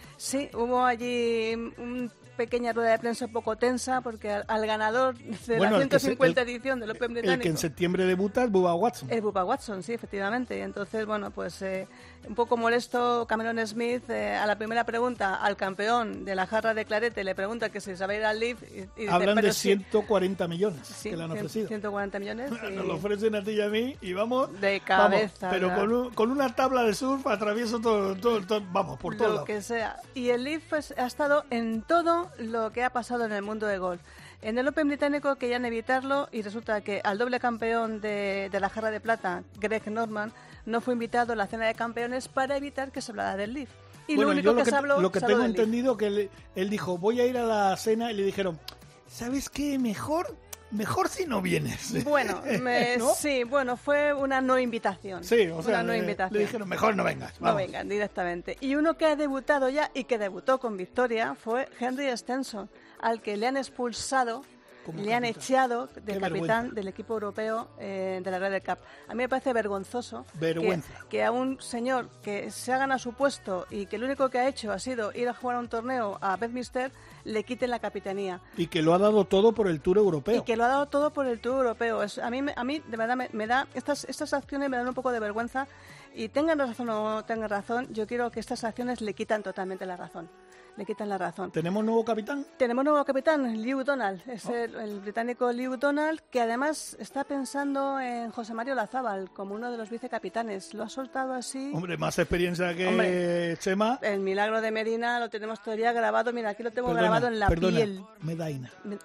hubo 0.54 0.84
allí 0.86 1.54
una 1.78 2.10
pequeña 2.38 2.74
rueda 2.74 2.92
de 2.92 3.00
prensa 3.00 3.26
un 3.26 3.32
poco 3.32 3.56
tensa 3.58 4.02
porque 4.02 4.32
al, 4.32 4.46
al 4.48 4.66
ganador 4.66 5.16
de 5.18 5.58
Bueno, 5.58 5.78
la 5.78 5.84
el 5.84 5.90
que 5.90 6.00
se- 6.00 6.08
150 6.08 6.42
el- 6.42 6.50
edición 6.50 6.80
del 6.80 6.92
Open 6.92 7.12
El 7.12 7.14
británico. 7.22 7.44
que 7.44 7.50
en 7.50 7.58
septiembre 7.58 8.06
debuta 8.06 8.44
es 8.44 8.50
Bubba 8.52 8.74
Watson. 8.74 9.10
El 9.12 9.22
Bubba 9.22 9.44
Watson, 9.46 9.84
sí, 9.84 9.94
efectivamente. 9.94 10.58
Y 10.58 10.62
entonces, 10.62 11.06
bueno, 11.06 11.30
pues 11.32 11.62
eh, 11.62 11.88
un 12.28 12.36
poco 12.36 12.56
molesto 12.58 13.26
Cameron 13.28 13.66
Smith 13.68 14.10
eh, 14.10 14.36
a 14.36 14.46
la 14.46 14.58
primera 14.58 14.84
pregunta 14.86 15.36
al 15.36 15.56
campeón 15.58 16.24
de 16.26 16.36
la 16.36 16.48
jarra 16.48 16.74
de 16.74 16.86
clarete 16.86 17.24
le 17.24 17.36
pregunta 17.36 17.70
que 17.70 17.82
si 17.82 17.96
sabe 17.96 18.18
ir 18.18 18.26
al 18.26 18.40
Leaf 18.40 18.62
y, 18.64 18.66
y 18.66 18.82
dice, 18.96 19.10
Hablan 19.10 19.36
"Pero 19.36 19.48
de 19.48 19.54
sí". 19.54 19.62
140 19.70 20.48
millones 20.48 20.88
Sí, 20.88 21.10
que 21.10 21.18
le 21.18 21.24
han 21.24 21.32
ofrecido. 21.32 21.68
140 21.68 22.20
millones. 22.20 22.52
y- 22.70 22.74
Nos 22.74 22.86
lo 22.86 22.96
ofrecen 22.96 23.36
a 23.36 23.44
ti 23.44 23.52
y 23.52 23.62
a 23.62 23.68
mí 23.68 23.96
y 24.02 24.14
vamos. 24.14 24.50
De 24.62 24.82
vamos, 24.88 25.10
cabeza, 25.12 25.50
pero 25.50 25.74
con, 25.76 25.92
un- 25.94 26.14
con 26.14 26.32
una 26.32 26.56
tabla 26.56 26.84
de 26.84 26.94
surf 26.94 27.26
atravieso 27.28 27.80
todo, 27.80 28.16
todo, 28.16 28.42
todo- 28.46 28.62
vamos, 28.72 28.98
por 29.00 29.16
todo 29.18 29.28
lo 29.28 29.34
lado. 29.36 29.46
que 29.46 29.62
sea. 29.62 29.98
Y 30.14 30.30
el 30.30 30.44
Leaf 30.44 30.64
pues, 30.70 30.94
ha 30.98 31.06
estado 31.06 31.44
en 31.50 31.82
todo 31.82 32.30
lo 32.40 32.72
que 32.72 32.84
ha 32.84 32.90
pasado 32.92 33.26
en 33.26 33.32
el 33.34 33.42
mundo 33.42 33.68
de 33.68 33.78
golf. 33.78 34.02
En 34.42 34.58
el 34.58 34.68
Open 34.68 34.88
británico 34.90 35.36
querían 35.38 35.64
evitarlo 35.66 36.28
y 36.32 36.42
resulta 36.42 36.82
que 36.82 37.00
al 37.04 37.18
doble 37.18 37.40
campeón 37.40 38.02
de, 38.02 38.50
de 38.52 38.60
la 38.60 38.68
jarra 38.68 38.92
de 38.92 39.00
plata, 39.00 39.44
Greg 39.60 39.90
Norman, 39.90 40.34
no 40.66 40.82
fue 40.82 40.94
invitado 40.94 41.34
a 41.34 41.36
la 41.36 41.48
cena 41.48 41.66
de 41.68 41.74
campeones 41.74 42.28
para 42.28 42.58
evitar 42.58 42.92
que 42.92 43.02
se 43.02 43.12
hablara 43.12 43.36
del 43.38 43.54
Leaf. 43.54 43.70
Y 44.08 44.16
bueno, 44.16 44.32
lo 44.32 44.34
único 44.34 44.46
yo 44.46 44.52
lo 44.52 44.58
que, 44.58 44.64
que, 44.66 44.70
se 44.70 44.76
habló, 44.76 45.02
lo 45.02 45.12
que 45.12 45.20
se 45.20 45.26
habló 45.26 45.38
tengo 45.38 45.48
Leaf. 45.48 45.58
entendido 45.60 45.98
que 45.98 46.08
él, 46.08 46.30
él 46.56 46.70
dijo, 46.70 46.98
voy 46.98 47.22
a 47.22 47.26
ir 47.26 47.38
a 47.38 47.44
la 47.46 47.78
cena 47.78 48.12
y 48.12 48.16
le 48.16 48.24
dijeron, 48.24 48.60
¿sabes 49.08 49.50
qué? 49.50 49.80
Mejor, 49.80 50.36
mejor 50.72 51.08
si 51.08 51.26
no 51.26 51.42
vienes. 51.42 51.94
Bueno, 52.04 52.42
me- 52.62 52.98
¿No? 52.98 53.14
sí, 53.14 53.44
bueno, 53.46 53.78
fue 53.78 54.14
una 54.14 54.42
no 54.42 54.60
invitación. 54.60 55.24
Sí, 55.24 55.48
o 55.48 55.62
sea, 55.64 55.76
una 55.76 55.84
no 55.84 55.92
le, 55.94 56.00
invitación. 56.00 56.34
le 56.38 56.46
dijeron, 56.46 56.68
mejor 56.68 56.96
no 56.98 57.04
vengas. 57.06 57.40
No 57.40 57.46
vamos". 57.48 57.62
vengan 57.62 57.88
directamente. 57.88 58.58
Y 58.60 58.76
uno 58.76 58.98
que 58.98 59.06
ha 59.06 59.16
debutado 59.16 59.70
ya 59.70 59.90
y 59.94 60.04
que 60.04 60.18
debutó 60.18 60.60
con 60.60 60.76
victoria 60.76 61.34
fue 61.36 61.70
Henry 61.80 62.10
Stenson, 62.18 62.70
al 63.00 63.22
que 63.22 63.38
le 63.38 63.48
han 63.48 63.56
expulsado, 63.58 64.44
Como 64.86 65.02
le 65.02 65.14
han 65.14 65.24
echado 65.26 65.88
de 65.88 66.02
Qué 66.02 66.20
capitán 66.20 66.32
vergüenza. 66.34 66.64
del 66.76 66.88
equipo 66.88 67.14
europeo 67.14 67.70
eh, 67.80 68.22
de 68.24 68.32
la 68.32 68.40
Ryder 68.40 68.62
Cup. 68.64 68.78
A 69.08 69.12
mí 69.14 69.18
me 69.18 69.30
parece 69.30 69.54
vergonzoso 69.54 70.26
que, 70.40 70.82
que 71.10 71.24
a 71.24 71.32
un 71.32 71.60
señor 71.62 72.10
que 72.22 72.52
se 72.52 72.74
ha 72.74 72.78
ganado 72.78 73.00
su 73.00 73.14
puesto 73.14 73.66
y 73.70 73.86
que 73.86 73.98
lo 73.98 74.06
único 74.06 74.30
que 74.30 74.40
ha 74.40 74.48
hecho 74.48 74.72
ha 74.72 74.80
sido 74.80 75.12
ir 75.14 75.30
a 75.30 75.34
jugar 75.34 75.58
a 75.58 75.60
un 75.60 75.70
torneo 75.70 76.18
a 76.22 76.36
Bedminster, 76.38 76.92
le 77.24 77.44
quiten 77.44 77.70
la 77.70 77.80
capitanía. 77.80 78.42
Y 78.58 78.68
que 78.68 78.82
lo 78.82 78.94
ha 78.94 78.98
dado 78.98 79.26
todo 79.26 79.54
por 79.54 79.68
el 79.68 79.80
Tour 79.82 79.98
Europeo. 79.98 80.36
Y 80.38 80.42
que 80.44 80.58
lo 80.58 80.66
ha 80.66 80.68
dado 80.68 80.86
todo 80.88 81.12
por 81.14 81.26
el 81.28 81.40
Tour 81.40 81.58
Europeo. 81.60 82.04
Es- 82.04 82.18
a, 82.20 82.30
mí, 82.30 82.42
a 82.56 82.64
mí, 82.64 82.80
de 82.86 82.98
verdad, 82.98 83.16
me, 83.16 83.30
me 83.32 83.48
da. 83.48 83.68
Estas, 83.74 84.04
estas 84.06 84.34
acciones 84.34 84.70
me 84.70 84.76
dan 84.78 84.88
un 84.88 84.94
poco 84.94 85.12
de 85.12 85.20
vergüenza. 85.20 85.68
Y 86.16 86.30
tengan 86.30 86.60
razón 86.60 86.90
o 86.90 87.16
no 87.16 87.26
tengan 87.26 87.50
razón, 87.50 87.88
yo 87.92 88.06
quiero 88.06 88.30
que 88.30 88.40
estas 88.40 88.64
acciones 88.64 89.02
le 89.02 89.14
quitan 89.16 89.42
totalmente 89.42 89.86
la 89.88 89.98
razón. 89.98 90.30
Le 90.76 90.86
quitan 90.86 91.08
la 91.08 91.20
razón. 91.20 91.52
¿Tenemos 91.52 91.84
nuevo 91.86 92.04
capitán? 92.04 92.48
Tenemos 92.58 92.84
nuevo 92.84 93.06
capitán, 93.06 93.62
Liu 93.62 93.84
Donald. 93.84 94.22
Es 94.28 94.46
el, 94.48 94.74
el 94.74 95.00
británico 95.02 95.52
Liu 95.52 95.78
Donald, 95.78 96.20
que 96.32 96.42
además 96.42 96.98
está 97.00 97.24
pensando 97.24 98.00
en 98.00 98.32
José 98.32 98.56
Mario 98.56 98.74
Lazábal 98.74 99.30
como 99.32 99.54
uno 99.54 99.70
de 99.70 99.78
los 99.78 99.92
vicecapitanes. 99.92 100.74
Lo 100.74 100.82
ha 100.84 100.90
soltado 100.90 101.34
así. 101.34 101.72
Hombre, 101.76 101.96
más 101.98 102.18
experiencia 102.18 102.74
que 102.74 102.88
Hombre. 102.88 103.58
Chema. 103.58 104.00
El 104.02 104.22
milagro 104.22 104.62
de 104.62 104.72
Medina 104.72 105.20
lo 105.20 105.30
tenemos 105.30 105.62
todavía 105.62 105.92
grabado. 105.94 106.34
Mira, 106.34 106.50
aquí 106.50 106.64
lo 106.64 106.72
tengo 106.72 106.88
Perdona, 106.88 107.02
grabado 107.04 107.28
en 107.28 107.40
la 107.40 107.48
perdona, 107.50 107.78
piel. 107.78 108.04
Me- 108.24 108.34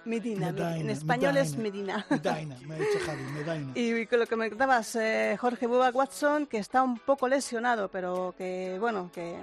Medina, 0.07 0.47
Medaina, 0.53 0.79
en 0.79 0.89
español 0.89 1.37
es. 1.37 1.55
Medina. 1.59 2.07
Medaina, 2.09 2.57
me 2.67 2.77
ha 2.77 2.79
dicho 2.79 2.99
Javi, 3.05 3.23
Medaina. 3.35 3.73
Y 3.75 4.07
con 4.07 4.21
lo 4.21 4.27
que 4.27 4.37
me 4.37 4.49
contabas, 4.49 4.97
eh, 4.97 5.37
Jorge 5.39 5.67
Bubak 5.67 5.95
Watson, 5.95 6.47
que 6.47 6.57
está 6.57 6.83
un 6.83 6.99
poco 6.99 7.29
lesionado, 7.29 7.89
pero 7.91 8.35
que, 8.39 8.79
bueno, 8.81 9.11
que 9.13 9.37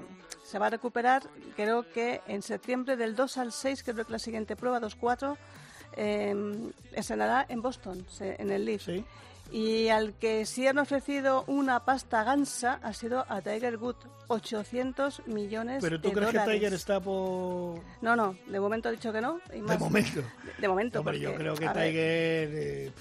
se 0.55 0.59
va 0.59 0.67
a 0.67 0.69
recuperar, 0.69 1.21
creo 1.57 1.83
que 1.91 2.21
en 2.29 2.41
septiembre 2.41 2.95
del 2.95 3.13
2 3.13 3.37
al 3.39 3.51
6, 3.51 3.83
creo 3.83 4.05
que 4.05 4.09
la 4.09 4.19
siguiente 4.19 4.55
prueba, 4.55 4.79
2-4, 4.79 5.35
eh, 5.97 6.33
estrenará 6.93 7.45
en 7.49 7.61
Boston, 7.61 8.05
en 8.21 8.49
el 8.51 8.63
Leaf. 8.63 8.85
Sí. 8.85 9.03
Y 9.51 9.89
al 9.89 10.13
que 10.13 10.45
sí 10.45 10.65
han 10.65 10.77
ofrecido 10.77 11.43
una 11.47 11.83
pasta 11.83 12.23
gansa 12.23 12.79
ha 12.83 12.93
sido 12.93 13.25
a 13.27 13.41
Tiger 13.41 13.75
Woods, 13.75 14.07
800 14.27 15.27
millones 15.27 15.83
de 15.83 15.89
¿Pero 15.89 15.99
tú 16.01 16.13
crees 16.13 16.27
dólares. 16.27 16.47
que 16.47 16.53
Tiger 16.59 16.73
está 16.73 17.01
por...? 17.01 17.81
No, 18.01 18.15
no, 18.15 18.37
de 18.47 18.57
momento 18.61 18.87
ha 18.87 18.93
dicho 18.93 19.11
que 19.11 19.19
no. 19.19 19.41
y 19.49 19.55
De 19.57 19.61
más- 19.61 19.77
momento. 19.81 20.21
De 20.57 20.67
momento, 20.69 20.99
Hombre, 20.99 21.19
yo 21.19 21.35
creo 21.35 21.53
que 21.55 21.67
Tiger... 21.67 22.49
eh, 22.53 22.91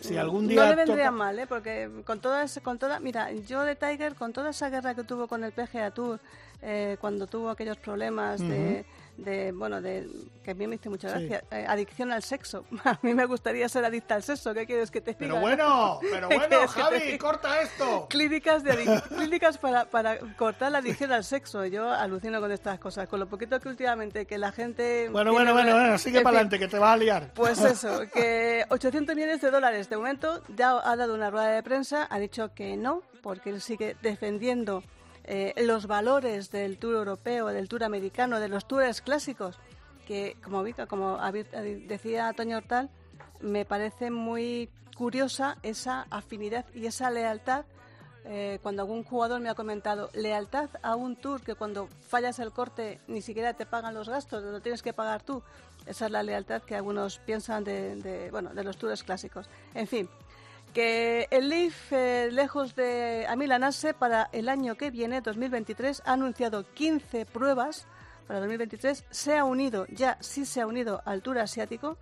si 0.00 0.16
algún 0.18 0.42
no 0.44 0.48
día 0.50 0.68
le 0.70 0.76
vendría 0.76 1.06
toca- 1.06 1.10
mal, 1.12 1.38
¿eh? 1.38 1.46
Porque 1.46 1.90
con 2.04 2.20
toda, 2.20 2.42
ese- 2.42 2.60
con 2.60 2.78
toda... 2.78 3.00
Mira, 3.00 3.32
yo 3.32 3.62
de 3.64 3.76
Tiger, 3.76 4.14
con 4.14 4.32
toda 4.34 4.50
esa 4.50 4.68
guerra 4.68 4.94
que 4.94 5.04
tuvo 5.04 5.26
con 5.26 5.42
el 5.42 5.52
PGA 5.52 5.90
Tour, 5.90 6.20
eh, 6.62 6.96
cuando 7.00 7.26
tuvo 7.26 7.50
aquellos 7.50 7.76
problemas 7.76 8.40
de, 8.40 8.84
de, 9.18 9.52
bueno, 9.52 9.80
de 9.80 10.08
que 10.42 10.50
a 10.52 10.54
mí 10.54 10.66
me 10.66 10.76
hizo 10.76 10.90
mucha 10.90 11.08
Sí. 11.16 11.26
gracia, 11.26 11.44
eh, 11.50 11.64
adicción 11.68 12.12
al 12.12 12.22
sexo. 12.22 12.64
A 12.84 12.98
mí 13.02 13.14
me 13.14 13.24
gustaría 13.26 13.68
ser 13.68 13.84
adicta 13.84 14.14
al 14.14 14.22
sexo, 14.22 14.52
¿qué 14.54 14.66
quieres 14.66 14.90
que 14.90 15.00
te 15.00 15.12
diga? 15.12 15.18
Pero 15.34 15.40
bueno, 15.40 15.98
pero 16.10 16.28
¿Qué 16.28 16.36
bueno, 16.36 16.60
te 16.60 16.68
Javi, 16.68 17.18
corta 17.18 17.60
esto. 17.60 18.06
Clínicas, 18.10 18.62
de 18.62 19.02
clínicas 19.16 19.58
para, 19.58 19.84
para 19.86 20.18
cortar 20.36 20.72
la 20.72 20.78
adicción 20.78 21.12
al 21.12 21.24
sexo. 21.24 21.64
Yo 21.66 21.90
alucino 21.90 22.40
con 22.40 22.52
estas 22.52 22.78
cosas. 22.78 23.08
Con 23.08 23.20
lo 23.20 23.26
poquito 23.28 23.58
que 23.60 23.68
últimamente 23.68 24.26
que 24.26 24.38
la 24.38 24.52
gente... 24.52 25.08
Bueno, 25.10 25.32
bueno, 25.32 25.52
bueno, 25.52 25.72
bueno, 25.72 25.98
sigue 25.98 26.20
para 26.20 26.36
adelante, 26.36 26.58
que 26.58 26.68
te 26.68 26.78
vas 26.78 26.94
a 26.94 26.96
liar. 26.96 27.32
Pues 27.34 27.60
eso, 27.60 28.00
que 28.12 28.64
800 28.68 29.14
millones 29.14 29.40
de 29.40 29.50
dólares 29.50 29.88
de 29.88 29.96
momento 29.96 30.42
ya 30.56 30.78
ha 30.84 30.96
dado 30.96 31.14
una 31.14 31.30
rueda 31.30 31.48
de 31.48 31.62
prensa, 31.62 32.06
ha 32.10 32.18
dicho 32.18 32.52
que 32.54 32.76
no, 32.76 33.02
porque 33.22 33.50
él 33.50 33.60
sigue 33.60 33.96
defendiendo 34.02 34.82
eh, 35.26 35.52
los 35.58 35.86
valores 35.86 36.50
del 36.50 36.78
Tour 36.78 36.94
europeo, 36.96 37.46
del 37.48 37.68
Tour 37.68 37.84
americano, 37.84 38.40
de 38.40 38.48
los 38.48 38.66
tours 38.66 39.00
clásicos, 39.00 39.58
que 40.06 40.36
como, 40.42 40.64
como 40.88 41.18
habi- 41.18 41.86
decía 41.86 42.32
Toño 42.32 42.58
Hortal, 42.58 42.88
me 43.40 43.64
parece 43.64 44.10
muy 44.10 44.70
curiosa 44.96 45.58
esa 45.62 46.06
afinidad 46.10 46.64
y 46.74 46.86
esa 46.86 47.10
lealtad. 47.10 47.64
eh, 48.28 48.58
cuando 48.60 48.82
algún 48.82 49.04
jugador 49.04 49.40
me 49.40 49.48
ha 49.48 49.54
comentado 49.54 50.10
lealtad 50.12 50.68
a 50.82 50.96
un 50.96 51.14
tour 51.14 51.40
que 51.42 51.54
cuando 51.54 51.86
fallas 52.08 52.40
el 52.40 52.50
corte 52.50 52.98
ni 53.06 53.22
siquiera 53.22 53.54
te 53.54 53.66
pagan 53.66 53.94
los 53.94 54.08
gastos, 54.08 54.42
lo 54.42 54.60
tienes 54.60 54.82
que 54.82 54.92
pagar 54.92 55.22
tú. 55.22 55.42
Esa 55.86 56.06
es 56.06 56.10
la 56.10 56.24
lealtad 56.24 56.60
que 56.62 56.74
algunos 56.74 57.18
piensan 57.20 57.62
de, 57.62 57.94
de, 57.94 58.32
bueno, 58.32 58.50
de 58.52 58.64
los 58.64 58.78
tours 58.78 59.04
clásicos. 59.04 59.48
En 59.74 59.86
fin, 59.86 60.08
que 60.72 61.26
el 61.30 61.48
Leaf, 61.48 61.92
eh, 61.92 62.28
lejos 62.30 62.74
de 62.74 63.26
amilanarse 63.28 63.94
para 63.94 64.28
el 64.32 64.48
año 64.48 64.76
que 64.76 64.90
viene, 64.90 65.20
2023, 65.20 66.02
ha 66.04 66.12
anunciado 66.12 66.64
15 66.74 67.26
pruebas 67.26 67.86
para 68.26 68.40
2023. 68.40 69.04
Se 69.10 69.36
ha 69.36 69.44
unido, 69.44 69.86
ya 69.88 70.18
sí 70.20 70.44
se 70.44 70.60
ha 70.60 70.66
unido 70.66 71.02
al 71.04 71.22
Tour 71.22 71.38
asiático 71.38 71.96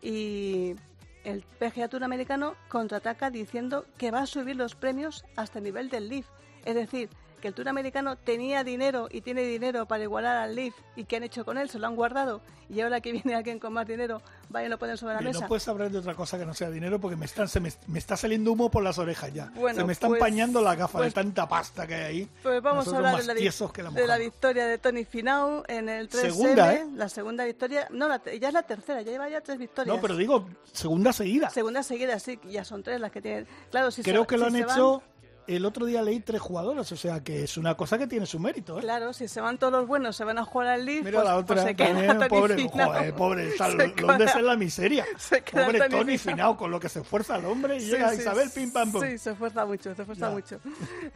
y 0.00 0.76
el 1.24 1.42
PGA 1.58 1.88
Tour 1.88 2.04
americano 2.04 2.54
contraataca 2.68 3.30
diciendo 3.30 3.84
que 3.98 4.10
va 4.10 4.20
a 4.20 4.26
subir 4.26 4.56
los 4.56 4.74
premios 4.74 5.24
hasta 5.34 5.58
el 5.58 5.64
nivel 5.64 5.90
del 5.90 6.08
Leaf. 6.08 6.26
Es 6.64 6.74
decir, 6.74 7.10
que 7.40 7.48
el 7.48 7.54
Tour 7.54 7.68
americano 7.68 8.16
tenía 8.16 8.64
dinero 8.64 9.08
y 9.10 9.20
tiene 9.20 9.42
dinero 9.42 9.86
para 9.86 10.02
igualar 10.02 10.36
al 10.36 10.54
Leaf 10.54 10.74
y 10.96 11.04
¿qué 11.04 11.16
han 11.16 11.22
hecho 11.24 11.44
con 11.44 11.58
él? 11.58 11.68
Se 11.70 11.78
lo 11.78 11.86
han 11.86 11.96
guardado 11.96 12.40
y 12.68 12.80
ahora 12.80 13.00
que 13.00 13.12
viene 13.12 13.34
alguien 13.36 13.58
con 13.60 13.72
más 13.72 13.86
dinero, 13.86 14.20
va 14.54 14.64
y 14.64 14.68
lo 14.68 14.76
ponen 14.78 14.96
sobre 14.96 15.14
la 15.14 15.20
mesa. 15.20 15.40
no 15.40 15.46
puedes 15.48 15.68
hablar 15.68 15.88
de 15.90 15.98
otra 15.98 16.14
cosa 16.14 16.36
que 16.38 16.44
no 16.44 16.52
sea 16.52 16.68
dinero 16.70 16.98
porque 17.00 17.14
me 17.16 17.26
están, 17.26 17.46
se 17.48 17.60
me, 17.60 17.72
me 17.86 17.98
está 18.00 18.16
saliendo 18.16 18.50
humo 18.52 18.70
por 18.70 18.82
las 18.82 18.98
orejas 18.98 19.32
ya. 19.32 19.50
Bueno, 19.54 19.78
se 19.80 19.84
me 19.86 19.92
están 19.92 20.10
pues- 20.10 20.20
pañando 20.20 20.60
las 20.60 20.76
gafas 20.76 21.00
pues- 21.00 21.14
de 21.14 21.22
tanta 21.22 21.48
pasta 21.48 21.86
que 21.86 21.94
hay 21.94 22.02
ahí. 22.04 22.28
Pues 22.42 22.60
vamos 22.62 22.86
a 22.88 22.90
Nosotros 22.90 22.96
hablar 22.98 23.12
más 23.12 23.20
de 23.20 23.34
la, 23.34 23.72
que 23.72 23.82
la 23.82 23.90
de 23.90 24.06
la 24.06 24.18
victoria 24.18 24.66
de 24.66 24.78
Tony 24.78 25.04
Finau 25.04 25.62
en 25.68 25.88
el 25.88 26.08
3 26.08 26.22
Segunda, 26.32 26.74
¿eh? 26.74 26.84
La 26.94 27.08
segunda 27.08 27.44
victoria. 27.44 27.86
No, 27.90 28.08
la 28.08 28.20
ya 28.24 28.48
es 28.48 28.54
la 28.54 28.62
tercera, 28.64 29.02
ya 29.02 29.12
lleva 29.12 29.28
ya 29.28 29.40
tres 29.40 29.58
victorias. 29.58 29.94
No, 29.94 30.00
pero 30.02 30.16
digo, 30.16 30.48
segunda 30.72 31.12
seguida. 31.12 31.50
Segunda 31.50 31.82
seguida, 31.82 32.18
sí, 32.18 32.38
ya 32.48 32.64
son 32.64 32.82
tres 32.82 33.00
las 33.00 33.12
que 33.12 33.22
tienen. 33.22 33.46
Claro, 33.70 33.90
si 33.92 34.02
Creo 34.02 34.22
se, 34.22 34.26
que 34.26 34.36
lo 34.38 34.44
si 34.50 34.56
han 34.56 34.60
se 34.60 34.66
van- 34.66 34.76
hecho. 34.76 35.02
El 35.46 35.64
otro 35.64 35.86
día 35.86 36.02
leí 36.02 36.20
tres 36.20 36.40
jugadores, 36.40 36.90
o 36.90 36.96
sea 36.96 37.22
que 37.22 37.44
es 37.44 37.56
una 37.56 37.74
cosa 37.76 37.96
que 37.98 38.06
tiene 38.06 38.26
su 38.26 38.38
mérito. 38.40 38.78
¿eh? 38.78 38.80
Claro, 38.80 39.12
si 39.12 39.28
se 39.28 39.40
van 39.40 39.58
todos 39.58 39.72
los 39.72 39.86
buenos, 39.86 40.16
se 40.16 40.24
van 40.24 40.38
a 40.38 40.44
jugar 40.44 40.68
al 40.68 40.84
Leaf. 40.84 41.04
Mira 41.04 41.20
pues, 41.22 41.28
la 41.28 41.34
pues 41.34 41.44
otra, 41.44 41.62
se 41.62 41.76
queda 41.76 41.86
también, 41.88 42.18
Tony 42.18 42.28
pobre, 42.28 42.54
Finau. 42.56 42.86
joder, 42.92 43.14
pobre, 43.14 43.48
está, 43.50 43.66
Se 43.70 43.76
lo- 43.76 43.94
queda- 43.94 44.06
¿dónde 44.08 44.24
está 44.24 44.42
la 44.42 44.56
miseria? 44.56 45.04
se 45.16 45.40
queda 45.42 45.66
Pobre 45.66 45.88
Tony. 45.88 46.18
Finau, 46.18 46.56
con 46.56 46.70
lo 46.70 46.80
que 46.80 46.88
se 46.88 47.00
esfuerza 47.00 47.36
el 47.36 47.44
hombre 47.44 47.76
y 47.76 47.80
Sí, 47.80 47.86
llega 47.92 48.10
sí, 48.10 48.20
Isabel, 48.22 48.50
pim 48.54 48.72
pam 48.72 48.90
pum. 48.92 49.02
Sí, 49.02 49.18
se 49.18 49.30
esfuerza 49.30 49.64
mucho, 49.64 49.94
se 49.94 50.02
esfuerza 50.02 50.28
Ya. 50.28 50.34
mucho. 50.34 50.60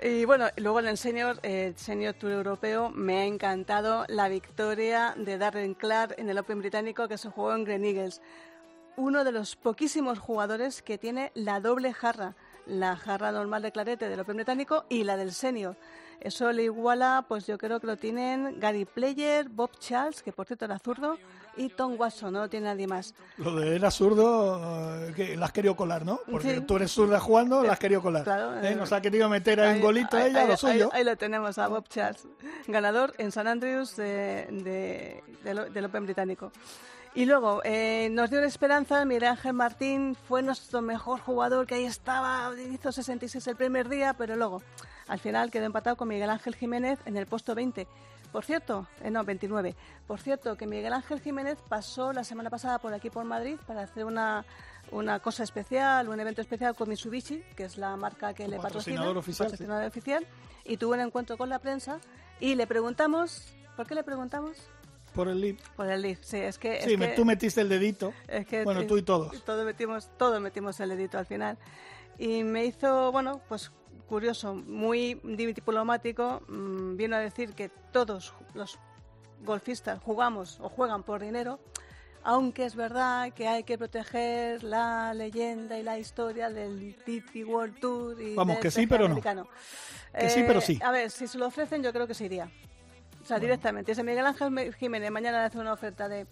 Y 0.03 0.25
bueno, 0.25 0.47
luego 0.57 0.79
en 0.81 0.87
el 0.87 0.97
senior, 0.97 1.39
eh, 1.43 1.73
senior 1.77 2.15
Tour 2.15 2.33
Europeo, 2.33 2.91
me 2.91 3.19
ha 3.19 3.25
encantado 3.25 4.05
la 4.09 4.29
victoria 4.29 5.15
de 5.17 5.39
Darren 5.39 5.75
Clark 5.75 6.15
en 6.19 6.31
el 6.31 6.39
Open 6.39 6.61
británico 6.61 7.09
que 7.09 7.19
se 7.19 7.29
jugó 7.31 7.55
en 7.55 7.65
Green 7.65 7.85
Eagles. 7.85 8.23
Uno 8.97 9.25
de 9.25 9.33
los 9.33 9.57
poquísimos 9.57 10.19
jugadores 10.19 10.83
que 10.83 10.99
tiene 10.99 11.33
la 11.35 11.61
doble 11.61 11.93
jarra, 11.93 12.35
la 12.71 12.97
jarra 12.97 13.33
normal 13.33 13.63
de 13.63 13.73
clarete 13.73 14.09
del 14.09 14.21
Open 14.21 14.37
británico 14.37 14.85
y 14.89 15.05
la 15.05 15.17
del 15.17 15.33
senior. 15.33 15.77
Eso 16.21 16.53
le 16.53 16.65
iguala, 16.65 17.25
pues 17.27 17.47
yo 17.47 17.57
creo 17.57 17.81
que 17.81 17.87
lo 17.87 17.97
tienen 17.97 18.61
Gary 18.61 18.85
Player, 18.85 19.49
Bob 19.49 19.71
Charles, 19.79 20.23
que 20.23 20.33
por 20.33 20.47
cierto 20.47 20.67
era 20.67 20.79
zurdo, 20.79 21.17
y 21.57 21.71
Tom 21.71 21.95
Watson, 21.99 22.35
no 22.35 22.41
lo 22.41 22.49
tiene 22.51 22.67
nadie 22.67 22.87
más. 22.87 23.15
Lo 23.39 23.57
de 23.57 23.75
era 23.77 23.91
zurdo, 23.91 25.09
eh, 25.09 25.13
que 25.17 25.37
la 25.39 25.47
has 25.47 25.53
querido 25.53 25.75
colar, 25.75 26.05
¿no? 26.05 26.21
Porque 26.31 26.57
Sí. 26.57 26.61
tú 26.61 26.77
eres 26.77 26.93
zurda 26.93 27.19
jugando, 27.21 27.63
la 27.63 27.73
has 27.73 27.79
querido 27.79 28.03
colar. 28.03 28.25
Claro, 28.25 28.55
¿Eh? 28.61 28.73
eh, 28.73 28.77
Nos 28.77 28.93
ha 28.93 29.01
querido 29.01 29.31
meter 29.31 29.61
a 29.61 29.65
un 29.65 29.75
Ahí- 29.77 29.81
golito 29.81 30.17
ahí- 30.19 30.31
ella, 30.31 30.43
ahí- 30.43 30.49
lo 30.49 30.57
suyo. 30.59 30.91
Ahí, 30.93 30.99
ahí 31.01 31.05
lo 31.07 31.17
tenemos 31.17 31.57
a 31.59 31.69
Bob 31.69 31.89
Charles, 31.89 32.29
ganador 32.67 33.15
en 33.17 33.33
San 33.33 33.47
Andrews 33.47 33.97
de- 33.97 34.47
de- 35.43 35.71
del 35.73 35.85
Open 35.87 36.05
británico. 36.05 36.53
Y 37.13 37.25
luego 37.27 37.61
eh, 37.65 38.09
nos 38.13 38.31
dio 38.31 38.41
la 38.41 38.47
esperanza, 38.47 39.05
Miguel 39.05 39.25
Ángel 39.25 39.53
Martín 39.53 40.15
fue 40.15 40.43
nuestro 40.43 40.81
mejor 40.81 41.19
jugador, 41.21 41.67
que 41.67 41.75
ahí 41.75 41.85
estaba, 41.85 42.53
hizo 42.73 42.93
66 42.93 43.45
el 43.49 43.57
primer 43.57 43.89
día, 43.89 44.15
pero 44.15 44.37
luego 44.37 44.63
al 45.09 45.19
final 45.19 45.51
quedó 45.51 45.65
empatado 45.65 45.97
con 45.97 46.07
Miguel 46.07 46.31
Ángel 46.31 46.55
Jiménez 46.55 47.01
en 47.07 47.17
el 47.17 47.27
puesto 47.27 47.57
20. 47.57 47.89
Por 48.31 48.45
cierto, 48.45 48.87
eh, 49.03 49.11
no, 49.11 49.25
29. 49.25 49.75
Por 50.07 50.21
cierto, 50.21 50.57
que 50.57 50.69
Miguel 50.69 50.93
Ángel 50.93 51.21
Jiménez 51.21 51.59
pasó 51.69 52.13
la 52.13 52.23
semana 52.23 52.49
pasada 52.49 52.79
por 52.79 52.95
aquí 52.95 53.11
por 53.11 53.25
Madrid 53.25 53.57
para 53.67 53.83
hacer 53.83 54.05
una, 54.05 54.45
una 54.93 55.19
cosa 55.19 55.43
especial, 55.43 56.09
un 56.09 56.21
evento 56.21 56.41
especial 56.41 56.77
con 56.77 56.89
Mitsubishi, 56.89 57.43
que 57.57 57.65
es 57.65 57.77
la 57.77 57.97
marca 57.97 58.35
que 58.35 58.47
le 58.47 58.59
patrocina, 58.59 58.99
patrocinador 58.99 59.19
oficial, 59.19 59.49
sí. 59.49 59.53
patrocinador 59.55 59.89
oficial, 59.89 60.27
y 60.65 60.77
tuvo 60.77 60.93
un 60.93 61.01
encuentro 61.01 61.37
con 61.37 61.49
la 61.49 61.59
prensa 61.59 61.99
y 62.39 62.55
le 62.55 62.69
preguntamos, 62.69 63.53
¿por 63.77 63.89
qué 63.89 63.97
le 63.97 64.05
preguntamos? 64.05 64.57
Por 65.15 65.29
el 65.29 65.41
lip. 65.41 65.61
Por 65.77 65.89
el 65.91 66.03
Leaf, 66.03 66.19
sí, 66.23 66.37
es 66.39 66.57
que... 66.59 66.81
Sí, 66.83 66.93
es 66.93 66.99
me- 66.99 67.11
que- 67.11 67.17
tú 67.17 67.25
metiste 67.25 67.61
el 67.61 67.69
dedito. 67.69 68.13
es 68.29 68.47
que 68.47 68.65
Bueno, 68.65 68.81
eh, 68.83 68.85
tú 68.87 68.97
y 68.97 69.03
todos. 69.03 69.45
Todos 69.45 69.65
metimos, 69.65 70.09
todos 70.17 70.41
metimos 70.41 70.79
el 70.81 70.91
dedito 70.91 71.19
al 71.19 71.27
final. 71.27 71.59
Y 72.19 72.45
me 72.45 72.65
hizo, 72.65 73.11
bueno, 73.13 73.41
pues 73.49 73.73
curioso, 74.09 74.55
muy 74.55 75.15
diplomático. 75.25 76.43
mm, 76.49 76.97
vino 76.97 77.17
a 77.17 77.21
decir 77.21 77.55
que 77.55 77.69
todos 77.93 78.35
los 78.55 78.79
golfistas 79.45 80.01
jugamos 80.03 80.59
o 80.61 80.69
juegan 80.69 81.03
por 81.03 81.21
dinero, 81.23 81.59
aunque 82.23 82.67
es 82.67 82.75
verdad 82.77 83.33
que 83.33 83.49
hay 83.49 83.65
que 83.65 83.79
proteger 83.79 84.63
la 84.63 85.15
leyenda 85.15 85.79
y 85.79 85.83
la 85.83 85.99
historia 85.99 86.51
del 86.51 86.79
DP 87.05 87.45
World 87.47 87.81
Tour. 87.81 88.21
Y 88.21 88.35
Vamos, 88.35 88.57
del 88.57 88.63
que 88.63 88.71
sí, 88.71 88.87
pero 88.87 89.09
no. 89.09 89.21
Que 90.13 90.29
sí, 90.29 90.43
pero 90.47 90.61
sí. 90.61 90.79
A 90.83 90.91
ver, 90.91 91.11
si 91.11 91.27
se 91.27 91.39
lo 91.39 91.47
ofrecen, 91.47 91.83
yo 91.83 91.93
creo 91.93 92.07
que 92.07 92.15
se 92.15 92.27
iría. 92.27 92.51
O 93.23 93.27
sea, 93.27 93.39
directamente. 93.39 93.93
Ese 93.93 94.03
Miguel 94.03 94.27
Ángel 94.27 94.75
Jiménez 94.75 95.11
mañana 95.11 95.41
le 95.41 95.45
hace 95.47 95.59
una 95.59 95.73
oferta 95.73 96.09
de 96.09 96.27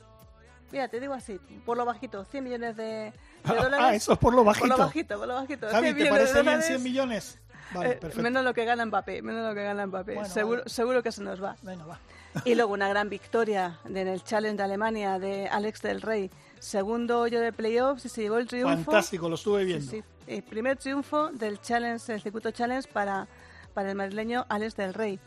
Mira, 0.70 0.86
te 0.88 1.00
digo 1.00 1.14
así, 1.14 1.38
por 1.64 1.78
lo 1.78 1.86
bajito, 1.86 2.24
100 2.26 2.44
millones 2.44 2.76
de, 2.76 2.82
de 2.84 3.12
Ah, 3.44 3.54
dólares. 3.54 3.78
ah, 3.80 3.94
eso 3.94 4.12
es 4.12 4.18
por 4.18 4.34
lo 4.34 4.44
bajito. 4.44 4.68
Por 4.68 4.78
lo 4.78 4.84
bajito, 4.84 5.18
por 5.18 5.28
lo 5.28 5.34
bajito. 5.34 5.68
Javi, 5.70 5.86
100 5.94 5.96
¿te 5.98 6.10
parece 6.10 6.32
bien 6.34 6.44
dólares, 6.44 6.66
100 6.66 6.82
millones? 6.82 7.38
Vale, 7.72 7.90
eh, 7.90 7.96
perfecto. 7.96 8.22
menos 8.22 8.44
lo 8.44 8.52
que 8.54 8.64
gana 8.66 8.84
Mbappé, 8.84 9.22
menos 9.22 9.48
lo 9.48 9.54
que 9.54 9.62
gana 9.64 9.86
Mbappé. 9.86 10.14
Bueno, 10.14 10.28
seguro, 10.28 10.58
vale. 10.60 10.70
seguro 10.70 11.02
que 11.02 11.10
se 11.12 11.22
nos 11.22 11.42
va. 11.42 11.56
Venga, 11.62 11.86
va. 11.86 11.98
Y 12.44 12.54
luego 12.54 12.72
una 12.74 12.88
gran 12.88 13.08
victoria 13.08 13.78
en 13.86 13.96
el 13.96 14.22
Challenge 14.22 14.56
de 14.58 14.62
Alemania 14.62 15.18
de 15.18 15.48
Alex 15.48 15.80
del 15.82 16.02
Rey. 16.02 16.30
Segundo 16.58 17.20
hoyo 17.20 17.40
de 17.40 17.52
playoffs 17.52 18.04
y 18.04 18.08
se 18.10 18.22
llevó 18.22 18.36
el 18.36 18.46
triunfo. 18.46 18.84
Fantástico, 18.90 19.28
lo 19.28 19.36
estuve 19.36 19.60
Sí, 19.60 19.66
viendo. 19.66 19.90
sí. 19.90 20.02
El 20.26 20.42
primer 20.42 20.76
triunfo 20.76 21.28
del 21.30 21.60
Challenge, 21.62 22.04
del 22.12 22.20
circuito 22.20 22.50
Challenge 22.50 22.86
para, 22.92 23.26
para 23.72 23.88
el 23.90 23.96
madrileño 23.96 24.44
Alex 24.50 24.76
del 24.76 24.92
Rey. 24.92 25.18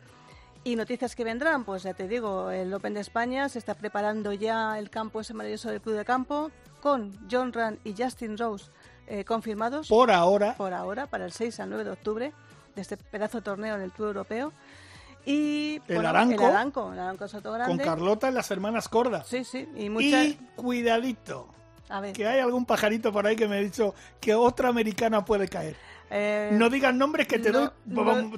Y 0.63 0.75
noticias 0.75 1.15
que 1.15 1.23
vendrán, 1.23 1.63
pues 1.63 1.83
ya 1.83 1.93
te 1.95 2.07
digo, 2.07 2.51
el 2.51 2.71
Open 2.73 2.93
de 2.93 2.99
España 2.99 3.49
se 3.49 3.57
está 3.57 3.73
preparando 3.73 4.31
ya 4.31 4.77
el 4.77 4.91
campo 4.91 5.21
ese 5.21 5.33
maravilloso 5.33 5.69
del 5.71 5.81
Club 5.81 5.95
de 5.95 6.05
Campo 6.05 6.51
con 6.81 7.17
John 7.31 7.51
Rand 7.51 7.79
y 7.83 7.95
Justin 7.97 8.37
Rose 8.37 8.69
eh, 9.07 9.25
confirmados 9.25 9.87
Por 9.87 10.11
ahora, 10.11 10.55
por 10.55 10.73
ahora 10.73 11.07
para 11.07 11.25
el 11.25 11.31
6 11.31 11.59
al 11.61 11.69
9 11.69 11.83
de 11.83 11.89
octubre 11.91 12.33
de 12.75 12.81
este 12.81 12.95
pedazo 12.95 13.39
de 13.39 13.43
torneo 13.43 13.75
en 13.75 13.81
el 13.81 13.91
Tour 13.91 14.09
Europeo. 14.09 14.53
Y 15.25 15.81
El 15.87 15.95
bueno, 15.95 16.09
Aranco. 16.09 16.43
el 16.43 16.55
Aranco, 16.55 16.93
el 16.93 16.99
Aranco 16.99 17.27
Soto 17.27 17.49
con 17.49 17.59
Grande. 17.59 17.83
Carlota 17.83 18.29
y 18.29 18.33
las 18.33 18.49
hermanas 18.51 18.87
Corda. 18.87 19.23
Sí, 19.23 19.43
sí, 19.43 19.67
y 19.75 19.89
muchas 19.89 20.27
Y 20.27 20.39
cuidadito, 20.55 21.47
a 21.89 22.01
ver. 22.01 22.13
que 22.13 22.27
hay 22.27 22.39
algún 22.39 22.65
pajarito 22.65 23.11
por 23.11 23.25
ahí 23.25 23.35
que 23.35 23.47
me 23.47 23.57
ha 23.57 23.61
dicho 23.61 23.93
que 24.19 24.33
otra 24.35 24.69
americana 24.69 25.25
puede 25.25 25.47
caer. 25.47 25.75
Eh, 26.13 26.49
no 26.51 26.69
digas 26.69 26.93
nombres 26.93 27.25
que 27.25 27.39
te, 27.39 27.51
doy, 27.51 27.69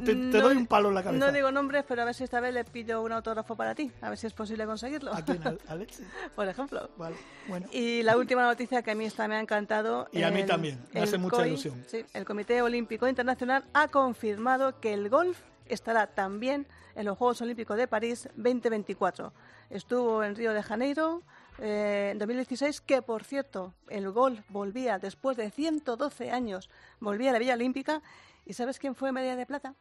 te, 0.06 0.14
doy 0.14 0.56
un 0.56 0.68
palo 0.68 0.90
en 0.90 0.96
la 0.96 1.04
cabeza. 1.04 1.26
No 1.26 1.32
digo 1.32 1.52
nombres, 1.52 1.84
pero 1.88 2.04
a 2.04 2.06
ver 2.06 2.14
si 2.14 2.24
esta 2.24 2.40
vez 2.40 2.54
le 2.54 2.64
pido 2.66 3.02
un 3.02 3.12
autógrafo 3.12 3.56
para 3.56 3.74
ti. 3.74 3.92
A 4.02 4.10
ver 4.10 4.18
si 4.20 4.28
es 4.28 4.34
posible 4.34 4.68
conseguirlo. 4.68 5.12
¿A 5.12 5.24
quién? 5.24 5.42
¿Alex? 5.68 6.02
Por 6.36 6.48
ejemplo. 6.48 6.88
Vale, 6.98 7.16
bueno. 7.48 7.68
Y 7.72 8.04
la 8.04 8.16
última 8.16 8.44
noticia 8.44 8.84
que 8.84 8.92
a 8.92 8.96
mí 8.96 9.06
esta 9.06 9.28
me 9.28 9.38
ha 9.38 9.40
encantado. 9.40 10.08
Y 10.12 10.22
a 10.22 10.30
mí 10.30 10.46
también. 10.46 10.80
Me 10.94 11.02
hace 11.02 11.18
mucha 11.18 11.48
ilusión. 11.48 11.84
Sí, 11.88 12.06
el 12.14 12.26
Comité 12.26 12.62
Olímpico 12.62 13.08
Internacional 13.08 13.64
ha 13.74 13.88
confirmado 13.88 14.80
que 14.80 14.94
el 14.94 15.10
golf 15.10 15.40
estará 15.68 16.06
también 16.06 16.68
en 16.96 17.06
los 17.06 17.18
Juegos 17.18 17.42
Olímpicos 17.42 17.78
de 17.78 17.88
París 17.88 18.30
2024. 18.36 19.34
Estuvo 19.72 20.24
en 20.24 20.36
Río 20.36 20.54
de 20.54 20.62
Janeiro 20.62 21.24
eh, 21.60 22.10
en 22.12 22.20
2016, 22.20 22.82
que 22.82 23.02
por 23.02 23.24
cierto, 23.24 23.74
el 23.90 24.10
golf 24.12 24.40
volvía 24.50 25.00
después 25.00 25.38
de 25.38 25.50
112 25.50 26.32
años, 26.32 26.70
volvía 27.00 27.30
a 27.30 27.34
la 27.34 27.40
Villa 27.40 27.54
Olímpica. 27.54 28.02
¿Y 28.46 28.54
sabes 28.54 28.80
quién 28.80 28.96
fue 28.96 29.12
medalla 29.12 29.36
de 29.36 29.46
plata? 29.46 29.76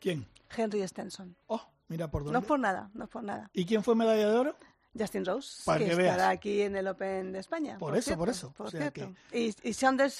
¿Quién? 0.00 0.26
Henry 0.56 0.86
Stenson. 0.86 1.36
Oh, 1.46 1.60
mira 1.88 2.08
por 2.10 2.22
dónde. 2.22 2.32
No 2.32 2.38
es 2.40 2.46
por 2.46 2.58
nada, 2.58 2.90
no 2.94 3.04
es 3.04 3.10
por 3.10 3.22
nada. 3.22 3.50
¿Y 3.52 3.66
quién 3.66 3.82
fue 3.82 3.94
medalla 3.94 4.28
de 4.28 4.34
oro? 4.34 4.56
Justin 4.98 5.24
Rose, 5.24 5.62
que, 5.78 5.90
estará 5.90 6.30
aquí 6.30 6.62
en 6.62 6.76
el 6.76 6.88
Open 6.88 7.32
de 7.32 7.40
España. 7.40 7.78
Por, 7.78 7.96
eso, 7.96 8.16
por 8.16 8.28
eso. 8.28 8.52
Por 8.56 8.70
cierto. 8.70 9.12
Y, 9.32 9.54
y 9.62 9.72
Sanders 9.74 10.18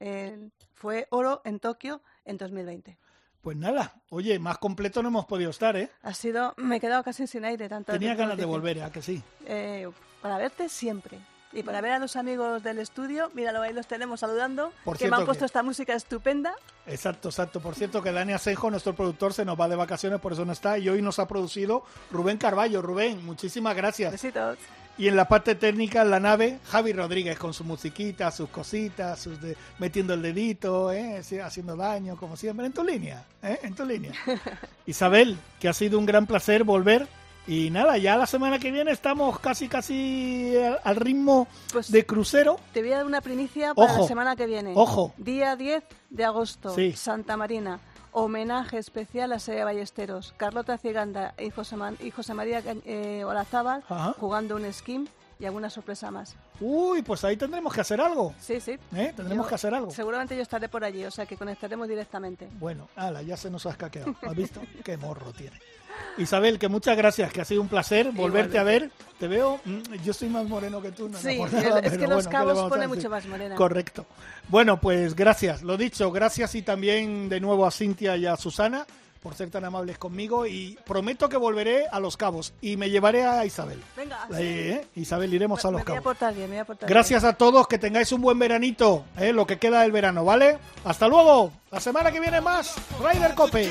eh, 0.00 0.50
fue 0.74 1.06
oro 1.10 1.40
en 1.44 1.60
Tokio 1.60 2.02
en 2.24 2.36
2020. 2.36 2.98
Pues 3.42 3.56
nada, 3.56 3.92
oye, 4.10 4.38
más 4.38 4.58
completo 4.58 5.02
no 5.02 5.08
hemos 5.08 5.26
podido 5.26 5.50
estar, 5.50 5.76
¿eh? 5.76 5.90
Ha 6.04 6.14
sido, 6.14 6.54
me 6.56 6.76
he 6.76 6.80
quedado 6.80 7.02
casi 7.02 7.26
sin 7.26 7.44
aire 7.44 7.68
tanto. 7.68 7.90
Tenía 7.92 8.14
ganas 8.14 8.36
de 8.36 8.44
volver, 8.44 8.80
¿a 8.84 8.92
que 8.92 9.02
sí? 9.02 9.20
Eh, 9.46 9.90
para 10.20 10.38
verte 10.38 10.68
siempre. 10.68 11.18
Y 11.52 11.64
para 11.64 11.80
ver 11.80 11.90
a 11.90 11.98
los 11.98 12.14
amigos 12.14 12.62
del 12.62 12.78
estudio, 12.78 13.30
míralo, 13.34 13.60
ahí 13.60 13.72
los 13.72 13.88
tenemos 13.88 14.20
saludando, 14.20 14.72
que 14.96 15.10
me 15.10 15.16
han 15.16 15.26
puesto 15.26 15.44
esta 15.44 15.64
música 15.64 15.92
estupenda. 15.92 16.54
Exacto, 16.86 17.28
exacto. 17.28 17.60
Por 17.60 17.74
cierto, 17.74 18.00
que 18.00 18.12
Dani 18.12 18.32
Asenjo, 18.32 18.70
nuestro 18.70 18.94
productor, 18.94 19.34
se 19.34 19.44
nos 19.44 19.60
va 19.60 19.68
de 19.68 19.76
vacaciones, 19.76 20.20
por 20.20 20.32
eso 20.32 20.44
no 20.44 20.52
está. 20.52 20.78
Y 20.78 20.88
hoy 20.88 21.02
nos 21.02 21.18
ha 21.18 21.26
producido 21.26 21.84
Rubén 22.10 22.38
Carballo. 22.38 22.80
Rubén, 22.80 23.26
muchísimas 23.26 23.76
gracias. 23.76 24.12
Besitos. 24.12 24.56
Y 24.98 25.08
en 25.08 25.16
la 25.16 25.26
parte 25.26 25.54
técnica, 25.54 26.02
en 26.02 26.10
la 26.10 26.20
nave, 26.20 26.58
Javi 26.64 26.92
Rodríguez 26.92 27.38
con 27.38 27.54
su 27.54 27.64
musiquita, 27.64 28.30
sus 28.30 28.50
cositas, 28.50 29.18
sus 29.18 29.38
metiendo 29.78 30.14
el 30.14 30.22
dedito, 30.22 30.92
¿eh? 30.92 31.22
haciendo 31.42 31.76
daño, 31.76 32.16
como 32.16 32.36
siempre, 32.36 32.66
en 32.66 32.72
tu 32.72 32.84
línea, 32.84 33.24
¿eh? 33.42 33.58
en 33.62 33.74
tu 33.74 33.84
línea. 33.84 34.12
Isabel, 34.86 35.38
que 35.58 35.68
ha 35.68 35.72
sido 35.72 35.98
un 35.98 36.06
gran 36.06 36.26
placer 36.26 36.64
volver. 36.64 37.08
Y 37.44 37.70
nada, 37.70 37.98
ya 37.98 38.16
la 38.16 38.26
semana 38.26 38.60
que 38.60 38.70
viene 38.70 38.92
estamos 38.92 39.40
casi, 39.40 39.66
casi 39.66 40.54
al 40.84 40.94
ritmo 40.94 41.48
pues 41.72 41.90
de 41.90 42.06
crucero. 42.06 42.60
Te 42.72 42.82
voy 42.82 42.92
a 42.92 42.98
dar 42.98 43.06
una 43.06 43.20
primicia 43.20 43.74
para 43.74 43.98
la 43.98 44.06
semana 44.06 44.36
que 44.36 44.46
viene. 44.46 44.74
Ojo. 44.76 45.12
Día 45.16 45.56
10 45.56 45.82
de 46.10 46.24
agosto, 46.24 46.76
Santa 46.94 47.36
Marina 47.36 47.80
homenaje 48.12 48.78
especial 48.78 49.32
a 49.32 49.38
Sede 49.38 49.64
Ballesteros. 49.64 50.34
Carlota 50.36 50.78
Ciganda 50.78 51.34
y 51.38 51.50
José, 51.50 51.76
y 52.00 52.10
José 52.10 52.34
María 52.34 52.62
eh, 52.84 53.24
Olazábal 53.24 53.82
jugando 54.18 54.56
un 54.56 54.72
skim 54.72 55.08
y 55.42 55.46
alguna 55.46 55.68
sorpresa 55.68 56.08
más. 56.12 56.36
Uy, 56.60 57.02
pues 57.02 57.24
ahí 57.24 57.36
tendremos 57.36 57.74
que 57.74 57.80
hacer 57.80 58.00
algo. 58.00 58.32
Sí, 58.40 58.60
sí. 58.60 58.78
¿Eh? 58.94 59.12
Tendremos 59.14 59.48
que 59.48 59.56
hacer 59.56 59.74
algo. 59.74 59.90
Seguramente 59.90 60.36
yo 60.36 60.42
estaré 60.42 60.68
por 60.68 60.84
allí, 60.84 61.04
o 61.04 61.10
sea 61.10 61.26
que 61.26 61.36
conectaremos 61.36 61.88
directamente. 61.88 62.48
Bueno, 62.60 62.88
ala, 62.94 63.22
ya 63.22 63.36
se 63.36 63.50
nos 63.50 63.66
ha 63.66 63.70
escaqueado. 63.70 64.14
¿Has 64.22 64.36
visto? 64.36 64.60
Qué 64.84 64.96
morro 64.96 65.32
tiene. 65.32 65.58
Isabel, 66.16 66.60
que 66.60 66.68
muchas 66.68 66.96
gracias, 66.96 67.32
que 67.32 67.40
ha 67.40 67.44
sido 67.44 67.60
un 67.60 67.66
placer 67.66 68.12
volverte 68.12 68.56
a 68.58 68.62
ver. 68.62 68.92
Te 69.18 69.26
veo, 69.26 69.60
mm, 69.64 69.94
yo 70.04 70.12
soy 70.12 70.28
más 70.28 70.46
moreno 70.46 70.80
que 70.80 70.92
tú. 70.92 71.08
No 71.08 71.18
sí, 71.18 71.40
es 71.82 71.98
que 71.98 72.06
los 72.06 72.28
cabos 72.28 72.68
pone 72.68 72.86
mucho 72.86 73.10
más 73.10 73.26
morena. 73.26 73.56
Correcto. 73.56 74.06
Bueno, 74.48 74.80
pues 74.80 75.16
gracias, 75.16 75.62
lo 75.62 75.76
dicho, 75.76 76.12
gracias 76.12 76.54
y 76.54 76.62
también 76.62 77.28
de 77.28 77.40
nuevo 77.40 77.66
a 77.66 77.72
Cintia 77.72 78.16
y 78.16 78.26
a 78.26 78.36
Susana 78.36 78.86
por 79.22 79.34
ser 79.34 79.50
tan 79.50 79.64
amables 79.64 79.98
conmigo 79.98 80.46
y 80.46 80.76
prometo 80.84 81.28
que 81.28 81.36
volveré 81.36 81.86
a 81.86 82.00
Los 82.00 82.16
Cabos 82.16 82.52
y 82.60 82.76
me 82.76 82.90
llevaré 82.90 83.24
a 83.24 83.46
Isabel. 83.46 83.80
Venga, 83.96 84.26
¿eh? 84.36 84.86
Isabel, 84.96 85.32
iremos 85.32 85.64
a 85.64 85.70
Los 85.70 85.84
Cabos. 85.84 86.16
bien, 86.34 86.66
Gracias 86.80 87.24
a 87.24 87.34
todos, 87.34 87.68
que 87.68 87.78
tengáis 87.78 88.10
un 88.12 88.20
buen 88.20 88.38
veranito, 88.38 89.04
¿eh? 89.16 89.32
lo 89.32 89.46
que 89.46 89.58
queda 89.58 89.82
del 89.82 89.92
verano, 89.92 90.24
¿vale? 90.24 90.58
Hasta 90.84 91.06
luego, 91.06 91.52
la 91.70 91.80
semana 91.80 92.10
que 92.10 92.20
viene 92.20 92.40
más, 92.40 92.74
Ryder 93.00 93.34
Cope. 93.34 93.70